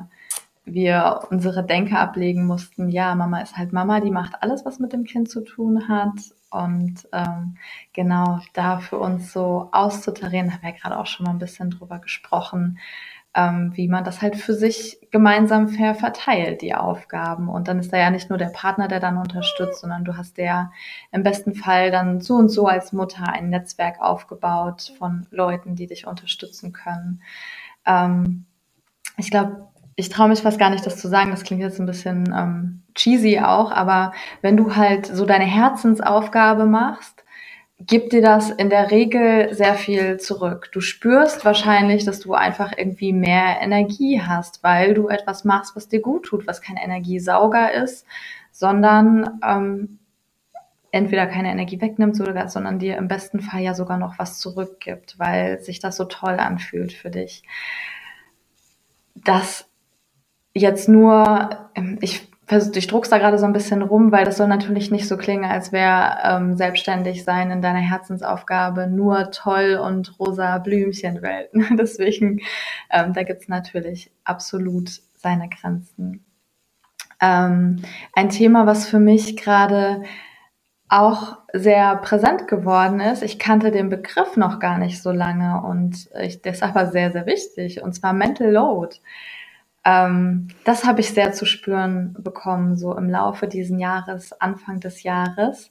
wir 0.66 1.20
unsere 1.30 1.64
Denke 1.64 1.98
ablegen 1.98 2.46
mussten. 2.46 2.90
Ja, 2.90 3.14
Mama 3.14 3.42
ist 3.42 3.56
halt 3.56 3.72
Mama, 3.72 4.00
die 4.00 4.10
macht 4.10 4.42
alles, 4.42 4.66
was 4.66 4.80
mit 4.80 4.94
dem 4.94 5.04
Kind 5.04 5.30
zu 5.30 5.42
tun 5.42 5.88
hat. 5.88 6.34
Und 6.50 7.08
ähm, 7.12 7.58
genau 7.94 8.40
da 8.54 8.80
für 8.80 8.98
uns 8.98 9.32
so 9.32 9.70
auszutarieren, 9.72 10.52
haben 10.52 10.64
wir 10.64 10.70
ja 10.72 10.76
gerade 10.76 10.98
auch 10.98 11.06
schon 11.06 11.26
mal 11.26 11.34
ein 11.34 11.40
bisschen 11.40 11.70
drüber 11.70 12.00
gesprochen 12.00 12.80
ähm, 13.36 13.72
wie 13.76 13.90
man 13.90 14.06
das 14.06 14.22
halt 14.22 14.38
für 14.38 14.54
sich 14.54 14.98
gemeinsam 15.12 15.68
fair 15.68 15.94
verteilt, 15.94 16.62
die 16.62 16.74
Aufgaben. 16.74 17.50
Und 17.50 17.68
dann 17.68 17.80
ist 17.80 17.92
da 17.92 17.98
ja 17.98 18.10
nicht 18.10 18.30
nur 18.30 18.40
der 18.40 18.48
Partner, 18.48 18.88
der 18.88 19.02
dann 19.02 19.18
unterstützt, 19.18 19.82
sondern 19.82 20.06
du 20.06 20.16
hast 20.16 20.38
ja 20.38 20.72
im 21.12 21.24
besten 21.24 21.54
Fall 21.54 21.92
dann 21.92 22.22
so 22.22 22.36
und 22.36 22.50
so 22.50 22.68
als 22.68 22.94
Mutter 22.94 23.28
ein 23.28 23.50
Netzwerk 23.50 24.00
aufgebaut 24.00 24.94
von 24.98 25.28
Leuten, 25.32 25.76
die 25.76 25.88
dich 25.88 26.08
unterstützen 26.08 26.72
können. 26.72 27.22
Ähm, 27.86 28.46
ich 29.18 29.30
glaube, 29.30 29.68
ich 29.98 30.10
traue 30.10 30.30
mich 30.30 30.42
fast 30.42 30.60
gar 30.60 30.70
nicht, 30.70 30.86
das 30.86 30.98
zu 30.98 31.08
sagen. 31.08 31.32
Das 31.32 31.44
klingt 31.44 31.62
jetzt 31.62 31.80
ein 31.80 31.86
bisschen 31.86 32.34
ähm, 32.36 32.84
cheesy 32.96 33.40
auch, 33.40 33.72
aber 33.72 34.14
wenn 34.42 34.58
du 34.58 34.76
halt 34.76 35.06
so 35.06 35.26
deine 35.26 35.46
Herzensaufgabe 35.46 36.66
machst, 36.66 37.15
gibt 37.80 38.14
dir 38.14 38.22
das 38.22 38.50
in 38.50 38.70
der 38.70 38.90
Regel 38.92 39.54
sehr 39.54 39.76
viel 39.76 40.18
zurück. 40.18 40.70
Du 40.72 40.80
spürst 40.80 41.44
wahrscheinlich, 41.44 42.06
dass 42.06 42.20
du 42.22 42.34
einfach 42.34 42.72
irgendwie 42.78 43.12
mehr 43.12 43.60
Energie 43.62 44.22
hast, 44.22 44.64
weil 44.64 44.94
du 44.94 45.10
etwas 45.10 45.44
machst, 45.44 45.76
was 45.76 45.88
dir 45.88 46.02
gut 46.02 46.26
tut, 46.26 46.48
was 46.48 46.62
kein 46.62 46.78
Energiesauger 46.78 47.74
ist, 47.74 48.06
sondern 48.52 49.40
ähm, 49.46 50.00
entweder 50.92 51.28
keine 51.28 51.52
Energie 51.52 51.82
wegnimmt, 51.82 52.16
sogar, 52.16 52.48
sondern 52.48 52.80
dir 52.80 52.96
im 52.96 53.10
besten 53.10 53.42
Fall 53.42 53.62
ja 53.62 53.74
sogar 53.74 53.98
noch 53.98 54.18
was 54.18 54.40
zurückgibt, 54.40 55.20
weil 55.20 55.60
sich 55.60 55.80
das 55.80 55.98
so 55.98 56.06
toll 56.06 56.40
anfühlt 56.40 56.94
für 56.94 57.10
dich. 57.10 57.44
Das 59.16 59.70
jetzt 60.54 60.88
nur, 60.88 61.70
ähm, 61.76 62.00
ich 62.50 62.88
druck's 62.88 63.10
da 63.10 63.18
gerade 63.18 63.40
so 63.40 63.46
ein 63.46 63.54
bisschen 63.54 63.82
rum, 63.82 64.12
weil 64.12 64.26
das 64.26 64.38
soll 64.38 64.48
natürlich 64.48 64.92
nicht 64.92 65.08
so 65.08 65.18
klingen, 65.18 65.46
als 65.46 65.72
wäre 65.72 66.18
ähm, 66.24 66.56
selbstständig 66.56 67.24
sein 67.24 67.50
in 67.50 67.62
deiner 67.62 67.80
Herzensaufgabe 67.80 68.88
nur 68.88 69.32
toll 69.32 69.80
und 69.82 70.20
rosa 70.20 70.60
Blümchenwelten. 70.60 71.78
Deswegen, 71.78 72.42
ähm, 72.92 73.14
da 73.14 73.24
gibt's 73.24 73.48
natürlich 73.48 74.12
absolut 74.24 75.02
seine 75.18 75.50
Grenzen. 75.50 76.24
Ähm, 77.20 77.82
ein 78.14 78.30
Thema, 78.30 78.68
was 78.68 78.88
für 78.88 79.00
mich 79.00 79.38
gerade 79.38 80.04
auch 80.88 81.40
sehr 81.52 81.96
präsent 81.98 82.48
geworden 82.48 83.00
ist. 83.00 83.24
Ich 83.24 83.40
kannte 83.40 83.72
den 83.72 83.90
Begriff 83.90 84.38
noch 84.38 84.60
gar 84.60 84.78
nicht 84.78 85.02
so 85.02 85.12
lange 85.12 85.64
und 85.64 86.10
ich, 86.22 86.42
der 86.44 86.52
ist 86.52 86.62
aber 86.62 86.88
sehr, 86.88 87.12
sehr 87.12 87.26
wichtig, 87.26 87.82
und 87.82 87.94
zwar 87.94 88.14
Mental 88.14 88.52
Load. 88.52 88.98
Ähm, 89.86 90.48
das 90.64 90.84
habe 90.84 91.02
ich 91.02 91.14
sehr 91.14 91.32
zu 91.32 91.46
spüren 91.46 92.16
bekommen, 92.20 92.76
so 92.76 92.98
im 92.98 93.10
Laufe 93.10 93.48
dieses 93.48 93.80
Jahres, 93.80 94.34
Anfang 94.42 94.80
des 94.80 95.04
Jahres, 95.04 95.70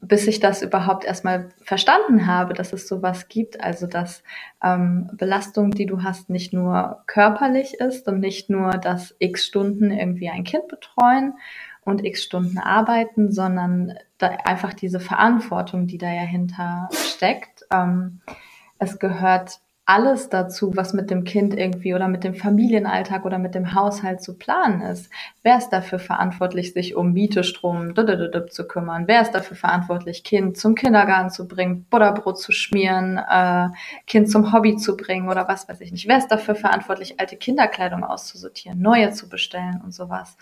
bis 0.00 0.26
ich 0.26 0.40
das 0.40 0.62
überhaupt 0.62 1.04
erstmal 1.04 1.50
verstanden 1.62 2.26
habe, 2.26 2.54
dass 2.54 2.72
es 2.72 2.88
sowas 2.88 3.28
gibt, 3.28 3.62
also 3.62 3.86
dass 3.86 4.24
ähm, 4.62 5.10
Belastung, 5.12 5.70
die 5.70 5.86
du 5.86 6.02
hast, 6.02 6.30
nicht 6.30 6.52
nur 6.52 7.02
körperlich 7.06 7.74
ist 7.74 8.08
und 8.08 8.18
nicht 8.18 8.50
nur 8.50 8.72
dass 8.72 9.14
x 9.18 9.46
Stunden 9.46 9.92
irgendwie 9.92 10.30
ein 10.30 10.42
Kind 10.42 10.66
betreuen 10.68 11.34
und 11.84 12.04
x 12.04 12.24
Stunden 12.24 12.58
arbeiten, 12.58 13.30
sondern 13.30 13.94
einfach 14.18 14.72
diese 14.72 15.00
Verantwortung, 15.00 15.86
die 15.86 15.98
da 15.98 16.12
ja 16.12 16.22
hinter 16.22 16.88
steckt. 16.92 17.64
Ähm, 17.72 18.22
es 18.78 18.98
gehört 18.98 19.60
alles 19.84 20.28
dazu, 20.28 20.72
was 20.76 20.92
mit 20.92 21.10
dem 21.10 21.24
Kind 21.24 21.54
irgendwie 21.54 21.92
oder 21.94 22.06
mit 22.06 22.22
dem 22.22 22.34
Familienalltag 22.34 23.24
oder 23.24 23.38
mit 23.38 23.56
dem 23.56 23.74
Haushalt 23.74 24.22
zu 24.22 24.38
planen 24.38 24.80
ist. 24.80 25.10
Wer 25.42 25.58
ist 25.58 25.70
dafür 25.70 25.98
verantwortlich, 25.98 26.72
sich 26.72 26.94
um 26.94 27.12
Miete, 27.12 27.42
Strom 27.42 27.92
zu 27.94 28.68
kümmern? 28.68 29.08
Wer 29.08 29.22
ist 29.22 29.32
dafür 29.32 29.56
verantwortlich, 29.56 30.22
Kind 30.22 30.56
zum 30.56 30.76
Kindergarten 30.76 31.30
zu 31.30 31.48
bringen, 31.48 31.84
Butterbrot 31.90 32.38
zu 32.38 32.52
schmieren, 32.52 33.18
äh, 33.18 33.70
Kind 34.06 34.30
zum 34.30 34.52
Hobby 34.52 34.76
zu 34.76 34.96
bringen 34.96 35.28
oder 35.28 35.48
was 35.48 35.68
weiß 35.68 35.80
ich 35.80 35.90
nicht? 35.90 36.06
Wer 36.06 36.18
ist 36.18 36.28
dafür 36.28 36.54
verantwortlich, 36.54 37.18
alte 37.18 37.36
Kinderkleidung 37.36 38.04
auszusortieren, 38.04 38.80
neue 38.80 39.10
zu 39.10 39.28
bestellen 39.28 39.80
und 39.84 39.92
sowas? 39.92 40.36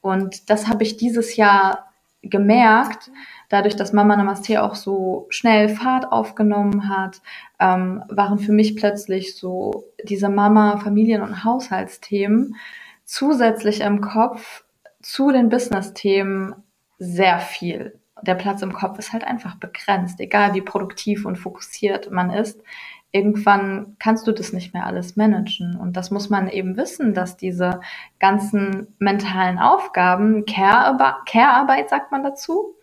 Und 0.00 0.50
das 0.50 0.66
habe 0.66 0.82
ich 0.82 0.96
dieses 0.96 1.36
Jahr 1.36 1.92
gemerkt, 2.22 3.10
dadurch, 3.52 3.76
dass 3.76 3.92
Mama 3.92 4.16
Namaste 4.16 4.62
auch 4.62 4.74
so 4.74 5.26
schnell 5.28 5.68
Fahrt 5.68 6.10
aufgenommen 6.10 6.88
hat, 6.88 7.20
ähm, 7.60 8.02
waren 8.08 8.38
für 8.38 8.52
mich 8.52 8.76
plötzlich 8.76 9.36
so 9.36 9.84
diese 10.04 10.30
Mama, 10.30 10.78
Familien- 10.78 11.22
und 11.22 11.44
Haushaltsthemen 11.44 12.56
zusätzlich 13.04 13.82
im 13.82 14.00
Kopf 14.00 14.64
zu 15.02 15.30
den 15.30 15.50
Business-Themen 15.50 16.54
sehr 16.98 17.38
viel. 17.40 17.98
der 18.24 18.36
Platz 18.36 18.62
im 18.62 18.72
Kopf 18.72 19.00
ist 19.00 19.12
halt 19.12 19.24
einfach 19.24 19.56
begrenzt, 19.56 20.20
egal 20.20 20.54
wie 20.54 20.60
produktiv 20.60 21.26
und 21.26 21.36
fokussiert 21.36 22.12
man 22.12 22.30
ist. 22.30 22.62
Irgendwann 23.10 23.96
kannst 23.98 24.28
du 24.28 24.32
das 24.32 24.52
nicht 24.52 24.72
mehr 24.72 24.86
alles 24.86 25.16
managen. 25.16 25.76
Und 25.76 25.96
das 25.96 26.12
muss 26.12 26.30
man 26.30 26.48
eben 26.48 26.76
wissen, 26.76 27.14
dass 27.14 27.36
diese 27.36 27.80
ganzen 28.20 28.94
mentalen 29.00 29.58
Aufgaben, 29.58 30.46
Care-Arbeit 30.46 31.90
sagt 31.90 32.12
man 32.12 32.22
dazu, 32.22 32.76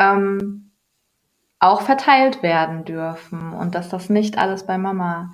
ähm, 0.00 0.72
auch 1.60 1.82
verteilt 1.82 2.42
werden 2.42 2.84
dürfen 2.84 3.52
und 3.52 3.74
dass 3.74 3.90
das 3.90 4.08
nicht 4.08 4.38
alles 4.38 4.66
bei 4.66 4.78
Mama 4.78 5.32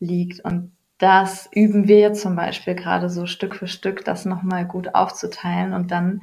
liegt. 0.00 0.44
Und 0.44 0.72
das 0.98 1.48
üben 1.52 1.88
wir 1.88 2.12
zum 2.12 2.36
Beispiel 2.36 2.74
gerade 2.74 3.08
so 3.08 3.26
Stück 3.26 3.54
für 3.54 3.68
Stück, 3.68 4.04
das 4.04 4.26
nochmal 4.26 4.66
gut 4.66 4.94
aufzuteilen 4.94 5.72
und 5.72 5.90
dann 5.90 6.22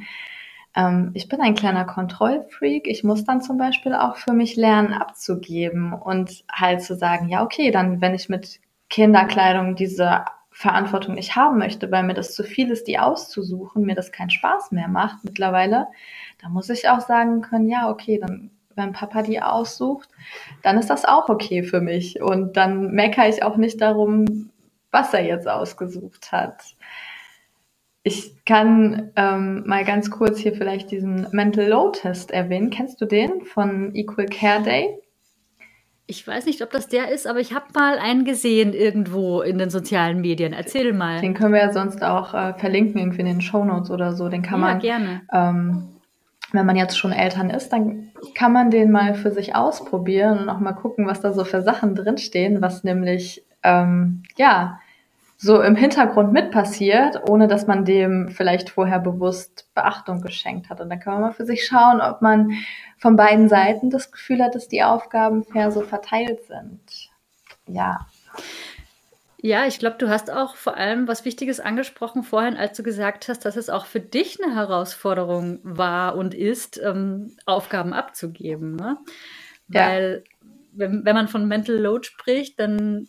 ähm, 0.76 1.12
ich 1.16 1.28
bin 1.28 1.42
ein 1.42 1.56
kleiner 1.56 1.86
Kontrollfreak. 1.86 2.88
Ich 2.88 3.04
muss 3.04 3.26
dann 3.26 3.42
zum 3.42 3.58
Beispiel 3.58 3.96
auch 3.96 4.18
für 4.18 4.34
mich 4.34 4.56
lernen, 4.56 4.94
abzugeben 4.94 5.94
und 5.94 6.44
halt 6.52 6.84
zu 6.84 6.96
sagen, 6.96 7.30
ja, 7.30 7.44
okay, 7.44 7.72
dann, 7.72 8.00
wenn 8.02 8.14
ich 8.14 8.30
mit 8.30 8.60
Kinderkleidung 8.90 9.76
diese 9.76 10.26
Verantwortung 10.58 11.14
nicht 11.14 11.36
haben 11.36 11.60
möchte, 11.60 11.92
weil 11.92 12.02
mir 12.02 12.16
das 12.16 12.34
zu 12.34 12.44
viel 12.44 12.72
ist, 12.72 12.88
die 12.88 12.98
auszusuchen, 12.98 13.86
mir 13.86 13.94
das 13.94 14.12
keinen 14.12 14.32
Spaß 14.32 14.72
mehr 14.72 14.88
macht 14.88 15.24
mittlerweile, 15.24 15.88
dann 16.42 16.52
muss 16.52 16.72
ich 16.72 16.90
auch 16.90 17.00
sagen 17.00 17.42
können, 17.42 17.70
ja, 17.70 17.92
okay, 17.92 18.18
dann 18.20 18.50
wenn 18.76 18.92
Papa 18.92 19.22
die 19.22 19.40
aussucht, 19.40 20.10
dann 20.64 20.80
ist 20.80 20.90
das 20.90 21.06
auch 21.06 21.30
okay 21.30 21.62
für 21.62 21.82
mich. 21.82 22.22
Und 22.22 22.58
dann 22.58 22.92
meckere 22.92 23.28
ich 23.28 23.44
auch 23.44 23.58
nicht 23.58 23.82
darum, 23.82 24.50
was 24.92 25.14
er 25.14 25.26
jetzt 25.26 25.48
ausgesucht 25.48 26.32
hat. 26.32 26.64
Ich 28.02 28.44
kann 28.46 29.12
ähm, 29.16 29.64
mal 29.68 29.84
ganz 29.84 30.10
kurz 30.10 30.40
hier 30.40 30.54
vielleicht 30.54 30.90
diesen 30.90 31.28
Mental 31.32 31.68
Load 31.68 32.00
Test 32.00 32.32
erwähnen. 32.32 32.72
Kennst 32.72 33.00
du 33.02 33.06
den 33.06 33.46
von 33.46 33.94
Equal 33.94 34.28
Care 34.28 34.64
Day? 34.64 35.00
Ich 36.10 36.26
weiß 36.26 36.46
nicht, 36.46 36.62
ob 36.62 36.72
das 36.72 36.88
der 36.88 37.12
ist, 37.12 37.28
aber 37.28 37.40
ich 37.40 37.54
habe 37.54 37.66
mal 37.76 37.98
einen 38.00 38.24
gesehen 38.24 38.74
irgendwo 38.74 39.42
in 39.42 39.58
den 39.58 39.70
sozialen 39.70 40.22
Medien. 40.22 40.54
Erzähl 40.54 40.94
mal. 40.94 41.20
Den 41.20 41.34
können 41.34 41.54
wir 41.54 41.60
ja 41.60 41.74
sonst 41.74 42.02
auch 42.02 42.34
äh, 42.34 42.54
verlinken, 42.54 43.00
irgendwie 43.00 43.20
in 43.20 43.26
den 43.26 43.42
Show 43.42 43.66
Notes 43.66 43.92
oder 43.92 44.14
so. 44.14 44.30
Den 44.30 44.42
kann 44.42 44.62
ja, 44.62 44.66
man 44.66 44.80
gerne. 44.80 45.22
Ähm, 45.34 45.90
wenn 46.54 46.66
man 46.66 46.78
jetzt 46.78 46.98
schon 46.98 47.12
Eltern 47.12 47.50
ist, 47.50 47.74
dann 47.74 48.12
kann 48.36 48.54
man 48.54 48.72
den 48.72 48.90
mal 48.90 49.16
für 49.16 49.32
sich 49.32 49.54
ausprobieren 49.56 50.40
und 50.40 50.50
auch 50.50 50.60
mal 50.60 50.72
gucken, 50.72 51.08
was 51.08 51.20
da 51.20 51.34
so 51.34 51.44
für 51.44 51.62
Sachen 51.62 51.94
drinstehen, 51.94 52.62
was 52.62 52.86
nämlich 52.86 53.46
ähm, 53.64 54.24
ja 54.38 54.80
so 55.38 55.62
im 55.62 55.76
Hintergrund 55.76 56.34
mit 56.34 56.50
passiert, 56.50 57.30
ohne 57.30 57.48
dass 57.48 57.68
man 57.68 57.86
dem 57.86 58.30
vielleicht 58.30 58.72
vorher 58.72 59.00
bewusst 59.00 59.70
Beachtung 59.76 60.22
geschenkt 60.22 60.70
hat. 60.70 60.82
Und 60.82 60.90
dann 60.90 61.00
kann 61.00 61.14
man 61.14 61.22
mal 61.22 61.32
für 61.32 61.46
sich 61.46 61.66
schauen, 61.66 62.02
ob 62.02 62.24
man 62.24 62.54
von 62.98 63.16
beiden 63.16 63.48
Seiten 63.48 63.92
das 63.92 64.12
Gefühl 64.12 64.44
hat, 64.44 64.56
dass 64.56 64.68
die 64.68 64.84
Aufgaben 64.84 65.44
fair 65.44 65.72
so 65.72 65.82
verteilt 65.82 66.44
sind. 66.46 67.12
Ja. 67.68 68.08
Ja, 69.40 69.68
ich 69.68 69.78
glaube, 69.78 69.98
du 70.00 70.10
hast 70.10 70.32
auch 70.32 70.56
vor 70.56 70.76
allem 70.76 71.08
was 71.08 71.24
Wichtiges 71.24 71.60
angesprochen 71.60 72.24
vorhin, 72.24 72.58
als 72.58 72.76
du 72.76 72.82
gesagt 72.82 73.30
hast, 73.30 73.46
dass 73.46 73.56
es 73.56 73.70
auch 73.70 73.86
für 73.86 74.00
dich 74.00 74.44
eine 74.44 74.56
Herausforderung 74.56 75.60
war 75.62 76.16
und 76.16 76.34
ist, 76.34 76.82
ähm, 76.84 77.38
Aufgaben 77.46 77.94
abzugeben. 77.94 78.76
Ne? 78.76 78.98
Weil 79.68 80.24
ja. 80.26 80.48
wenn, 80.72 81.06
wenn 81.06 81.16
man 81.16 81.28
von 81.28 81.48
Mental 81.48 81.76
Load 81.76 82.08
spricht, 82.08 82.60
dann 82.60 83.08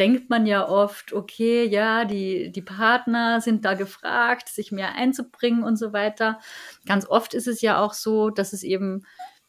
denkt 0.00 0.30
man 0.30 0.46
ja 0.46 0.66
oft, 0.66 1.12
okay, 1.12 1.66
ja, 1.66 2.06
die, 2.06 2.50
die 2.50 2.62
Partner 2.62 3.42
sind 3.42 3.66
da 3.66 3.74
gefragt, 3.74 4.48
sich 4.48 4.72
mehr 4.72 4.94
einzubringen 4.94 5.62
und 5.62 5.76
so 5.76 5.92
weiter. 5.92 6.40
Ganz 6.86 7.06
oft 7.06 7.34
ist 7.34 7.46
es 7.46 7.60
ja 7.60 7.80
auch 7.80 7.92
so, 7.92 8.30
dass 8.30 8.54
es 8.54 8.62
eben 8.62 9.02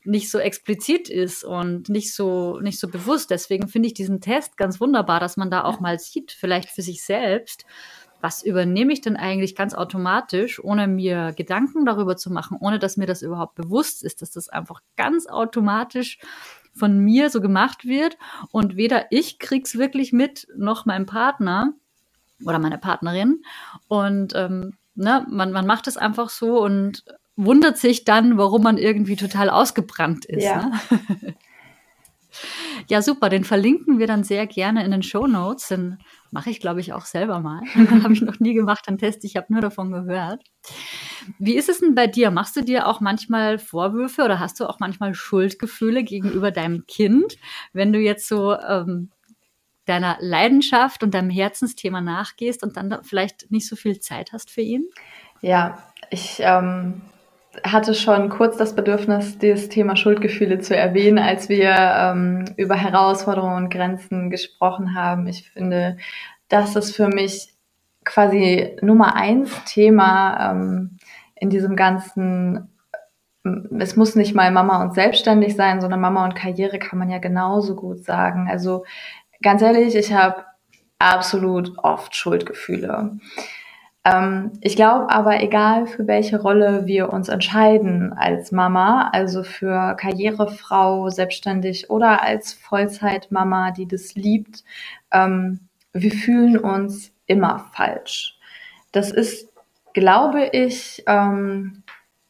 nicht 0.04 0.30
so 0.30 0.39
explizit 0.39 1.10
ist 1.10 1.45
und 1.45 1.88
nicht 1.88 2.14
so, 2.14 2.60
nicht 2.60 2.80
so 2.80 2.89
bewusst. 2.89 3.32
Deswegen 3.32 3.70
finde 3.70 3.88
ich 3.88 3.93
diesen 3.93 4.20
Test 4.20 4.58
ganz 4.58 4.82
wunderbar, 4.82 5.22
dass 5.22 5.38
man 5.38 5.49
da 5.49 5.64
auch 5.64 5.80
mal 5.80 5.99
sieht, 5.99 6.32
vielleicht 6.34 6.70
für 6.70 6.82
sich 6.82 7.04
selbst, 7.04 7.66
was 8.20 8.43
übernehme 8.43 8.91
ich 8.93 9.02
denn 9.02 9.16
eigentlich 9.16 9.56
ganz 9.56 9.74
automatisch, 9.74 10.64
ohne 10.64 10.88
mir 10.88 11.34
Gedanken 11.36 11.86
darüber 11.86 12.18
zu 12.18 12.32
machen, 12.32 12.58
ohne 12.60 12.78
dass 12.78 12.97
mir 12.97 13.08
das 13.08 13.22
überhaupt 13.22 13.56
bewusst 13.56 14.04
ist, 14.04 14.22
dass 14.22 14.32
das 14.32 14.49
einfach 14.49 14.82
ganz 14.97 15.28
automatisch 15.28 16.20
von 16.74 16.99
mir 16.99 17.30
so 17.30 17.41
gemacht 17.41 17.86
wird 17.86 18.17
und 18.51 18.76
weder 18.76 19.05
ich 19.11 19.39
krieg's 19.39 19.78
wirklich 19.78 20.13
mit, 20.13 20.47
noch 20.55 20.86
mein 20.86 21.05
Partner 21.05 21.74
oder 22.45 22.59
meine 22.59 22.78
Partnerin. 22.78 23.43
Und 23.88 24.34
ähm, 24.36 24.74
ne, 24.95 25.26
man, 25.30 25.51
man 25.51 25.65
macht 25.65 25.88
es 25.88 25.97
einfach 25.97 26.30
so 26.30 26.61
und 26.61 27.03
wundert 27.36 27.78
sich 27.78 28.03
dann, 28.03 28.38
warum 28.38 28.63
man 28.63 28.78
irgendwie 28.78 29.15
total 29.15 29.49
ausgebrannt 29.49 30.26
ist. 30.26 30.43
Ja. 30.43 30.72
Ne? 30.89 31.36
Ja, 32.88 33.01
super. 33.01 33.30
Den 33.30 33.43
verlinken 33.43 33.99
wir 33.99 34.07
dann 34.07 34.24
sehr 34.24 34.47
gerne 34.47 34.84
in 34.86 34.91
den 34.91 35.03
Show 35.03 35.28
Notes. 35.28 35.67
Den 35.67 35.97
mache 36.32 36.49
ich, 36.49 36.59
glaube 36.59 36.79
ich, 36.79 36.93
auch 36.93 37.05
selber 37.05 37.39
mal. 37.39 37.61
habe 38.03 38.13
ich 38.13 38.21
noch 38.21 38.39
nie 38.39 38.53
gemacht, 38.53 38.88
einen 38.88 38.97
Test. 38.97 39.23
Ich 39.23 39.36
habe 39.36 39.51
nur 39.51 39.61
davon 39.61 39.91
gehört. 39.91 40.43
Wie 41.38 41.55
ist 41.55 41.69
es 41.69 41.79
denn 41.79 41.93
bei 41.93 42.07
dir? 42.07 42.32
Machst 42.32 42.55
du 42.55 42.61
dir 42.61 42.88
auch 42.88 43.01
manchmal 43.01 43.59
Vorwürfe 43.59 44.23
oder 44.23 44.39
hast 44.39 44.59
du 44.59 44.65
auch 44.65 44.79
manchmal 44.79 45.13
Schuldgefühle 45.13 46.03
gegenüber 46.03 46.51
deinem 46.51 46.86
Kind, 46.88 47.38
wenn 47.73 47.93
du 47.93 47.99
jetzt 47.99 48.27
so 48.27 48.57
ähm, 48.57 49.11
deiner 49.86 50.17
Leidenschaft 50.19 51.03
und 51.03 51.13
deinem 51.13 51.29
Herzensthema 51.29 52.01
nachgehst 52.01 52.63
und 52.63 52.77
dann 52.77 53.03
vielleicht 53.03 53.51
nicht 53.51 53.67
so 53.67 53.75
viel 53.75 53.99
Zeit 53.99 54.32
hast 54.32 54.49
für 54.49 54.61
ihn? 54.61 54.88
Ja, 55.41 55.84
ich 56.09 56.38
ähm, 56.39 57.01
hatte 57.64 57.93
schon 57.93 58.30
kurz 58.30 58.58
das 58.58 58.76
Bedürfnis, 58.76 59.38
das 59.38 59.70
Thema 59.70 59.95
Schuldgefühle 59.95 60.60
zu 60.60 60.76
erwähnen, 60.76 61.20
als 61.20 61.49
wir 61.49 61.72
ähm, 61.72 62.45
über 62.58 62.76
Herausforderungen 62.76 63.66
und 63.66 63.74
Grenzen 63.74 64.30
gesprochen 64.30 64.95
haben. 64.95 65.28
Ich 65.28 65.49
finde, 65.52 65.97
das 66.47 66.76
ist 66.76 66.95
für 66.95 67.08
mich 67.08 67.54
quasi 68.06 68.78
Nummer 68.82 69.16
eins 69.16 69.52
Thema 69.66 70.52
ähm, 70.52 70.97
in 71.36 71.49
diesem 71.49 71.76
ganzen. 71.76 72.70
Es 73.80 73.95
muss 73.95 74.16
nicht 74.16 74.36
mal 74.36 74.52
Mama 74.52 74.84
und 74.84 74.93
selbstständig 74.93 75.56
sein, 75.56 75.82
sondern 75.82 75.99
Mama 75.99 76.24
und 76.24 76.36
Karriere 76.36 76.78
kann 76.78 76.99
man 76.99 77.10
ja 77.10 77.18
genauso 77.18 77.76
gut 77.76 78.06
sagen. 78.06 78.47
Also 78.49 78.86
ganz 79.41 79.62
ehrlich, 79.64 79.95
ich 79.95 80.14
habe 80.14 80.45
absolut 80.99 81.74
oft 81.80 82.16
Schuldgefühle. 82.16 83.18
Ähm, 84.04 84.52
ich 84.62 84.76
glaube 84.76 85.10
aber, 85.10 85.41
egal 85.41 85.86
für 85.88 86.08
welche 86.08 86.41
Rolle 86.41 86.86
wir 86.88 87.14
uns 87.14 87.30
entscheiden 87.30 88.14
als 88.14 88.52
Mama, 88.52 89.10
also 89.14 89.43
für 89.43 89.95
Karrierefrau, 89.95 91.10
selbstständig 91.10 91.89
oder 91.89 92.24
als 92.24 92.54
Vollzeitmama, 92.54 93.72
die 93.72 93.88
das 93.88 94.16
liebt, 94.16 94.64
ähm, 95.12 95.60
wir 95.93 96.12
fühlen 96.12 96.58
uns 96.58 97.12
immer 97.28 97.60
falsch. 97.74 98.39
Das 98.91 99.12
ist, 99.12 99.49
glaube 99.93 100.49
ich, 100.52 101.04
ähm, 101.08 101.84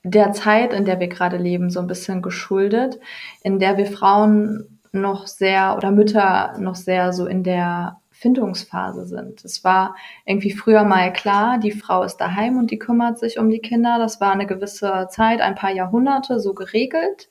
der 0.03 0.33
Zeit, 0.33 0.73
in 0.73 0.85
der 0.85 0.99
wir 0.99 1.07
gerade 1.07 1.37
leben, 1.37 1.69
so 1.69 1.79
ein 1.79 1.87
bisschen 1.87 2.21
geschuldet, 2.21 2.99
in 3.43 3.59
der 3.59 3.77
wir 3.77 3.85
Frauen 3.85 4.79
noch 4.91 5.27
sehr 5.27 5.77
oder 5.77 5.91
Mütter 5.91 6.55
noch 6.59 6.75
sehr 6.75 7.13
so 7.13 7.27
in 7.27 7.43
der 7.43 8.00
Findungsphase 8.21 9.07
sind. 9.07 9.43
Es 9.43 9.63
war 9.63 9.95
irgendwie 10.25 10.51
früher 10.51 10.83
mal 10.83 11.11
klar, 11.11 11.57
die 11.57 11.71
Frau 11.71 12.03
ist 12.03 12.17
daheim 12.17 12.57
und 12.57 12.69
die 12.69 12.77
kümmert 12.77 13.17
sich 13.17 13.39
um 13.39 13.49
die 13.49 13.59
Kinder. 13.59 13.97
Das 13.97 14.21
war 14.21 14.31
eine 14.31 14.45
gewisse 14.45 15.07
Zeit, 15.09 15.41
ein 15.41 15.55
paar 15.55 15.71
Jahrhunderte 15.71 16.39
so 16.39 16.53
geregelt. 16.53 17.29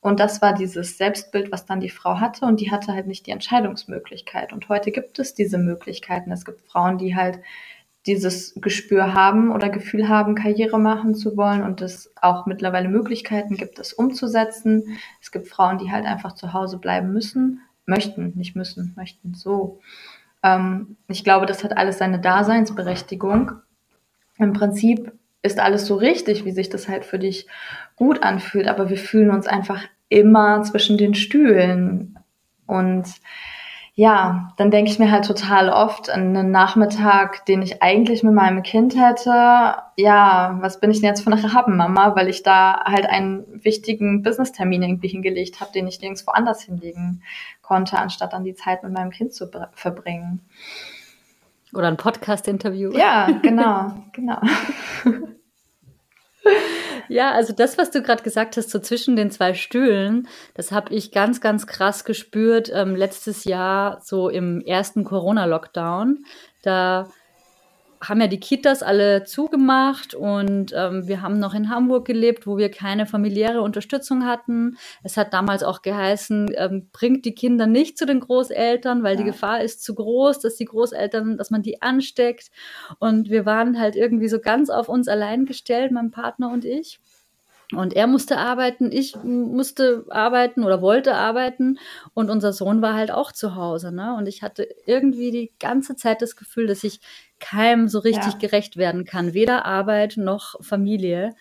Und 0.00 0.20
das 0.20 0.42
war 0.42 0.52
dieses 0.52 0.98
Selbstbild, 0.98 1.50
was 1.50 1.64
dann 1.64 1.80
die 1.80 1.88
Frau 1.88 2.20
hatte 2.20 2.44
und 2.44 2.60
die 2.60 2.70
hatte 2.70 2.92
halt 2.92 3.06
nicht 3.06 3.26
die 3.26 3.30
Entscheidungsmöglichkeit. 3.30 4.52
Und 4.52 4.68
heute 4.68 4.92
gibt 4.92 5.18
es 5.18 5.34
diese 5.34 5.56
Möglichkeiten. 5.56 6.30
Es 6.30 6.44
gibt 6.44 6.60
Frauen, 6.70 6.98
die 6.98 7.16
halt 7.16 7.40
dieses 8.04 8.54
Gespür 8.56 9.14
haben 9.14 9.50
oder 9.50 9.70
Gefühl 9.70 10.08
haben, 10.08 10.34
Karriere 10.34 10.78
machen 10.78 11.14
zu 11.14 11.36
wollen 11.36 11.62
und 11.62 11.80
es 11.80 12.12
auch 12.20 12.44
mittlerweile 12.44 12.88
Möglichkeiten 12.88 13.56
gibt, 13.56 13.78
das 13.78 13.94
umzusetzen. 13.94 14.98
Es 15.20 15.32
gibt 15.32 15.48
Frauen, 15.48 15.78
die 15.78 15.90
halt 15.90 16.04
einfach 16.04 16.34
zu 16.34 16.52
Hause 16.52 16.78
bleiben 16.78 17.12
müssen, 17.12 17.62
möchten, 17.86 18.32
nicht 18.36 18.54
müssen, 18.54 18.92
möchten 18.96 19.34
so. 19.34 19.80
Ähm, 20.46 20.96
ich 21.08 21.24
glaube, 21.24 21.46
das 21.46 21.64
hat 21.64 21.76
alles 21.76 21.98
seine 21.98 22.20
Daseinsberechtigung. 22.20 23.52
Im 24.38 24.52
Prinzip 24.52 25.12
ist 25.42 25.58
alles 25.58 25.86
so 25.86 25.96
richtig, 25.96 26.44
wie 26.44 26.52
sich 26.52 26.68
das 26.68 26.88
halt 26.88 27.04
für 27.04 27.18
dich 27.18 27.46
gut 27.96 28.22
anfühlt, 28.22 28.68
aber 28.68 28.88
wir 28.90 28.98
fühlen 28.98 29.30
uns 29.30 29.46
einfach 29.46 29.82
immer 30.08 30.62
zwischen 30.62 30.98
den 30.98 31.14
Stühlen. 31.14 32.18
Und 32.66 33.06
ja, 33.98 34.52
dann 34.58 34.70
denke 34.70 34.90
ich 34.90 34.98
mir 34.98 35.10
halt 35.10 35.24
total 35.24 35.70
oft 35.70 36.10
an 36.10 36.36
einen 36.36 36.50
Nachmittag, 36.50 37.46
den 37.46 37.62
ich 37.62 37.82
eigentlich 37.82 38.22
mit 38.22 38.34
meinem 38.34 38.62
Kind 38.62 38.94
hätte. 38.94 39.76
Ja, 39.96 40.58
was 40.60 40.80
bin 40.80 40.90
ich 40.90 41.00
denn 41.00 41.08
jetzt 41.08 41.24
für 41.24 41.32
eine 41.32 41.54
Rabenmama, 41.54 42.14
weil 42.14 42.28
ich 42.28 42.42
da 42.42 42.84
halt 42.84 43.06
einen 43.06 43.46
wichtigen 43.64 44.22
Business-Termin 44.22 44.82
irgendwie 44.82 45.08
hingelegt 45.08 45.62
habe, 45.62 45.72
den 45.72 45.86
ich 45.86 45.98
nirgends 46.02 46.26
woanders 46.26 46.60
hinlegen 46.60 47.22
konnte, 47.62 47.98
anstatt 47.98 48.34
dann 48.34 48.44
die 48.44 48.54
Zeit 48.54 48.82
mit 48.82 48.92
meinem 48.92 49.10
Kind 49.10 49.32
zu 49.32 49.50
verbringen. 49.72 50.42
Oder 51.72 51.88
ein 51.88 51.96
Podcast-Interview. 51.96 52.92
Ja, 52.92 53.30
genau, 53.40 53.94
genau. 54.12 54.40
Ja, 57.08 57.32
also 57.32 57.52
das, 57.52 57.78
was 57.78 57.90
du 57.90 58.02
gerade 58.02 58.22
gesagt 58.22 58.56
hast, 58.56 58.70
so 58.70 58.78
zwischen 58.78 59.16
den 59.16 59.30
zwei 59.30 59.54
Stühlen, 59.54 60.28
das 60.54 60.72
habe 60.72 60.94
ich 60.94 61.12
ganz, 61.12 61.40
ganz 61.40 61.66
krass 61.66 62.04
gespürt 62.04 62.70
ähm, 62.72 62.96
letztes 62.96 63.44
Jahr, 63.44 64.00
so 64.02 64.28
im 64.28 64.60
ersten 64.60 65.04
Corona-Lockdown. 65.04 66.24
Da 66.62 67.08
haben 68.00 68.20
ja 68.20 68.26
die 68.26 68.40
Kitas 68.40 68.82
alle 68.82 69.24
zugemacht 69.24 70.14
und 70.14 70.72
ähm, 70.76 71.06
wir 71.08 71.22
haben 71.22 71.38
noch 71.38 71.54
in 71.54 71.70
Hamburg 71.70 72.06
gelebt, 72.06 72.46
wo 72.46 72.56
wir 72.56 72.70
keine 72.70 73.06
familiäre 73.06 73.62
Unterstützung 73.62 74.24
hatten. 74.24 74.76
Es 75.02 75.16
hat 75.16 75.32
damals 75.32 75.62
auch 75.62 75.82
geheißen, 75.82 76.50
ähm, 76.56 76.88
bringt 76.92 77.24
die 77.24 77.34
Kinder 77.34 77.66
nicht 77.66 77.98
zu 77.98 78.06
den 78.06 78.20
Großeltern, 78.20 79.02
weil 79.02 79.14
ja. 79.14 79.22
die 79.22 79.26
Gefahr 79.30 79.62
ist 79.62 79.82
zu 79.82 79.94
groß, 79.94 80.40
dass 80.40 80.56
die 80.56 80.64
Großeltern, 80.64 81.36
dass 81.36 81.50
man 81.50 81.62
die 81.62 81.82
ansteckt. 81.82 82.50
Und 82.98 83.30
wir 83.30 83.46
waren 83.46 83.78
halt 83.78 83.96
irgendwie 83.96 84.28
so 84.28 84.40
ganz 84.40 84.70
auf 84.70 84.88
uns 84.88 85.08
allein 85.08 85.46
gestellt, 85.46 85.92
mein 85.92 86.10
Partner 86.10 86.50
und 86.50 86.64
ich. 86.64 87.00
Und 87.74 87.94
er 87.94 88.06
musste 88.06 88.38
arbeiten, 88.38 88.92
ich 88.92 89.16
musste 89.24 90.04
arbeiten 90.08 90.62
oder 90.62 90.80
wollte 90.82 91.14
arbeiten 91.14 91.78
und 92.14 92.30
unser 92.30 92.52
Sohn 92.52 92.80
war 92.80 92.94
halt 92.94 93.10
auch 93.10 93.32
zu 93.32 93.56
Hause. 93.56 93.90
Ne? 93.90 94.14
Und 94.16 94.28
ich 94.28 94.42
hatte 94.42 94.68
irgendwie 94.86 95.32
die 95.32 95.52
ganze 95.58 95.96
Zeit 95.96 96.22
das 96.22 96.36
Gefühl, 96.36 96.68
dass 96.68 96.84
ich 96.84 97.00
keinem 97.40 97.88
so 97.88 97.98
richtig 97.98 98.34
ja. 98.34 98.38
gerecht 98.38 98.76
werden 98.76 99.04
kann, 99.04 99.34
weder 99.34 99.64
Arbeit 99.64 100.16
noch 100.16 100.54
Familie. 100.62 101.34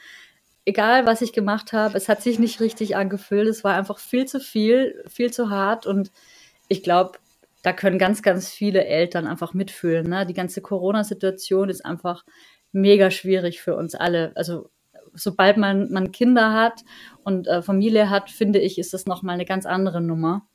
Egal, 0.66 1.06
was 1.06 1.22
ich 1.22 1.32
gemacht 1.32 1.74
habe, 1.74 1.96
es 1.96 2.10
hat 2.10 2.24
sich 2.24 2.40
nicht 2.40 2.60
richtig 2.60 2.96
angefühlt. 2.96 3.48
Es 3.48 3.64
war 3.64 3.76
einfach 3.76 4.00
viel 4.00 4.26
zu 4.26 4.40
viel, 4.40 5.04
viel 5.08 5.32
zu 5.32 5.52
hart 5.52 5.86
und 5.86 6.12
ich 6.68 6.82
glaube, 6.82 7.20
da 7.62 7.72
können 7.72 8.00
ganz, 8.00 8.24
ganz 8.24 8.50
viele 8.50 8.86
Eltern 8.86 9.28
einfach 9.28 9.54
mitfühlen. 9.54 10.10
Ne? 10.10 10.26
Die 10.26 10.34
ganze 10.34 10.62
Corona-Situation 10.62 11.70
ist 11.70 11.86
einfach 11.86 12.26
mega 12.72 13.12
schwierig 13.12 13.62
für 13.62 13.76
uns 13.76 13.96
alle. 13.96 14.32
Also 14.36 14.70
sobald 15.16 15.58
man, 15.58 15.92
man 15.92 16.12
Kinder 16.12 16.54
hat 16.54 16.84
und 17.24 17.48
äh, 17.48 17.62
Familie 17.62 18.10
hat, 18.10 18.30
finde 18.30 18.60
ich, 18.60 18.78
ist 18.78 18.94
das 18.94 19.06
nochmal 19.06 19.36
eine 19.36 19.46
ganz 19.46 19.66
andere 19.66 20.02
Nummer, 20.02 20.46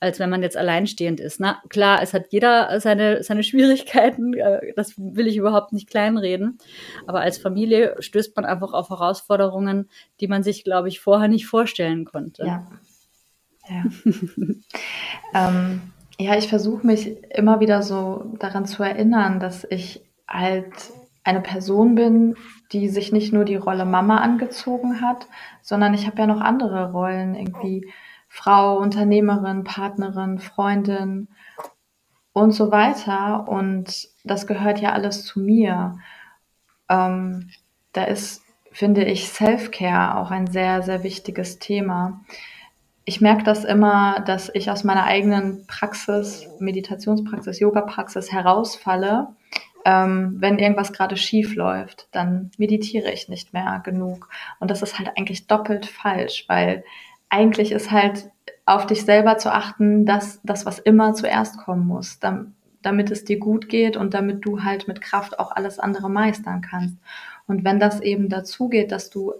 als 0.00 0.18
wenn 0.18 0.30
man 0.30 0.42
jetzt 0.42 0.56
alleinstehend 0.56 1.20
ist. 1.20 1.40
Na 1.40 1.60
klar, 1.68 2.02
es 2.02 2.14
hat 2.14 2.26
jeder 2.30 2.80
seine, 2.80 3.22
seine 3.22 3.42
Schwierigkeiten, 3.42 4.34
äh, 4.34 4.72
das 4.76 4.94
will 4.96 5.26
ich 5.26 5.36
überhaupt 5.36 5.72
nicht 5.72 5.88
kleinreden. 5.88 6.58
Aber 7.06 7.20
als 7.20 7.38
Familie 7.38 7.96
stößt 7.98 8.34
man 8.36 8.44
einfach 8.44 8.72
auf 8.72 8.90
Herausforderungen, 8.90 9.88
die 10.20 10.28
man 10.28 10.42
sich, 10.42 10.64
glaube 10.64 10.88
ich, 10.88 11.00
vorher 11.00 11.28
nicht 11.28 11.46
vorstellen 11.46 12.04
konnte. 12.04 12.46
Ja. 12.46 12.66
Ja, 13.68 13.84
ähm, 15.48 15.80
ja 16.18 16.36
ich 16.36 16.48
versuche 16.48 16.86
mich 16.86 17.24
immer 17.34 17.60
wieder 17.60 17.82
so 17.82 18.32
daran 18.38 18.66
zu 18.66 18.82
erinnern, 18.82 19.40
dass 19.40 19.66
ich 19.68 20.02
halt 20.28 20.72
eine 21.26 21.40
Person 21.40 21.94
bin, 21.96 22.36
die 22.72 22.88
sich 22.88 23.12
nicht 23.12 23.32
nur 23.32 23.44
die 23.44 23.56
Rolle 23.56 23.84
Mama 23.84 24.18
angezogen 24.18 25.00
hat, 25.00 25.26
sondern 25.60 25.92
ich 25.94 26.06
habe 26.06 26.18
ja 26.18 26.26
noch 26.26 26.40
andere 26.40 26.92
Rollen, 26.92 27.34
irgendwie 27.34 27.92
Frau, 28.28 28.78
Unternehmerin, 28.78 29.64
Partnerin, 29.64 30.38
Freundin 30.38 31.28
und 32.32 32.52
so 32.52 32.70
weiter. 32.70 33.48
Und 33.48 34.08
das 34.24 34.46
gehört 34.46 34.80
ja 34.80 34.92
alles 34.92 35.24
zu 35.24 35.40
mir. 35.40 35.98
Ähm, 36.88 37.50
da 37.92 38.04
ist, 38.04 38.42
finde 38.70 39.04
ich, 39.04 39.28
Self-Care 39.28 40.18
auch 40.18 40.30
ein 40.30 40.46
sehr, 40.46 40.82
sehr 40.82 41.02
wichtiges 41.02 41.58
Thema. 41.58 42.20
Ich 43.04 43.20
merke 43.20 43.42
das 43.42 43.64
immer, 43.64 44.20
dass 44.20 44.50
ich 44.52 44.70
aus 44.70 44.84
meiner 44.84 45.04
eigenen 45.04 45.66
Praxis, 45.66 46.48
Meditationspraxis, 46.58 47.60
Yoga-Praxis 47.60 48.32
herausfalle 48.32 49.28
ähm, 49.86 50.34
wenn 50.40 50.58
irgendwas 50.58 50.92
gerade 50.92 51.16
schief 51.16 51.54
läuft, 51.54 52.08
dann 52.10 52.50
meditiere 52.58 53.12
ich 53.12 53.28
nicht 53.28 53.52
mehr 53.52 53.80
genug. 53.84 54.28
Und 54.58 54.72
das 54.72 54.82
ist 54.82 54.98
halt 54.98 55.12
eigentlich 55.16 55.46
doppelt 55.46 55.86
falsch, 55.86 56.44
weil 56.48 56.84
eigentlich 57.28 57.70
ist 57.70 57.92
halt 57.92 58.28
auf 58.64 58.86
dich 58.86 59.04
selber 59.04 59.38
zu 59.38 59.54
achten, 59.54 60.04
dass 60.04 60.40
das, 60.42 60.66
was 60.66 60.80
immer 60.80 61.14
zuerst 61.14 61.58
kommen 61.58 61.86
muss, 61.86 62.18
damit 62.18 63.12
es 63.12 63.24
dir 63.24 63.38
gut 63.38 63.68
geht 63.68 63.96
und 63.96 64.12
damit 64.12 64.44
du 64.44 64.64
halt 64.64 64.88
mit 64.88 65.00
Kraft 65.00 65.38
auch 65.38 65.52
alles 65.52 65.78
andere 65.78 66.10
meistern 66.10 66.62
kannst. 66.62 66.96
Und 67.46 67.64
wenn 67.64 67.78
das 67.78 68.00
eben 68.00 68.28
dazu 68.28 68.68
geht, 68.68 68.90
dass 68.90 69.08
du, 69.08 69.34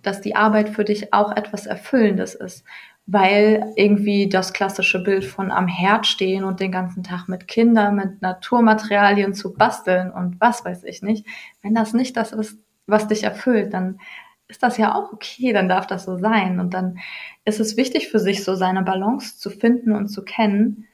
dass 0.00 0.22
die 0.22 0.34
Arbeit 0.34 0.70
für 0.70 0.84
dich 0.84 1.12
auch 1.12 1.36
etwas 1.36 1.66
Erfüllendes 1.66 2.34
ist, 2.34 2.64
weil 3.12 3.72
irgendwie 3.74 4.28
das 4.28 4.52
klassische 4.52 5.02
Bild 5.02 5.24
von 5.24 5.50
am 5.50 5.66
Herd 5.66 6.06
stehen 6.06 6.44
und 6.44 6.60
den 6.60 6.70
ganzen 6.70 7.02
Tag 7.02 7.28
mit 7.28 7.48
Kindern, 7.48 7.96
mit 7.96 8.22
Naturmaterialien 8.22 9.34
zu 9.34 9.52
basteln 9.52 10.12
und 10.12 10.40
was 10.40 10.64
weiß 10.64 10.84
ich 10.84 11.02
nicht, 11.02 11.26
wenn 11.62 11.74
das 11.74 11.92
nicht 11.92 12.16
das 12.16 12.32
ist, 12.32 12.58
was 12.86 13.08
dich 13.08 13.24
erfüllt, 13.24 13.74
dann 13.74 13.98
ist 14.46 14.62
das 14.62 14.76
ja 14.76 14.94
auch 14.94 15.12
okay, 15.12 15.52
dann 15.52 15.68
darf 15.68 15.86
das 15.86 16.04
so 16.04 16.18
sein. 16.18 16.60
Und 16.60 16.74
dann 16.74 16.98
ist 17.44 17.60
es 17.60 17.76
wichtig 17.76 18.08
für 18.08 18.18
sich, 18.18 18.44
so 18.44 18.54
seine 18.54 18.82
Balance 18.82 19.38
zu 19.38 19.50
finden 19.50 19.92
und 19.92 20.08
zu 20.08 20.22
kennen, 20.22 20.86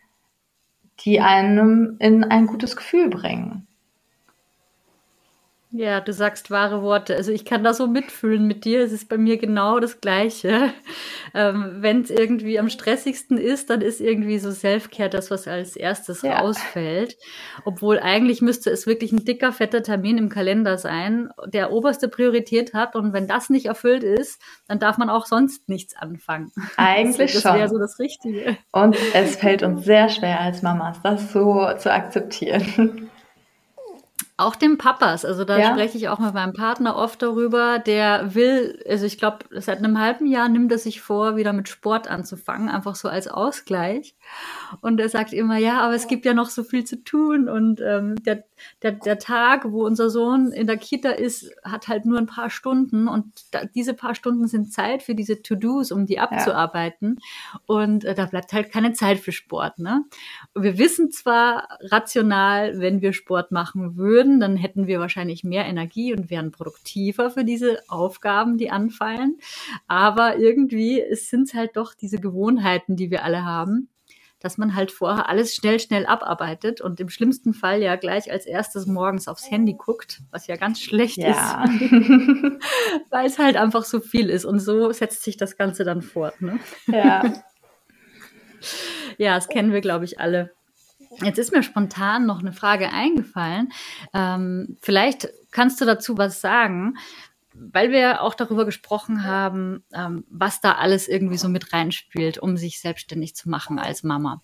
die 1.01 1.21
einem 1.21 1.97
in 1.99 2.25
ein 2.25 2.47
gutes 2.47 2.77
Gefühl 2.77 3.09
bringen. 3.09 3.67
Ja, 5.73 6.01
du 6.01 6.13
sagst 6.13 6.51
wahre 6.51 6.81
Worte. 6.81 7.17
Also 7.17 7.33
ich 7.33 7.45
kann 7.45 7.65
da 7.65 7.75
so 7.75 7.89
mitfühlen 7.89 8.47
mit 8.47 8.65
dir. 8.65 8.83
Es 8.83 8.93
ist 8.93 9.09
bei 9.09 9.19
mir 9.19 9.37
genau 9.37 9.81
das 9.81 10.01
Gleiche. 10.01 10.73
Ähm, 11.35 11.79
Wenn 11.81 12.01
es 12.01 12.09
irgendwie 12.09 12.59
am 12.59 12.71
stressigsten 12.71 13.37
ist, 13.37 13.69
dann 13.69 13.83
ist 13.83 14.01
irgendwie 14.01 14.39
so 14.39 14.53
Selfcare 14.53 15.11
das, 15.11 15.31
was 15.31 15.47
als 15.47 15.77
erstes 15.77 16.23
ja. 16.23 16.39
rausfällt. 16.39 17.17
Obwohl 17.65 17.99
eigentlich 17.99 18.41
müsste 18.41 18.71
es 18.71 18.87
wirklich 18.87 19.13
ein 19.13 19.25
dicker, 19.25 19.53
fetter 19.53 19.83
Termin 19.83 20.17
im 20.17 20.29
Kalender 20.31 20.79
sein, 20.79 21.29
der 21.47 21.73
oberste 21.73 22.09
Priorität 22.09 22.73
hat. 22.73 22.95
Und 22.95 23.13
wenn 23.13 23.27
das 23.27 23.51
nicht 23.51 23.67
erfüllt 23.67 24.03
ist, 24.03 24.41
dann 24.67 24.79
darf 24.79 24.97
man 24.97 25.11
auch 25.11 25.27
sonst 25.27 25.69
nichts 25.69 25.95
anfangen. 25.97 26.53
Eigentlich 26.77 27.35
das, 27.35 27.43
das 27.43 27.55
wäre 27.55 27.69
so 27.69 27.79
das 27.79 27.99
Richtige. 27.99 28.57
Und 28.73 28.97
es 29.13 29.37
fällt 29.37 29.63
uns 29.63 29.85
sehr 29.85 30.09
schwer 30.09 30.41
als 30.41 30.63
Mamas, 30.63 31.03
das 31.03 31.33
so 31.33 31.69
zu 31.77 31.93
akzeptieren. 31.93 33.11
Auch 34.39 34.55
dem 34.55 34.77
Papas, 34.77 35.25
also 35.25 35.45
da 35.45 35.59
ja. 35.59 35.71
spreche 35.71 35.97
ich 35.97 36.09
auch 36.11 36.19
mit 36.19 36.35
meinem 36.35 36.53
Partner 36.53 36.97
oft 36.97 37.23
darüber, 37.23 37.79
der 37.79 38.35
will, 38.35 38.83
also 38.87 39.07
ich 39.07 39.17
glaube, 39.17 39.39
seit 39.51 39.79
einem 39.79 39.99
halben 39.99 40.27
Jahr 40.27 40.51
nimmt 40.51 40.71
er 40.71 40.79
sich 40.79 41.01
vor, 41.01 41.37
wieder 41.37 41.55
mit 41.55 41.71
Sport 41.71 42.07
anzufangen, 42.07 42.69
einfach 42.69 42.97
so 42.97 43.09
als 43.09 43.29
Ausgleich. 43.29 44.15
Und 44.83 45.01
er 45.01 45.09
sagt 45.09 45.33
immer, 45.33 45.57
ja, 45.57 45.81
aber 45.81 45.95
es 45.95 46.07
gibt 46.07 46.27
ja 46.27 46.35
noch 46.35 46.51
so 46.51 46.65
viel 46.65 46.85
zu 46.85 47.03
tun 47.03 47.49
und 47.49 47.81
ähm, 47.81 48.17
der, 48.25 48.45
der, 48.83 48.93
der 48.93 49.19
Tag, 49.19 49.71
wo 49.71 49.85
unser 49.85 50.11
Sohn 50.11 50.53
in 50.53 50.67
der 50.67 50.77
Kita 50.77 51.11
ist, 51.11 51.51
hat 51.65 51.89
halt 51.89 52.05
nur 52.05 52.19
ein 52.19 52.27
paar 52.27 52.51
Stunden 52.51 53.09
und 53.09 53.27
da, 53.51 53.65
diese 53.65 53.95
paar 53.95 54.15
Stunden 54.15 54.49
sind 54.49 54.73
Zeit 54.73 55.03
für 55.03 55.15
diese 55.15 55.43
To-Dos, 55.43 55.93
um 55.93 56.07
die 56.07 56.19
abzuarbeiten 56.19 57.19
ja. 57.21 57.61
und 57.67 58.05
äh, 58.05 58.15
da 58.15 58.27
bleibt 58.27 58.53
halt 58.53 58.73
keine 58.73 58.93
Zeit 58.93 59.19
für 59.19 59.33
Sport. 59.33 59.79
Ne? 59.79 60.05
Wir 60.55 60.79
wissen 60.79 61.11
zwar 61.11 61.69
rational, 61.81 62.81
wenn 62.81 63.01
wir 63.01 63.13
Sport 63.13 63.53
machen 63.53 63.97
würden, 63.97 64.17
würden, 64.17 64.41
dann 64.41 64.57
hätten 64.57 64.87
wir 64.87 65.01
wahrscheinlich 65.01 65.45
mehr 65.45 65.67
Energie 65.67 66.13
und 66.13 66.31
wären 66.31 66.51
produktiver 66.51 67.31
für 67.31 67.45
diese 67.45 67.83
Aufgaben, 67.89 68.57
die 68.57 68.71
anfallen. 68.71 69.39
Aber 69.87 70.39
irgendwie 70.39 71.03
sind 71.13 71.49
es 71.49 71.55
halt 71.55 71.77
doch 71.77 71.95
diese 71.95 72.19
Gewohnheiten, 72.19 72.97
die 72.97 73.11
wir 73.11 73.25
alle 73.25 73.45
haben, 73.45 73.89
dass 74.41 74.59
man 74.59 74.75
halt 74.75 74.93
vorher 74.93 75.29
alles 75.29 75.55
schnell, 75.55 75.81
schnell 75.81 76.07
abarbeitet 76.07 76.81
und 76.81 77.01
im 77.01 77.09
schlimmsten 77.09 77.55
Fall 77.55 77.83
ja 77.83 77.97
gleich 77.97 78.31
als 78.31 78.47
erstes 78.47 78.87
morgens 78.87 79.29
aufs 79.29 79.51
Handy 79.51 79.75
guckt, 79.75 80.21
was 80.31 80.47
ja 80.47 80.57
ganz 80.57 80.81
schlecht 80.81 81.17
ja. 81.17 81.65
ist, 81.65 81.71
weil 83.11 83.27
es 83.27 83.39
halt 83.39 83.57
einfach 83.57 83.85
so 83.85 84.01
viel 84.01 84.29
ist. 84.29 84.45
Und 84.45 84.61
so 84.61 84.93
setzt 84.93 85.23
sich 85.23 85.37
das 85.37 85.57
Ganze 85.57 85.85
dann 85.85 86.03
fort. 86.03 86.41
Ne? 86.43 86.59
Ja. 86.87 87.23
ja, 89.19 89.35
das 89.35 89.49
kennen 89.49 89.73
wir, 89.73 89.81
glaube 89.81 90.05
ich, 90.05 90.21
alle. 90.21 90.53
Jetzt 91.23 91.39
ist 91.39 91.53
mir 91.53 91.63
spontan 91.63 92.27
noch 92.27 92.41
eine 92.41 92.53
Frage 92.53 92.93
eingefallen. 92.93 93.73
Ähm, 94.13 94.77
vielleicht 94.83 95.29
kannst 95.51 95.81
du 95.81 95.87
dazu 95.87 96.19
was 96.19 96.41
sagen, 96.43 96.95
weil 97.59 97.91
wir 97.91 98.23
auch 98.23 98.35
darüber 98.35 98.65
gesprochen 98.65 99.25
haben, 99.25 99.85
ähm, 99.95 100.25
was 100.29 100.61
da 100.61 100.73
alles 100.73 101.09
irgendwie 101.09 101.39
so 101.39 101.49
mit 101.49 101.73
reinspielt, 101.73 102.39
um 102.39 102.57
sich 102.57 102.81
selbstständig 102.81 103.35
zu 103.35 103.49
machen 103.49 103.79
als 103.79 104.03
Mama. 104.03 104.43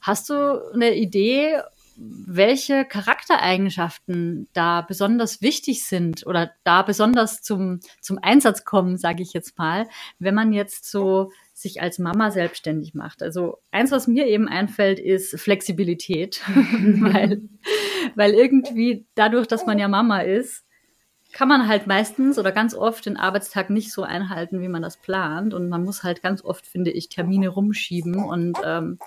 Hast 0.00 0.30
du 0.30 0.60
eine 0.72 0.94
Idee, 0.94 1.60
welche 1.96 2.84
Charaktereigenschaften 2.84 4.48
da 4.52 4.80
besonders 4.80 5.42
wichtig 5.42 5.84
sind 5.84 6.26
oder 6.26 6.50
da 6.64 6.82
besonders 6.82 7.42
zum, 7.42 7.80
zum 8.00 8.18
Einsatz 8.20 8.64
kommen, 8.64 8.96
sage 8.96 9.22
ich 9.22 9.32
jetzt 9.32 9.58
mal, 9.58 9.86
wenn 10.18 10.34
man 10.34 10.52
jetzt 10.52 10.90
so 10.90 11.30
sich 11.52 11.82
als 11.82 11.98
Mama 11.98 12.30
selbstständig 12.30 12.94
macht. 12.94 13.22
Also 13.22 13.58
eins, 13.70 13.92
was 13.92 14.08
mir 14.08 14.26
eben 14.26 14.48
einfällt, 14.48 14.98
ist 14.98 15.38
Flexibilität, 15.38 16.40
weil, 16.46 17.42
weil 18.16 18.32
irgendwie 18.32 19.06
dadurch, 19.14 19.46
dass 19.46 19.66
man 19.66 19.78
ja 19.78 19.86
Mama 19.86 20.20
ist, 20.20 20.64
kann 21.32 21.48
man 21.48 21.66
halt 21.66 21.86
meistens 21.86 22.38
oder 22.38 22.52
ganz 22.52 22.74
oft 22.74 23.06
den 23.06 23.16
Arbeitstag 23.16 23.70
nicht 23.70 23.92
so 23.92 24.02
einhalten, 24.02 24.60
wie 24.60 24.68
man 24.68 24.82
das 24.82 24.96
plant. 24.96 25.54
Und 25.54 25.68
man 25.68 25.82
muss 25.84 26.02
halt 26.02 26.22
ganz 26.22 26.44
oft, 26.44 26.66
finde 26.66 26.90
ich, 26.90 27.08
Termine 27.08 27.48
rumschieben 27.48 28.16
und 28.16 28.58
ähm, 28.64 28.98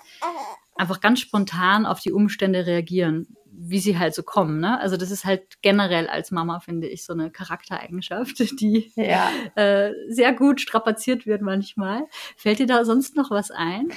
einfach 0.76 1.00
ganz 1.00 1.20
spontan 1.20 1.86
auf 1.86 2.00
die 2.00 2.12
Umstände 2.12 2.66
reagieren. 2.66 3.28
wie 3.58 3.78
sie 3.78 3.98
halt 3.98 4.14
so 4.14 4.22
kommen. 4.22 4.60
Ne? 4.60 4.78
Also 4.80 4.98
das 4.98 5.10
ist 5.10 5.24
halt 5.24 5.62
generell 5.62 6.08
als 6.08 6.30
Mama, 6.30 6.60
finde 6.60 6.88
ich, 6.88 7.06
so 7.06 7.14
eine 7.14 7.30
Charaktereigenschaft, 7.30 8.38
die 8.60 8.92
ja. 8.96 9.30
äh, 9.54 9.92
sehr 10.08 10.34
gut 10.34 10.60
strapaziert 10.60 11.26
wird 11.26 11.40
manchmal. 11.40 12.02
Fällt 12.36 12.58
dir 12.58 12.66
da 12.66 12.84
sonst 12.84 13.16
noch 13.16 13.30
was 13.30 13.50
ein? 13.50 13.88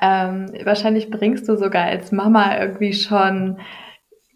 Ähm, 0.00 0.52
wahrscheinlich 0.64 1.10
bringst 1.10 1.48
du 1.48 1.56
sogar 1.56 1.84
als 1.84 2.12
Mama 2.12 2.58
irgendwie 2.58 2.92
schon 2.92 3.58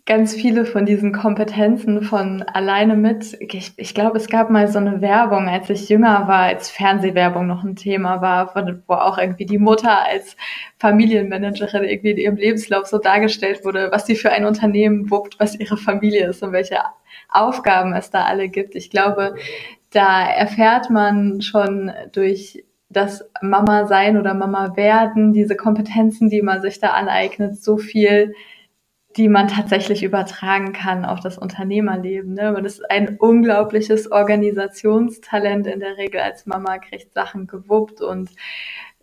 ganz 0.07 0.35
viele 0.35 0.65
von 0.65 0.87
diesen 0.87 1.13
Kompetenzen 1.13 2.03
von 2.03 2.43
alleine 2.45 2.95
mit. 2.95 3.37
Ich, 3.41 3.73
ich 3.77 3.93
glaube, 3.93 4.19
es 4.19 4.29
gab 4.29 4.51
mal 4.51 4.69
so 4.69 4.79
eine 4.79 5.01
Werbung, 5.01 5.49
als 5.49 5.69
ich 5.69 5.89
jünger 5.89 6.29
war, 6.29 6.45
als 6.45 6.71
Fernsehwerbung 6.71 7.49
noch 7.49 7.65
ein 7.65 7.75
Thema 7.75 8.23
war, 8.23 8.53
von, 8.53 8.85
wo 8.87 8.95
auch 8.95 9.19
irgendwie 9.19 9.47
die 9.47 9.59
Mutter 9.59 10.05
als 10.05 10.37
Familienmanagerin 10.79 11.83
irgendwie 11.83 12.13
in 12.13 12.19
ihrem 12.19 12.37
Lebenslauf 12.37 12.87
so 12.87 12.99
dargestellt 12.99 13.65
wurde, 13.65 13.89
was 13.91 14.07
sie 14.07 14.15
für 14.15 14.31
ein 14.31 14.47
Unternehmen 14.47 15.11
wuppt, 15.11 15.41
was 15.41 15.59
ihre 15.59 15.77
Familie 15.77 16.29
ist 16.29 16.41
und 16.43 16.53
welche 16.53 16.79
Aufgaben 17.29 17.93
es 17.93 18.11
da 18.11 18.25
alle 18.25 18.49
gibt. 18.49 18.77
Ich 18.77 18.91
glaube, 18.91 19.35
da 19.91 20.25
erfährt 20.31 20.89
man 20.89 21.41
schon 21.41 21.91
durch 22.13 22.65
das 22.89 23.29
Mama 23.43 23.87
sein 23.87 24.17
oder 24.17 24.35
Mama 24.35 24.77
werden, 24.77 25.33
diese 25.33 25.57
Kompetenzen, 25.57 26.31
die 26.31 26.43
man 26.43 26.63
sich 26.63 26.79
da 26.79 26.91
aneignet, 26.91 27.61
so 27.61 27.77
viel 27.77 28.35
die 29.17 29.29
man 29.29 29.49
tatsächlich 29.49 30.03
übertragen 30.03 30.73
kann 30.73 31.05
auf 31.05 31.21
das 31.21 31.39
Unternehmerleben. 31.39 32.35
Ne? 32.35 32.53
Man 32.53 32.65
ist 32.65 32.89
ein 32.91 33.17
unglaubliches 33.19 34.13
Organisationstalent 34.13 35.67
in 35.67 35.81
der 35.81 35.97
Regel 35.97 36.21
als 36.21 36.47
Mama, 36.47 36.79
kriegt 36.79 37.15
Sachen 37.15 37.47
gewuppt 37.47 38.03
und 38.03 38.31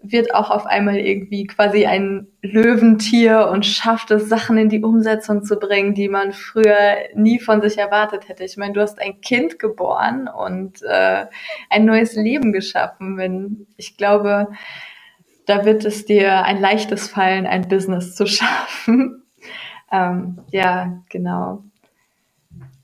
wird 0.03 0.35
auch 0.35 0.51
auf 0.51 0.65
einmal 0.65 0.97
irgendwie 0.97 1.47
quasi 1.47 1.85
ein 1.85 2.27
Löwentier 2.41 3.47
und 3.49 3.65
schafft 3.65 4.11
es, 4.11 4.27
Sachen 4.27 4.57
in 4.57 4.67
die 4.67 4.83
Umsetzung 4.83 5.43
zu 5.43 5.55
bringen, 5.55 5.93
die 5.93 6.09
man 6.09 6.33
früher 6.33 6.97
nie 7.15 7.39
von 7.39 7.61
sich 7.61 7.77
erwartet 7.77 8.27
hätte. 8.27 8.43
Ich 8.43 8.57
meine, 8.57 8.73
du 8.73 8.81
hast 8.81 8.99
ein 8.99 9.21
Kind 9.21 9.59
geboren 9.59 10.27
und 10.27 10.81
äh, 10.83 11.25
ein 11.69 11.85
neues 11.85 12.15
Leben 12.15 12.51
geschaffen. 12.51 13.17
Wenn 13.17 13.65
ich 13.77 13.95
glaube, 13.95 14.49
da 15.45 15.63
wird 15.63 15.85
es 15.85 16.05
dir 16.05 16.43
ein 16.43 16.59
leichtes 16.59 17.07
fallen, 17.07 17.47
ein 17.47 17.69
Business 17.69 18.13
zu 18.13 18.25
schaffen. 18.27 19.22
Ähm, 19.93 20.39
ja, 20.51 21.03
genau. 21.09 21.63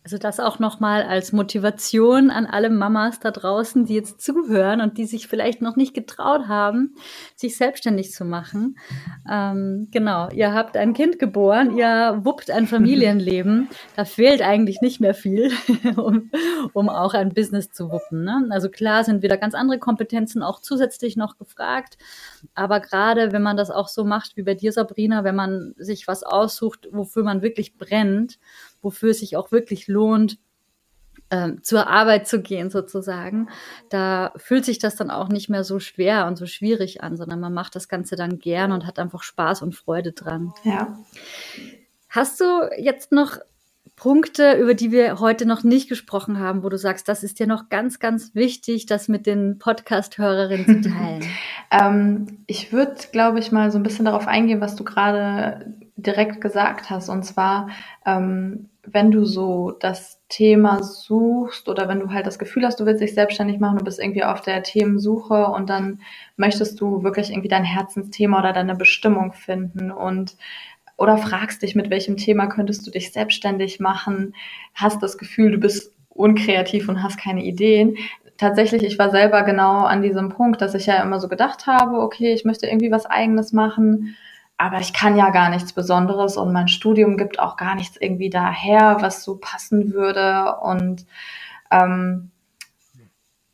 Also 0.09 0.17
das 0.17 0.39
auch 0.39 0.57
nochmal 0.57 1.03
als 1.03 1.33
Motivation 1.33 2.31
an 2.31 2.47
alle 2.47 2.71
Mamas 2.71 3.19
da 3.19 3.29
draußen, 3.29 3.85
die 3.85 3.93
jetzt 3.93 4.21
zuhören 4.21 4.81
und 4.81 4.97
die 4.97 5.05
sich 5.05 5.27
vielleicht 5.27 5.61
noch 5.61 5.75
nicht 5.75 5.93
getraut 5.93 6.47
haben, 6.47 6.95
sich 7.35 7.55
selbstständig 7.57 8.11
zu 8.11 8.25
machen. 8.25 8.79
Ähm, 9.29 9.89
genau, 9.91 10.27
ihr 10.31 10.51
habt 10.51 10.77
ein 10.77 10.95
Kind 10.95 11.19
geboren, 11.19 11.77
ihr 11.77 12.21
wuppt 12.23 12.49
ein 12.49 12.65
Familienleben. 12.65 13.69
Da 13.95 14.05
fehlt 14.05 14.41
eigentlich 14.41 14.81
nicht 14.81 15.01
mehr 15.01 15.13
viel, 15.13 15.51
um, 15.97 16.31
um 16.73 16.89
auch 16.89 17.13
ein 17.13 17.33
Business 17.33 17.69
zu 17.69 17.91
wuppen. 17.91 18.23
Ne? 18.23 18.47
Also 18.49 18.69
klar 18.69 19.03
sind 19.03 19.21
wieder 19.23 19.35
ganz 19.35 19.53
andere 19.53 19.77
Kompetenzen 19.77 20.41
auch 20.41 20.61
zusätzlich 20.61 21.17
noch 21.17 21.37
gefragt. 21.37 21.97
Aber 22.55 22.79
gerade 22.79 23.31
wenn 23.33 23.43
man 23.43 23.57
das 23.57 23.71
auch 23.71 23.89
so 23.89 24.05
macht 24.05 24.37
wie 24.37 24.43
bei 24.43 24.55
dir, 24.55 24.71
Sabrina, 24.71 25.23
wenn 25.23 25.35
man 25.35 25.73
sich 25.77 26.07
was 26.07 26.23
aussucht, 26.23 26.87
wofür 26.91 27.23
man 27.23 27.41
wirklich 27.41 27.77
brennt, 27.77 28.39
wofür 28.81 29.11
es 29.11 29.19
sich 29.19 29.37
auch 29.37 29.51
wirklich 29.51 29.87
lohnt, 29.87 30.37
ähm, 31.31 31.61
zur 31.63 31.87
Arbeit 31.87 32.27
zu 32.27 32.41
gehen 32.41 32.69
sozusagen, 32.69 33.49
da 33.89 34.33
fühlt 34.35 34.65
sich 34.65 34.79
das 34.79 34.95
dann 34.95 35.11
auch 35.11 35.29
nicht 35.29 35.49
mehr 35.49 35.63
so 35.63 35.79
schwer 35.79 36.25
und 36.25 36.37
so 36.37 36.45
schwierig 36.45 37.03
an, 37.03 37.17
sondern 37.17 37.39
man 37.39 37.53
macht 37.53 37.75
das 37.75 37.87
Ganze 37.87 38.15
dann 38.15 38.39
gern 38.39 38.71
und 38.71 38.85
hat 38.87 38.99
einfach 38.99 39.23
Spaß 39.23 39.61
und 39.61 39.75
Freude 39.75 40.11
dran. 40.11 40.53
Ja. 40.63 40.97
Hast 42.09 42.39
du 42.39 42.45
jetzt 42.77 43.11
noch 43.11 43.37
Punkte, 43.95 44.53
über 44.53 44.73
die 44.73 44.91
wir 44.91 45.19
heute 45.19 45.45
noch 45.45 45.63
nicht 45.63 45.89
gesprochen 45.89 46.39
haben, 46.39 46.63
wo 46.63 46.69
du 46.69 46.77
sagst, 46.77 47.09
das 47.09 47.21
ist 47.21 47.37
dir 47.37 47.47
noch 47.47 47.67
ganz, 47.67 47.99
ganz 47.99 48.33
wichtig, 48.33 48.85
das 48.85 49.09
mit 49.09 49.25
den 49.25 49.59
Podcast-Hörerinnen 49.59 50.83
zu 50.83 50.89
teilen? 50.89 51.25
ähm, 51.71 52.43
ich 52.47 52.71
würde, 52.71 52.95
glaube 53.11 53.39
ich, 53.39 53.51
mal 53.51 53.71
so 53.71 53.77
ein 53.77 53.83
bisschen 53.83 54.05
darauf 54.05 54.25
eingehen, 54.25 54.61
was 54.61 54.77
du 54.77 54.85
gerade 54.85 55.73
direkt 56.01 56.41
gesagt 56.41 56.89
hast. 56.89 57.09
Und 57.09 57.23
zwar, 57.23 57.69
ähm, 58.05 58.69
wenn 58.83 59.11
du 59.11 59.25
so 59.25 59.71
das 59.71 60.19
Thema 60.29 60.83
suchst 60.83 61.69
oder 61.69 61.87
wenn 61.87 61.99
du 61.99 62.11
halt 62.11 62.25
das 62.27 62.39
Gefühl 62.39 62.65
hast, 62.65 62.79
du 62.79 62.85
willst 62.85 63.01
dich 63.01 63.13
selbstständig 63.13 63.59
machen, 63.59 63.77
du 63.77 63.83
bist 63.83 63.99
irgendwie 63.99 64.23
auf 64.23 64.41
der 64.41 64.63
Themensuche 64.63 65.47
und 65.47 65.69
dann 65.69 66.01
möchtest 66.37 66.79
du 66.81 67.03
wirklich 67.03 67.31
irgendwie 67.31 67.49
dein 67.49 67.63
Herzensthema 67.63 68.39
oder 68.39 68.53
deine 68.53 68.75
Bestimmung 68.75 69.33
finden 69.33 69.91
und 69.91 70.35
oder 70.97 71.17
fragst 71.17 71.61
dich, 71.61 71.75
mit 71.75 71.89
welchem 71.89 72.17
Thema 72.17 72.47
könntest 72.47 72.85
du 72.85 72.91
dich 72.91 73.13
selbstständig 73.13 73.79
machen, 73.79 74.35
hast 74.73 75.01
das 75.01 75.17
Gefühl, 75.17 75.51
du 75.51 75.57
bist 75.57 75.93
unkreativ 76.09 76.89
und 76.89 77.01
hast 77.01 77.17
keine 77.17 77.45
Ideen. 77.45 77.95
Tatsächlich, 78.37 78.83
ich 78.83 78.99
war 78.99 79.09
selber 79.09 79.43
genau 79.43 79.85
an 79.85 80.01
diesem 80.01 80.29
Punkt, 80.29 80.61
dass 80.61 80.75
ich 80.75 80.87
ja 80.87 81.01
immer 81.01 81.21
so 81.21 81.29
gedacht 81.29 81.67
habe, 81.67 81.99
okay, 81.99 82.33
ich 82.33 82.43
möchte 82.43 82.67
irgendwie 82.67 82.91
was 82.91 83.05
eigenes 83.05 83.53
machen 83.53 84.17
aber 84.59 84.81
ich 84.81 84.91
kann 84.91 85.15
ja 85.15 85.29
gar 85.29 85.49
nichts 85.49 85.71
Besonderes 85.71 86.35
und 86.35 86.51
mein 86.51 86.67
Studium 86.67 87.15
gibt 87.15 87.39
auch 87.39 87.55
gar 87.55 87.75
nichts 87.75 87.95
irgendwie 87.97 88.29
daher, 88.29 88.97
was 88.99 89.23
so 89.23 89.37
passen 89.37 89.93
würde. 89.93 90.57
Und 90.61 91.05
ähm, 91.71 92.31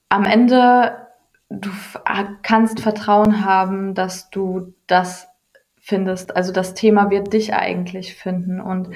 am 0.09 0.23
Ende, 0.23 0.97
du 1.49 1.69
kannst 2.41 2.79
Vertrauen 2.79 3.45
haben, 3.45 3.93
dass 3.93 4.31
du 4.31 4.73
das 4.87 5.27
findest. 5.79 6.35
Also 6.35 6.51
das 6.51 6.73
Thema 6.73 7.11
wird 7.11 7.33
dich 7.33 7.53
eigentlich 7.53 8.15
finden 8.15 8.59
und 8.59 8.89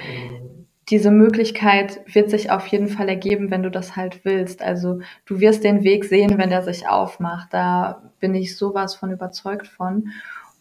diese 0.89 1.11
Möglichkeit 1.11 2.01
wird 2.11 2.31
sich 2.31 2.49
auf 2.49 2.65
jeden 2.65 2.87
Fall 2.87 3.07
ergeben, 3.07 3.51
wenn 3.51 3.61
du 3.61 3.69
das 3.69 3.95
halt 3.95 4.25
willst. 4.25 4.63
Also 4.63 5.01
du 5.25 5.39
wirst 5.39 5.63
den 5.63 5.83
Weg 5.83 6.05
sehen, 6.05 6.39
wenn 6.39 6.49
der 6.49 6.63
sich 6.63 6.87
aufmacht. 6.87 7.49
Da 7.53 8.01
bin 8.19 8.33
ich 8.33 8.57
sowas 8.57 8.95
von 8.95 9.11
überzeugt 9.11 9.67
von. 9.67 10.09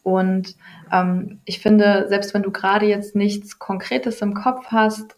Und 0.03 0.57
ähm, 0.93 1.41
ich 1.45 1.61
finde, 1.61 2.07
selbst 2.09 2.35
wenn 2.35 2.43
du 2.43 2.51
gerade 2.51 2.87
jetzt 2.87 3.15
nichts 3.15 3.59
Konkretes 3.59 4.21
im 4.23 4.35
Kopf 4.35 4.67
hast, 4.69 5.17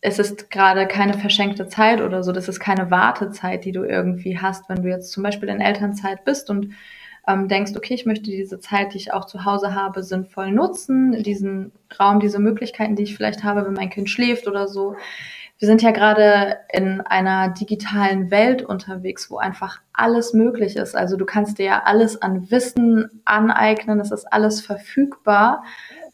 es 0.00 0.18
ist 0.18 0.50
gerade 0.50 0.86
keine 0.86 1.14
verschenkte 1.14 1.68
Zeit 1.68 2.00
oder 2.00 2.22
so, 2.22 2.32
das 2.32 2.48
ist 2.48 2.60
keine 2.60 2.90
Wartezeit, 2.90 3.64
die 3.64 3.72
du 3.72 3.82
irgendwie 3.82 4.38
hast, 4.38 4.68
wenn 4.68 4.82
du 4.82 4.88
jetzt 4.88 5.10
zum 5.10 5.22
Beispiel 5.22 5.48
in 5.48 5.60
Elternzeit 5.60 6.24
bist 6.24 6.48
und 6.48 6.74
ähm, 7.26 7.48
denkst, 7.48 7.72
okay, 7.76 7.94
ich 7.94 8.06
möchte 8.06 8.30
diese 8.30 8.60
Zeit, 8.60 8.94
die 8.94 8.98
ich 8.98 9.12
auch 9.12 9.24
zu 9.24 9.44
Hause 9.44 9.74
habe, 9.74 10.02
sinnvoll 10.02 10.52
nutzen, 10.52 11.22
diesen 11.22 11.72
Raum, 11.98 12.20
diese 12.20 12.38
Möglichkeiten, 12.38 12.94
die 12.94 13.02
ich 13.02 13.16
vielleicht 13.16 13.42
habe, 13.42 13.64
wenn 13.66 13.72
mein 13.72 13.90
Kind 13.90 14.08
schläft 14.08 14.46
oder 14.46 14.68
so, 14.68 14.94
wir 15.58 15.68
sind 15.68 15.80
ja 15.80 15.90
gerade 15.90 16.58
in 16.70 17.00
einer 17.00 17.48
digitalen 17.48 18.30
Welt 18.30 18.62
unterwegs, 18.62 19.30
wo 19.30 19.38
einfach 19.38 19.80
alles 19.94 20.34
möglich 20.34 20.76
ist. 20.76 20.94
Also 20.94 21.16
du 21.16 21.24
kannst 21.24 21.58
dir 21.58 21.64
ja 21.64 21.82
alles 21.84 22.20
an 22.20 22.50
Wissen 22.50 23.22
aneignen, 23.24 23.98
es 24.00 24.10
ist 24.10 24.30
alles 24.30 24.60
verfügbar. 24.60 25.64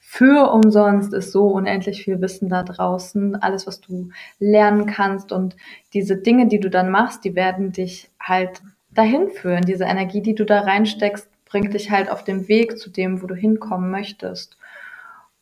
Für 0.01 0.53
umsonst 0.53 1.12
ist 1.12 1.32
so 1.32 1.49
unendlich 1.49 2.05
viel 2.05 2.20
Wissen 2.20 2.49
da 2.49 2.62
draußen, 2.62 3.34
alles, 3.34 3.66
was 3.66 3.80
du 3.80 4.11
lernen 4.38 4.86
kannst 4.86 5.32
und 5.32 5.57
diese 5.93 6.16
Dinge, 6.16 6.47
die 6.47 6.61
du 6.61 6.70
dann 6.70 6.90
machst, 6.90 7.24
die 7.24 7.34
werden 7.34 7.72
dich 7.72 8.11
halt 8.20 8.62
dahin 8.90 9.30
führen. 9.30 9.62
Diese 9.62 9.84
Energie, 9.84 10.22
die 10.22 10.34
du 10.34 10.45
da 10.45 10.61
reinsteckst, 10.61 11.28
bringt 11.47 11.74
dich 11.74 11.90
halt 11.90 12.11
auf 12.11 12.22
dem 12.22 12.47
Weg 12.47 12.78
zu 12.78 12.90
dem, 12.90 13.22
wo 13.22 13.26
du 13.26 13.34
hinkommen 13.34 13.90
möchtest. 13.90 14.57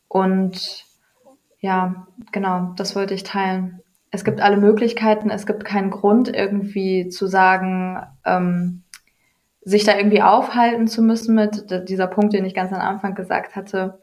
Und 0.07 0.85
ja, 1.59 2.07
genau, 2.31 2.73
das 2.75 2.95
wollte 2.95 3.13
ich 3.13 3.23
teilen 3.23 3.81
es 4.11 4.25
gibt 4.25 4.41
alle 4.41 4.57
Möglichkeiten, 4.57 5.29
es 5.29 5.45
gibt 5.45 5.63
keinen 5.63 5.89
Grund 5.89 6.33
irgendwie 6.33 7.07
zu 7.07 7.27
sagen, 7.27 8.01
ähm, 8.25 8.83
sich 9.61 9.85
da 9.85 9.95
irgendwie 9.95 10.21
aufhalten 10.21 10.87
zu 10.87 11.01
müssen 11.01 11.35
mit 11.35 11.89
dieser 11.89 12.07
Punkt, 12.07 12.33
den 12.33 12.45
ich 12.45 12.53
ganz 12.53 12.73
am 12.73 12.81
Anfang 12.81 13.15
gesagt 13.15 13.55
hatte, 13.55 13.99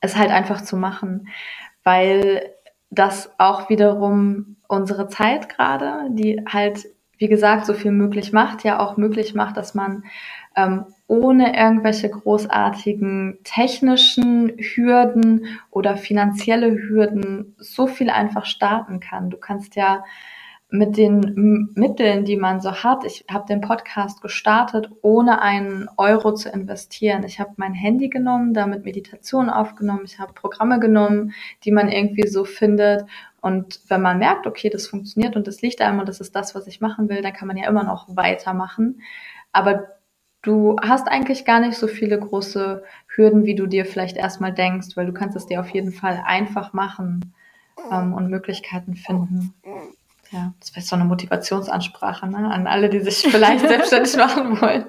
es 0.00 0.16
halt 0.16 0.30
einfach 0.30 0.62
zu 0.62 0.76
machen, 0.76 1.28
weil 1.84 2.50
das 2.90 3.30
auch 3.38 3.68
wiederum 3.68 4.56
unsere 4.68 5.08
Zeit 5.08 5.48
gerade, 5.48 6.08
die 6.10 6.42
halt, 6.48 6.86
wie 7.18 7.28
gesagt, 7.28 7.66
so 7.66 7.74
viel 7.74 7.90
möglich 7.90 8.32
macht, 8.32 8.64
ja 8.64 8.78
auch 8.78 8.96
möglich 8.96 9.34
macht, 9.34 9.56
dass 9.56 9.74
man 9.74 10.04
ähm, 10.56 10.86
ohne 11.12 11.54
irgendwelche 11.54 12.08
großartigen 12.08 13.38
technischen 13.44 14.56
Hürden 14.56 15.58
oder 15.70 15.98
finanzielle 15.98 16.72
Hürden 16.72 17.54
so 17.58 17.86
viel 17.86 18.08
einfach 18.08 18.46
starten 18.46 18.98
kann. 18.98 19.28
Du 19.28 19.36
kannst 19.36 19.76
ja 19.76 20.04
mit 20.70 20.96
den 20.96 21.68
Mitteln, 21.74 22.24
die 22.24 22.38
man 22.38 22.62
so 22.62 22.72
hat, 22.72 23.04
ich 23.04 23.26
habe 23.30 23.44
den 23.46 23.60
Podcast 23.60 24.22
gestartet, 24.22 24.88
ohne 25.02 25.42
einen 25.42 25.86
Euro 25.98 26.32
zu 26.32 26.48
investieren. 26.48 27.24
Ich 27.24 27.38
habe 27.38 27.52
mein 27.56 27.74
Handy 27.74 28.08
genommen, 28.08 28.54
damit 28.54 28.86
Meditation 28.86 29.50
aufgenommen, 29.50 30.06
ich 30.06 30.18
habe 30.18 30.32
Programme 30.32 30.80
genommen, 30.80 31.34
die 31.64 31.72
man 31.72 31.90
irgendwie 31.90 32.26
so 32.26 32.46
findet. 32.46 33.04
Und 33.42 33.80
wenn 33.88 34.00
man 34.00 34.18
merkt, 34.18 34.46
okay, 34.46 34.70
das 34.70 34.86
funktioniert 34.86 35.36
und 35.36 35.46
das 35.46 35.60
liegt 35.60 35.82
einem 35.82 36.00
und 36.00 36.08
das 36.08 36.20
ist 36.20 36.34
das, 36.34 36.54
was 36.54 36.66
ich 36.66 36.80
machen 36.80 37.10
will, 37.10 37.20
dann 37.20 37.34
kann 37.34 37.48
man 37.48 37.58
ja 37.58 37.68
immer 37.68 37.84
noch 37.84 38.06
weitermachen. 38.16 39.02
Aber 39.52 39.88
du 40.42 40.76
hast 40.82 41.08
eigentlich 41.08 41.44
gar 41.44 41.60
nicht 41.60 41.78
so 41.78 41.86
viele 41.86 42.18
große 42.18 42.82
Hürden, 43.06 43.44
wie 43.44 43.54
du 43.54 43.66
dir 43.66 43.86
vielleicht 43.86 44.16
erstmal 44.16 44.52
denkst, 44.52 44.96
weil 44.96 45.06
du 45.06 45.12
kannst 45.12 45.36
es 45.36 45.46
dir 45.46 45.60
auf 45.60 45.70
jeden 45.70 45.92
Fall 45.92 46.22
einfach 46.26 46.72
machen 46.72 47.34
ähm, 47.90 48.12
und 48.12 48.28
Möglichkeiten 48.28 48.96
finden. 48.96 49.54
Ja, 50.30 50.52
das 50.60 50.74
wäre 50.74 50.84
so 50.84 50.96
eine 50.96 51.04
Motivationsansprache 51.04 52.26
ne? 52.26 52.50
an 52.50 52.66
alle, 52.66 52.88
die 52.88 53.00
sich 53.00 53.18
vielleicht 53.18 53.60
selbstständig 53.68 54.16
machen 54.16 54.60
wollen. 54.60 54.86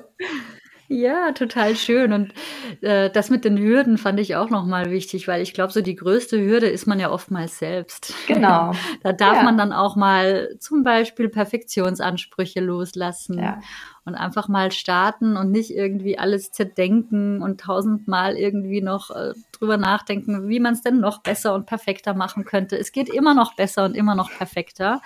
Ja, 0.94 1.32
total 1.32 1.76
schön. 1.76 2.14
Und 2.14 2.34
äh, 2.82 3.10
das 3.10 3.32
mit 3.32 3.46
den 3.46 3.58
Hürden 3.58 3.98
fand 3.98 4.20
ich 4.20 4.36
auch 4.36 4.52
nochmal 4.52 4.92
wichtig, 4.92 5.28
weil 5.28 5.42
ich 5.42 5.56
glaube, 5.56 5.74
so 5.74 5.82
die 5.82 5.96
größte 5.96 6.40
Hürde 6.40 6.68
ist 6.68 6.86
man 6.86 7.00
ja 7.00 7.10
oftmals 7.10 7.58
selbst. 7.58 8.14
Genau. 8.28 8.74
da 9.04 9.12
darf 9.12 9.38
ja. 9.38 9.44
man 9.44 9.58
dann 9.58 9.74
auch 9.74 9.96
mal 9.96 10.56
zum 10.60 10.84
Beispiel 10.84 11.30
Perfektionsansprüche 11.30 12.62
loslassen 12.62 13.38
ja. 13.38 13.60
und 14.06 14.16
einfach 14.16 14.48
mal 14.48 14.72
starten 14.72 15.36
und 15.36 15.52
nicht 15.52 15.72
irgendwie 15.72 16.18
alles 16.18 16.52
zerdenken 16.52 17.42
und 17.42 17.60
tausendmal 17.60 18.36
irgendwie 18.36 18.82
noch 18.82 19.12
äh, 19.12 19.34
drüber 19.52 19.78
nachdenken, 19.78 20.48
wie 20.48 20.60
man 20.60 20.74
es 20.74 20.82
denn 20.82 21.00
noch 21.00 21.22
besser 21.22 21.54
und 21.54 21.66
perfekter 21.66 22.14
machen 22.14 22.46
könnte. 22.46 22.78
Es 22.78 22.92
geht 22.92 23.10
immer 23.10 23.34
noch 23.34 23.56
besser 23.56 23.86
und 23.86 23.96
immer 23.96 24.16
noch 24.16 24.32
perfekter. 24.32 25.02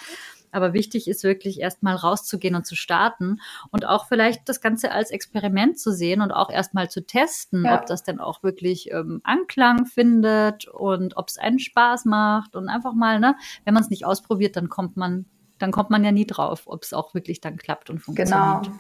Aber 0.52 0.74
wichtig 0.74 1.08
ist 1.08 1.24
wirklich 1.24 1.60
erstmal 1.60 1.96
rauszugehen 1.96 2.56
und 2.56 2.66
zu 2.66 2.76
starten 2.76 3.40
und 3.72 3.86
auch 3.86 4.08
vielleicht 4.08 4.48
das 4.50 4.62
Ganze 4.62 4.92
als 4.92 5.12
Experiment 5.12 5.80
zu 5.80 5.92
sehen 5.92 6.22
und 6.22 6.32
auch 6.32 6.50
erstmal 6.50 6.90
zu 6.90 7.06
testen, 7.06 7.66
ja. 7.66 7.76
ob 7.76 7.86
das 7.86 8.04
denn 8.04 8.20
auch 8.20 8.44
wirklich 8.44 8.92
ähm, 8.92 9.22
Anklang 9.24 9.86
findet 9.86 10.68
und 10.68 11.18
ob 11.18 11.28
es 11.28 11.38
einen 11.38 11.60
Spaß 11.60 12.06
macht 12.06 12.56
und 12.56 12.70
einfach 12.70 12.94
mal, 12.94 13.20
ne, 13.20 13.36
wenn 13.66 13.74
man 13.74 13.84
es 13.84 13.90
nicht 13.90 14.06
ausprobiert, 14.06 14.56
dann 14.56 14.70
kommt 14.70 14.98
man, 14.98 15.26
dann 15.58 15.72
kommt 15.72 15.90
man 15.90 16.04
ja 16.04 16.12
nie 16.12 16.28
drauf, 16.28 16.64
ob 16.66 16.84
es 16.84 16.94
auch 16.94 17.14
wirklich 17.14 17.42
dann 17.42 17.58
klappt 17.58 17.90
und 17.90 18.00
funktioniert. 18.00 18.64
Genau. 18.64 18.78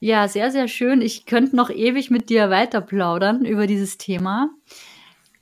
Ja, 0.00 0.28
sehr, 0.28 0.52
sehr 0.52 0.68
schön. 0.68 1.00
Ich 1.00 1.26
könnte 1.26 1.56
noch 1.56 1.70
ewig 1.70 2.10
mit 2.10 2.30
dir 2.30 2.50
weiter 2.50 2.80
plaudern 2.80 3.44
über 3.44 3.66
dieses 3.66 3.98
Thema. 3.98 4.50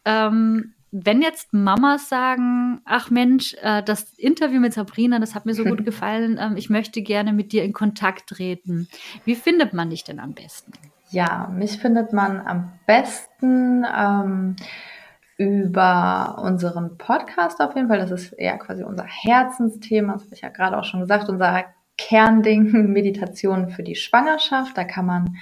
Ähm, 0.07 0.76
wenn 1.05 1.21
jetzt 1.21 1.53
Mamas 1.53 2.09
sagen, 2.09 2.81
ach 2.85 3.11
Mensch, 3.11 3.55
äh, 3.61 3.83
das 3.83 4.15
Interview 4.15 4.61
mit 4.61 4.73
Sabrina, 4.73 5.19
das 5.19 5.35
hat 5.35 5.45
mir 5.45 5.55
so 5.55 5.65
gut 5.65 5.85
gefallen, 5.85 6.39
ähm, 6.41 6.57
ich 6.57 6.71
möchte 6.71 7.03
gerne 7.03 7.33
mit 7.33 7.53
dir 7.53 7.65
in 7.65 7.73
Kontakt 7.73 8.29
treten. 8.29 8.89
Wie 9.25 9.35
findet 9.35 9.75
man 9.75 9.91
dich 9.91 10.05
denn 10.05 10.21
am 10.21 10.33
besten? 10.33 10.73
Ja, 11.11 11.53
mich 11.53 11.79
findet 11.79 12.13
man 12.13 12.41
am 12.41 12.73
besten 12.87 13.85
ähm, 13.85 14.57
über 15.37 16.39
unseren 16.43 16.97
Podcast 16.97 17.61
auf 17.61 17.77
jeden 17.77 17.89
Fall. 17.89 17.99
Das 17.99 18.11
ist 18.11 18.35
ja 18.39 18.57
quasi 18.57 18.83
unser 18.83 19.05
Herzensthema, 19.05 20.15
das 20.15 20.25
habe 20.25 20.35
ich 20.35 20.41
ja 20.41 20.49
gerade 20.49 20.79
auch 20.79 20.85
schon 20.85 21.01
gesagt, 21.01 21.29
unser 21.29 21.65
Kernding, 21.99 22.71
Meditation 22.93 23.69
für 23.69 23.83
die 23.83 23.97
Schwangerschaft. 23.97 24.77
Da 24.77 24.85
kann 24.85 25.07
man 25.07 25.37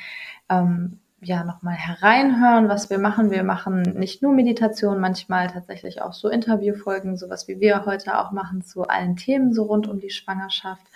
ähm, 0.48 1.00
ja 1.24 1.44
nochmal 1.44 1.74
hereinhören, 1.74 2.68
was 2.68 2.90
wir 2.90 2.98
machen. 2.98 3.30
Wir 3.30 3.42
machen 3.42 3.82
nicht 3.82 4.22
nur 4.22 4.32
Meditation, 4.32 5.00
manchmal 5.00 5.48
tatsächlich 5.48 6.02
auch 6.02 6.12
so 6.12 6.28
Interviewfolgen, 6.28 7.16
sowas 7.16 7.48
wie 7.48 7.60
wir 7.60 7.86
heute 7.86 8.18
auch 8.18 8.32
machen 8.32 8.62
zu 8.62 8.86
allen 8.86 9.16
Themen 9.16 9.52
so 9.52 9.64
rund 9.64 9.88
um 9.88 10.00
die 10.00 10.10
Schwangerschaft. 10.10 10.86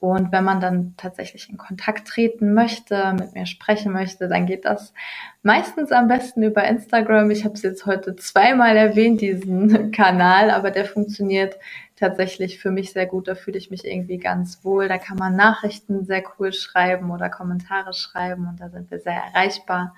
Und 0.00 0.30
wenn 0.30 0.44
man 0.44 0.60
dann 0.60 0.94
tatsächlich 0.96 1.50
in 1.50 1.56
Kontakt 1.56 2.06
treten 2.06 2.54
möchte, 2.54 3.14
mit 3.14 3.34
mir 3.34 3.46
sprechen 3.46 3.92
möchte, 3.92 4.28
dann 4.28 4.46
geht 4.46 4.64
das 4.64 4.94
meistens 5.42 5.90
am 5.90 6.06
besten 6.06 6.44
über 6.44 6.62
Instagram. 6.64 7.30
Ich 7.32 7.44
habe 7.44 7.54
es 7.54 7.62
jetzt 7.62 7.84
heute 7.84 8.14
zweimal 8.14 8.76
erwähnt, 8.76 9.20
diesen 9.20 9.90
Kanal, 9.90 10.50
aber 10.50 10.70
der 10.70 10.84
funktioniert 10.84 11.56
tatsächlich 11.98 12.58
für 12.58 12.70
mich 12.70 12.92
sehr 12.92 13.06
gut. 13.06 13.28
Da 13.28 13.34
fühle 13.34 13.58
ich 13.58 13.70
mich 13.70 13.84
irgendwie 13.84 14.18
ganz 14.18 14.64
wohl. 14.64 14.88
Da 14.88 14.98
kann 14.98 15.16
man 15.16 15.36
Nachrichten 15.36 16.04
sehr 16.04 16.22
cool 16.38 16.52
schreiben 16.52 17.10
oder 17.10 17.28
Kommentare 17.28 17.92
schreiben 17.92 18.48
und 18.48 18.60
da 18.60 18.68
sind 18.68 18.90
wir 18.90 19.00
sehr 19.00 19.22
erreichbar. 19.32 19.94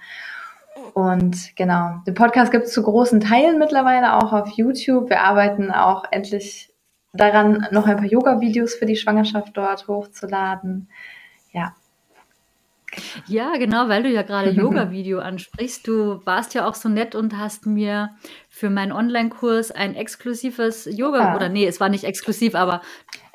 Und 0.95 1.57
genau, 1.57 2.01
den 2.07 2.15
Podcast 2.15 2.53
gibt 2.53 2.67
es 2.67 2.73
zu 2.73 2.83
großen 2.83 3.21
Teilen 3.21 3.59
mittlerweile 3.59 4.17
auch 4.17 4.33
auf 4.33 4.49
YouTube. 4.51 5.11
Wir 5.11 5.23
arbeiten 5.23 5.71
auch 5.71 6.05
endlich 6.11 6.73
daran, 7.13 7.67
noch 7.71 7.87
ein 7.87 7.97
paar 7.97 8.07
Yoga-Videos 8.07 8.75
für 8.75 8.87
die 8.87 8.97
Schwangerschaft 8.97 9.57
dort 9.57 9.89
hochzuladen. 9.89 10.89
Ja. 11.53 11.75
Ja, 13.27 13.57
genau, 13.57 13.89
weil 13.89 14.03
du 14.03 14.09
ja 14.09 14.23
gerade 14.23 14.51
Yoga-Video 14.51 15.21
ansprichst. 15.21 15.87
Du 15.87 16.21
warst 16.25 16.55
ja 16.55 16.69
auch 16.69 16.75
so 16.75 16.89
nett 16.89 17.15
und 17.15 17.37
hast 17.37 17.67
mir 17.67 18.11
für 18.49 18.71
meinen 18.71 18.93
Online-Kurs 18.93 19.71
ein 19.71 19.95
exklusives 19.95 20.89
Yoga, 20.91 21.33
ah. 21.33 21.37
oder 21.37 21.49
nee, 21.49 21.67
es 21.67 21.81
war 21.81 21.89
nicht 21.89 22.05
exklusiv, 22.05 22.55
aber. 22.55 22.83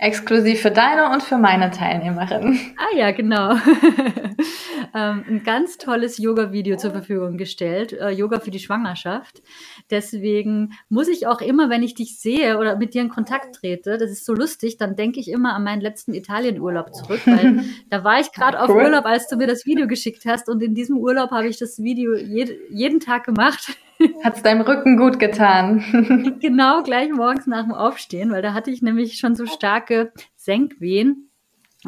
Exklusiv 0.05 0.61
für 0.61 0.69
deine 0.69 1.09
und 1.11 1.23
für 1.23 1.39
meine 1.39 1.71
Teilnehmerin. 1.71 2.59
Ah 2.77 2.95
ja, 2.95 3.09
genau. 3.09 3.53
ähm, 4.93 5.25
ein 5.27 5.41
ganz 5.43 5.79
tolles 5.79 6.19
Yoga-Video 6.19 6.77
zur 6.77 6.91
Verfügung 6.91 7.37
gestellt. 7.37 7.91
Äh, 7.91 8.11
Yoga 8.11 8.39
für 8.39 8.51
die 8.51 8.59
Schwangerschaft. 8.59 9.41
Deswegen 9.89 10.73
muss 10.89 11.07
ich 11.07 11.25
auch 11.25 11.41
immer, 11.41 11.71
wenn 11.71 11.81
ich 11.81 11.95
dich 11.95 12.19
sehe 12.19 12.59
oder 12.59 12.75
mit 12.75 12.93
dir 12.93 13.01
in 13.01 13.09
Kontakt 13.09 13.55
trete, 13.55 13.97
das 13.97 14.11
ist 14.11 14.27
so 14.27 14.35
lustig, 14.35 14.77
dann 14.77 14.95
denke 14.95 15.19
ich 15.19 15.27
immer 15.27 15.55
an 15.55 15.63
meinen 15.63 15.81
letzten 15.81 16.13
Italienurlaub 16.13 16.93
zurück, 16.93 17.21
weil 17.25 17.63
da 17.89 18.03
war 18.03 18.19
ich 18.19 18.31
gerade 18.31 18.61
auf 18.61 18.69
Urlaub, 18.69 19.05
als 19.07 19.27
du 19.27 19.37
mir 19.37 19.47
das 19.47 19.65
Video 19.65 19.87
geschickt 19.87 20.25
hast 20.27 20.49
und 20.49 20.61
in 20.61 20.75
diesem 20.75 20.99
Urlaub 20.99 21.31
habe 21.31 21.47
ich 21.47 21.57
das 21.57 21.81
Video 21.81 22.13
jed 22.15 22.55
jeden 22.69 22.99
Tag 22.99 23.23
gemacht. 23.23 23.75
Hat 24.23 24.35
es 24.35 24.43
deinem 24.43 24.61
Rücken 24.61 24.97
gut 24.97 25.19
getan? 25.19 26.37
genau, 26.41 26.83
gleich 26.83 27.11
morgens 27.11 27.47
nach 27.47 27.63
dem 27.63 27.73
Aufstehen, 27.73 28.31
weil 28.31 28.41
da 28.41 28.53
hatte 28.53 28.71
ich 28.71 28.81
nämlich 28.81 29.17
schon 29.17 29.35
so 29.35 29.45
starke 29.45 30.11
Senkwehen 30.35 31.31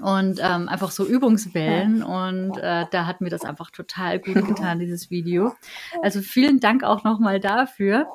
und 0.01 0.39
ähm, 0.41 0.69
einfach 0.69 0.91
so 0.91 1.05
Übungswellen 1.05 2.03
und 2.03 2.57
äh, 2.57 2.85
da 2.91 3.05
hat 3.05 3.21
mir 3.21 3.29
das 3.29 3.43
einfach 3.43 3.71
total 3.71 4.19
gut 4.19 4.35
getan, 4.47 4.79
dieses 4.79 5.09
Video. 5.09 5.53
Also 6.01 6.21
vielen 6.21 6.59
Dank 6.59 6.83
auch 6.83 7.03
nochmal 7.03 7.39
dafür. 7.39 8.07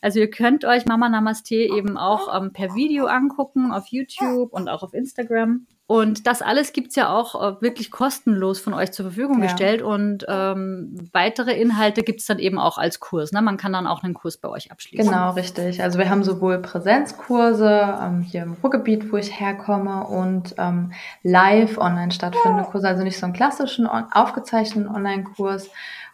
Also 0.00 0.20
ihr 0.20 0.30
könnt 0.30 0.64
euch 0.64 0.86
Mama 0.86 1.08
Namaste 1.08 1.54
eben 1.54 1.96
auch 1.96 2.34
ähm, 2.34 2.52
per 2.52 2.74
Video 2.74 3.06
angucken 3.06 3.72
auf 3.72 3.86
YouTube 3.88 4.52
und 4.52 4.68
auch 4.68 4.82
auf 4.82 4.94
Instagram. 4.94 5.66
Und 5.88 6.26
das 6.26 6.42
alles 6.42 6.72
gibt's 6.72 6.96
ja 6.96 7.14
auch 7.14 7.40
äh, 7.40 7.62
wirklich 7.62 7.92
kostenlos 7.92 8.58
von 8.58 8.74
euch 8.74 8.90
zur 8.90 9.06
Verfügung 9.06 9.38
ja. 9.38 9.44
gestellt. 9.44 9.82
Und 9.82 10.26
ähm, 10.28 11.08
weitere 11.12 11.52
Inhalte 11.52 12.02
gibt's 12.02 12.26
dann 12.26 12.40
eben 12.40 12.58
auch 12.58 12.76
als 12.76 12.98
Kurs. 12.98 13.30
Ne? 13.30 13.40
Man 13.40 13.56
kann 13.56 13.72
dann 13.72 13.86
auch 13.86 14.02
einen 14.02 14.14
Kurs 14.14 14.36
bei 14.36 14.48
euch 14.48 14.72
abschließen. 14.72 15.08
Genau, 15.08 15.30
richtig. 15.30 15.80
Also 15.84 16.00
wir 16.00 16.10
haben 16.10 16.24
sowohl 16.24 16.58
Präsenzkurse 16.58 17.98
ähm, 18.02 18.22
hier 18.22 18.42
im 18.42 18.54
Ruhrgebiet, 18.54 19.12
wo 19.12 19.16
ich 19.16 19.38
herkomme, 19.38 20.04
und 20.08 20.56
ähm, 20.58 20.92
live 21.22 21.78
online 21.78 22.10
stattfindende 22.10 22.64
Kurse. 22.64 22.88
Also 22.88 23.04
nicht 23.04 23.18
so 23.18 23.26
einen 23.26 23.32
klassischen, 23.32 23.86
aufgezeichneten 23.86 24.92
Online-Kurs, 24.92 25.70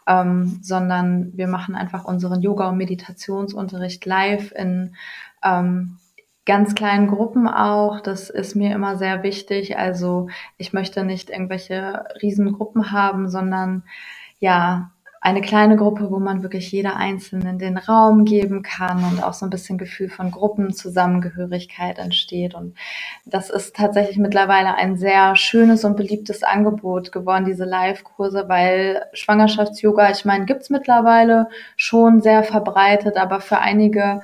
ähm, 0.07 0.59
sondern 0.61 1.35
wir 1.35 1.47
machen 1.49 1.75
einfach 1.75 2.05
unseren 2.05 2.43
Yoga- 2.43 2.69
und 2.69 2.77
Meditationsunterricht 2.77 4.05
live 4.05 4.53
in 4.53 4.97
ähm, 5.43 5.97
ganz 6.45 6.75
kleinen 6.75 7.09
Gruppen 7.09 7.49
auch. 7.49 8.01
Das 8.01 8.31
ist 8.31 8.57
mir 8.57 8.75
immer 8.75 8.97
sehr 8.97 9.23
wichtig. 9.23 9.79
Also 9.79 10.29
ich 10.59 10.73
möchte 10.73 11.05
nicht 11.05 11.31
irgendwelche 11.31 12.05
Riesengruppen 12.21 12.91
haben, 12.93 13.29
sondern 13.29 13.85
ja, 14.41 14.91
eine 15.25 15.41
kleine 15.41 15.77
Gruppe, 15.77 16.11
wo 16.11 16.19
man 16.19 16.43
wirklich 16.43 16.73
jeder 16.73 16.97
Einzelnen 16.97 17.57
den 17.57 17.79
Raum 17.79 18.25
geben 18.25 18.63
kann 18.65 19.05
und 19.05 19.23
auch 19.23 19.35
so 19.35 19.47
ein 19.47 19.51
bisschen 19.51 19.79
Gefühl 19.79 20.09
von 20.09 20.33
Gruppenzusammengehörigkeit 20.33 22.01
entsteht. 22.01 22.55
Und 22.55 22.75
das 23.25 23.49
ist 23.49 23.77
tatsächlich 23.77 24.19
mittlerweile 24.19 24.75
ein 24.75 24.97
sehr 24.97 25.37
schönes 25.37 25.85
und 25.85 25.97
beliebtes 25.97 26.43
Angebot 26.43 27.13
geworden, 27.13 27.45
diese 27.45 27.65
Live-Kurse, 27.65 28.49
weil 28.49 29.05
Schwangerschafts-Yoga, 29.13 30.11
ich 30.11 30.25
meine, 30.25 30.45
gibt's 30.45 30.71
mittlerweile 30.71 31.47
schon 31.77 32.21
sehr 32.21 32.43
verbreitet, 32.43 33.17
aber 33.17 33.41
für 33.41 33.59
einige 33.59 34.23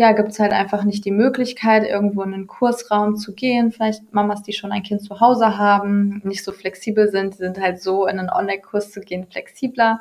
ja, 0.00 0.12
gibt 0.12 0.30
es 0.30 0.38
halt 0.38 0.54
einfach 0.54 0.84
nicht 0.84 1.04
die 1.04 1.10
Möglichkeit, 1.10 1.86
irgendwo 1.86 2.22
in 2.22 2.32
einen 2.32 2.46
Kursraum 2.46 3.16
zu 3.16 3.34
gehen. 3.34 3.70
Vielleicht 3.70 4.14
Mamas, 4.14 4.42
die 4.42 4.54
schon 4.54 4.72
ein 4.72 4.82
Kind 4.82 5.02
zu 5.02 5.20
Hause 5.20 5.58
haben, 5.58 6.22
nicht 6.24 6.42
so 6.42 6.52
flexibel 6.52 7.10
sind, 7.10 7.34
sind 7.34 7.60
halt 7.60 7.82
so 7.82 8.06
in 8.06 8.18
einen 8.18 8.30
Online-Kurs 8.30 8.92
zu 8.92 9.00
gehen 9.02 9.26
flexibler. 9.26 10.00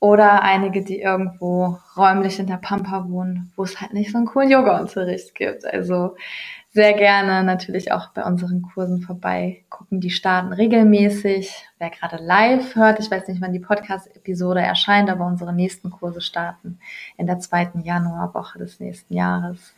Oder 0.00 0.42
einige, 0.42 0.84
die 0.84 1.00
irgendwo 1.00 1.78
räumlich 1.96 2.40
in 2.40 2.46
der 2.46 2.58
Pampa 2.58 3.08
wohnen, 3.08 3.50
wo 3.56 3.62
es 3.62 3.80
halt 3.80 3.94
nicht 3.94 4.12
so 4.12 4.18
einen 4.18 4.26
coolen 4.26 4.50
Yoga-Unterricht 4.50 5.34
gibt. 5.34 5.64
Also 5.64 6.14
sehr 6.72 6.94
gerne 6.94 7.44
natürlich 7.44 7.92
auch 7.92 8.08
bei 8.08 8.24
unseren 8.24 8.62
Kursen 8.62 9.02
vorbei 9.02 9.62
gucken. 9.68 10.00
Die 10.00 10.10
starten 10.10 10.54
regelmäßig. 10.54 11.66
Wer 11.78 11.90
gerade 11.90 12.16
live 12.16 12.74
hört, 12.74 12.98
ich 12.98 13.10
weiß 13.10 13.28
nicht, 13.28 13.42
wann 13.42 13.52
die 13.52 13.60
Podcast-Episode 13.60 14.60
erscheint, 14.60 15.10
aber 15.10 15.26
unsere 15.26 15.52
nächsten 15.52 15.90
Kurse 15.90 16.22
starten 16.22 16.78
in 17.18 17.26
der 17.26 17.40
zweiten 17.40 17.80
Januarwoche 17.80 18.58
des 18.58 18.80
nächsten 18.80 19.14
Jahres. 19.14 19.74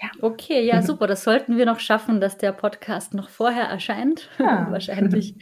Ja. 0.00 0.10
Okay, 0.22 0.64
ja, 0.64 0.80
super. 0.80 1.06
Das 1.08 1.24
sollten 1.24 1.56
wir 1.56 1.66
noch 1.66 1.80
schaffen, 1.80 2.20
dass 2.20 2.38
der 2.38 2.52
Podcast 2.52 3.14
noch 3.14 3.28
vorher 3.28 3.64
erscheint. 3.64 4.30
Ja. 4.38 4.68
Wahrscheinlich 4.70 5.34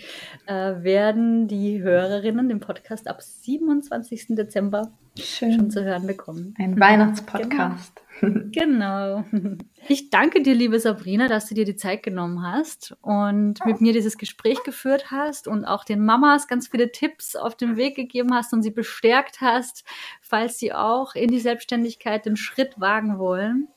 äh, 0.47 0.83
werden 0.83 1.47
die 1.47 1.83
Hörerinnen 1.83 2.49
den 2.49 2.61
Podcast 2.61 3.07
ab 3.07 3.21
27. 3.21 4.29
Dezember 4.31 4.91
Schön. 5.19 5.53
schon 5.53 5.71
zu 5.71 5.85
hören 5.85 6.07
bekommen. 6.07 6.55
Ein 6.59 6.81
Weihnachtspodcast. 6.81 7.51
Genau. 7.51 8.06
Genau. 8.21 9.25
Ich 9.89 10.11
danke 10.11 10.43
dir, 10.43 10.55
liebe 10.55 10.81
Sabrina, 10.81 11.29
dass 11.29 11.47
du 11.47 11.55
dir 11.55 11.65
die 11.65 11.77
Zeit 11.77 12.03
genommen 12.03 12.43
hast 12.43 12.97
und 13.03 13.65
mit 13.65 13.81
mir 13.81 13.93
dieses 13.93 14.19
Gespräch 14.19 14.61
geführt 14.65 15.13
hast 15.13 15.47
und 15.47 15.65
auch 15.65 15.85
den 15.85 16.05
Mamas 16.05 16.49
ganz 16.49 16.67
viele 16.67 16.91
Tipps 16.91 17.37
auf 17.37 17.55
den 17.55 17.77
Weg 17.77 17.95
gegeben 17.95 18.35
hast 18.35 18.53
und 18.53 18.63
sie 18.63 18.73
bestärkt 18.73 19.41
hast, 19.41 19.85
falls 20.21 20.59
sie 20.59 20.73
auch 20.73 21.15
in 21.15 21.29
die 21.31 21.39
Selbstständigkeit 21.39 22.27
den 22.27 22.35
Schritt 22.35 22.81
wagen 22.81 23.21
wollen. 23.21 23.69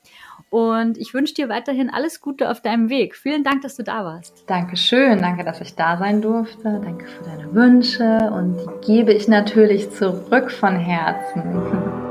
Und 0.49 0.97
ich 0.97 1.13
wünsche 1.13 1.35
dir 1.35 1.47
weiterhin 1.47 1.91
alles 1.91 2.21
Gute 2.21 2.49
auf 2.49 2.61
deinem 2.61 2.89
Weg. 2.89 3.15
Vielen 3.15 3.43
Dank, 3.43 3.61
dass 3.61 3.75
du 3.75 3.83
da 3.83 4.03
warst. 4.03 4.45
Dankeschön. 4.47 5.19
Danke, 5.19 5.43
dass 5.43 5.61
ich 5.61 5.75
da 5.75 5.97
sein 5.97 6.21
durfte. 6.21 6.81
Danke 6.83 7.05
für 7.05 7.23
deine 7.23 7.53
Wünsche. 7.53 8.31
Und 8.33 8.57
die 8.57 8.87
gebe 8.87 9.13
ich 9.13 9.27
natürlich 9.27 9.91
zurück 9.91 10.49
von 10.49 10.75
Herzen. 10.75 12.05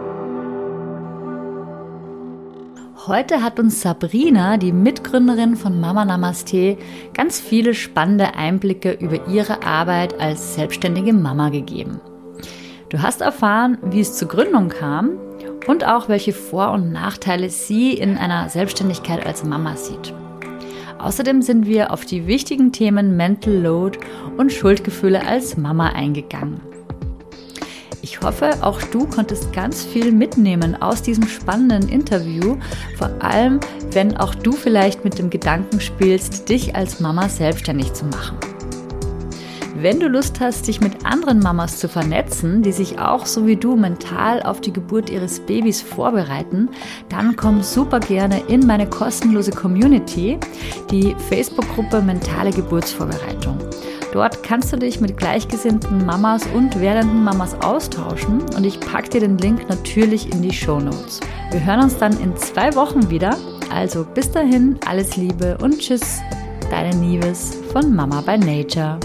Heute 3.09 3.43
hat 3.43 3.59
uns 3.59 3.81
Sabrina, 3.81 4.59
die 4.59 4.71
Mitgründerin 4.71 5.57
von 5.57 5.81
Mama 5.81 6.05
Namaste, 6.05 6.77
ganz 7.15 7.41
viele 7.41 7.73
spannende 7.73 8.35
Einblicke 8.35 8.93
über 8.93 9.29
ihre 9.29 9.63
Arbeit 9.63 10.21
als 10.21 10.57
selbstständige 10.57 11.15
Mama 11.15 11.49
gegeben. 11.49 12.03
Du 12.91 13.01
hast 13.01 13.23
erfahren, 13.23 13.79
wie 13.83 14.01
es 14.01 14.13
zur 14.13 14.29
Gründung 14.29 14.69
kam 14.69 15.13
und 15.67 15.87
auch 15.87 16.11
welche 16.11 16.35
Vor- 16.35 16.73
und 16.73 16.93
Nachteile 16.93 17.49
sie 17.49 17.95
in 17.95 18.19
einer 18.19 18.51
Selbstständigkeit 18.51 19.25
als 19.25 19.43
Mama 19.43 19.75
sieht. 19.77 20.13
Außerdem 20.99 21.41
sind 21.41 21.67
wir 21.67 21.95
auf 21.95 22.05
die 22.05 22.27
wichtigen 22.27 22.73
Themen 22.73 23.17
Mental 23.17 23.55
Load 23.55 23.99
und 24.37 24.53
Schuldgefühle 24.53 25.27
als 25.27 25.57
Mama 25.57 25.87
eingegangen. 25.95 26.61
Ich 28.11 28.23
hoffe, 28.23 28.57
auch 28.63 28.81
du 28.81 29.07
konntest 29.07 29.53
ganz 29.53 29.85
viel 29.85 30.13
mitnehmen 30.13 30.81
aus 30.81 31.03
diesem 31.03 31.29
spannenden 31.29 31.91
Interview, 31.91 32.57
vor 32.97 33.11
allem 33.21 33.61
wenn 33.93 34.17
auch 34.17 34.35
du 34.35 34.53
vielleicht 34.53 35.05
mit 35.05 35.19
dem 35.19 35.29
Gedanken 35.29 35.79
spielst, 35.79 36.49
dich 36.49 36.75
als 36.75 37.01
Mama 37.01 37.29
selbstständig 37.29 37.93
zu 37.93 38.07
machen. 38.07 38.39
Wenn 39.77 40.01
du 40.01 40.09
Lust 40.09 40.41
hast, 40.41 40.67
dich 40.67 40.81
mit 40.81 41.05
anderen 41.05 41.41
Mamas 41.41 41.79
zu 41.79 41.87
vernetzen, 41.87 42.63
die 42.63 42.73
sich 42.73 42.99
auch 42.99 43.27
so 43.27 43.47
wie 43.47 43.57
du 43.57 43.77
mental 43.77 44.43
auf 44.43 44.63
die 44.63 44.73
Geburt 44.73 45.11
ihres 45.11 45.41
Babys 45.41 45.83
vorbereiten, 45.83 46.71
dann 47.11 47.37
komm 47.37 47.63
super 47.63 48.01
gerne 48.01 48.41
in 48.49 48.67
meine 48.67 48.89
kostenlose 48.89 49.51
Community, 49.51 50.39
die 50.91 51.15
Facebook-Gruppe 51.29 52.01
Mentale 52.01 52.53
Geburtsvorbereitung. 52.53 53.59
Dort 54.13 54.43
kannst 54.43 54.73
du 54.73 54.77
dich 54.77 55.01
mit 55.01 55.17
gleichgesinnten 55.17 56.07
Mamas 56.07 56.47
und 56.55 56.81
werdenden 56.81 57.25
Mamas 57.25 57.55
austauschen 57.61 58.41
und 58.57 58.65
ich 58.65 58.81
packe 58.81 59.11
dir 59.11 59.21
den 59.21 59.39
Link 59.39 59.69
natürlich 59.69 60.33
in 60.33 60.43
die 60.43 60.53
Show 60.53 60.81
Notes. 60.81 61.21
Wir 61.51 61.65
hören 61.65 61.81
uns 61.81 61.99
dann 61.99 62.19
in 62.21 62.37
zwei 62.37 62.75
Wochen 62.75 63.11
wieder. 63.11 63.37
Also 63.71 64.05
bis 64.05 64.31
dahin, 64.31 64.79
alles 64.87 65.17
Liebe 65.17 65.59
und 65.63 65.79
Tschüss, 65.79 66.21
deine 66.71 66.97
Nieves 66.97 67.57
von 67.73 67.95
Mama 67.95 68.23
by 68.23 68.39
Nature. 68.39 68.99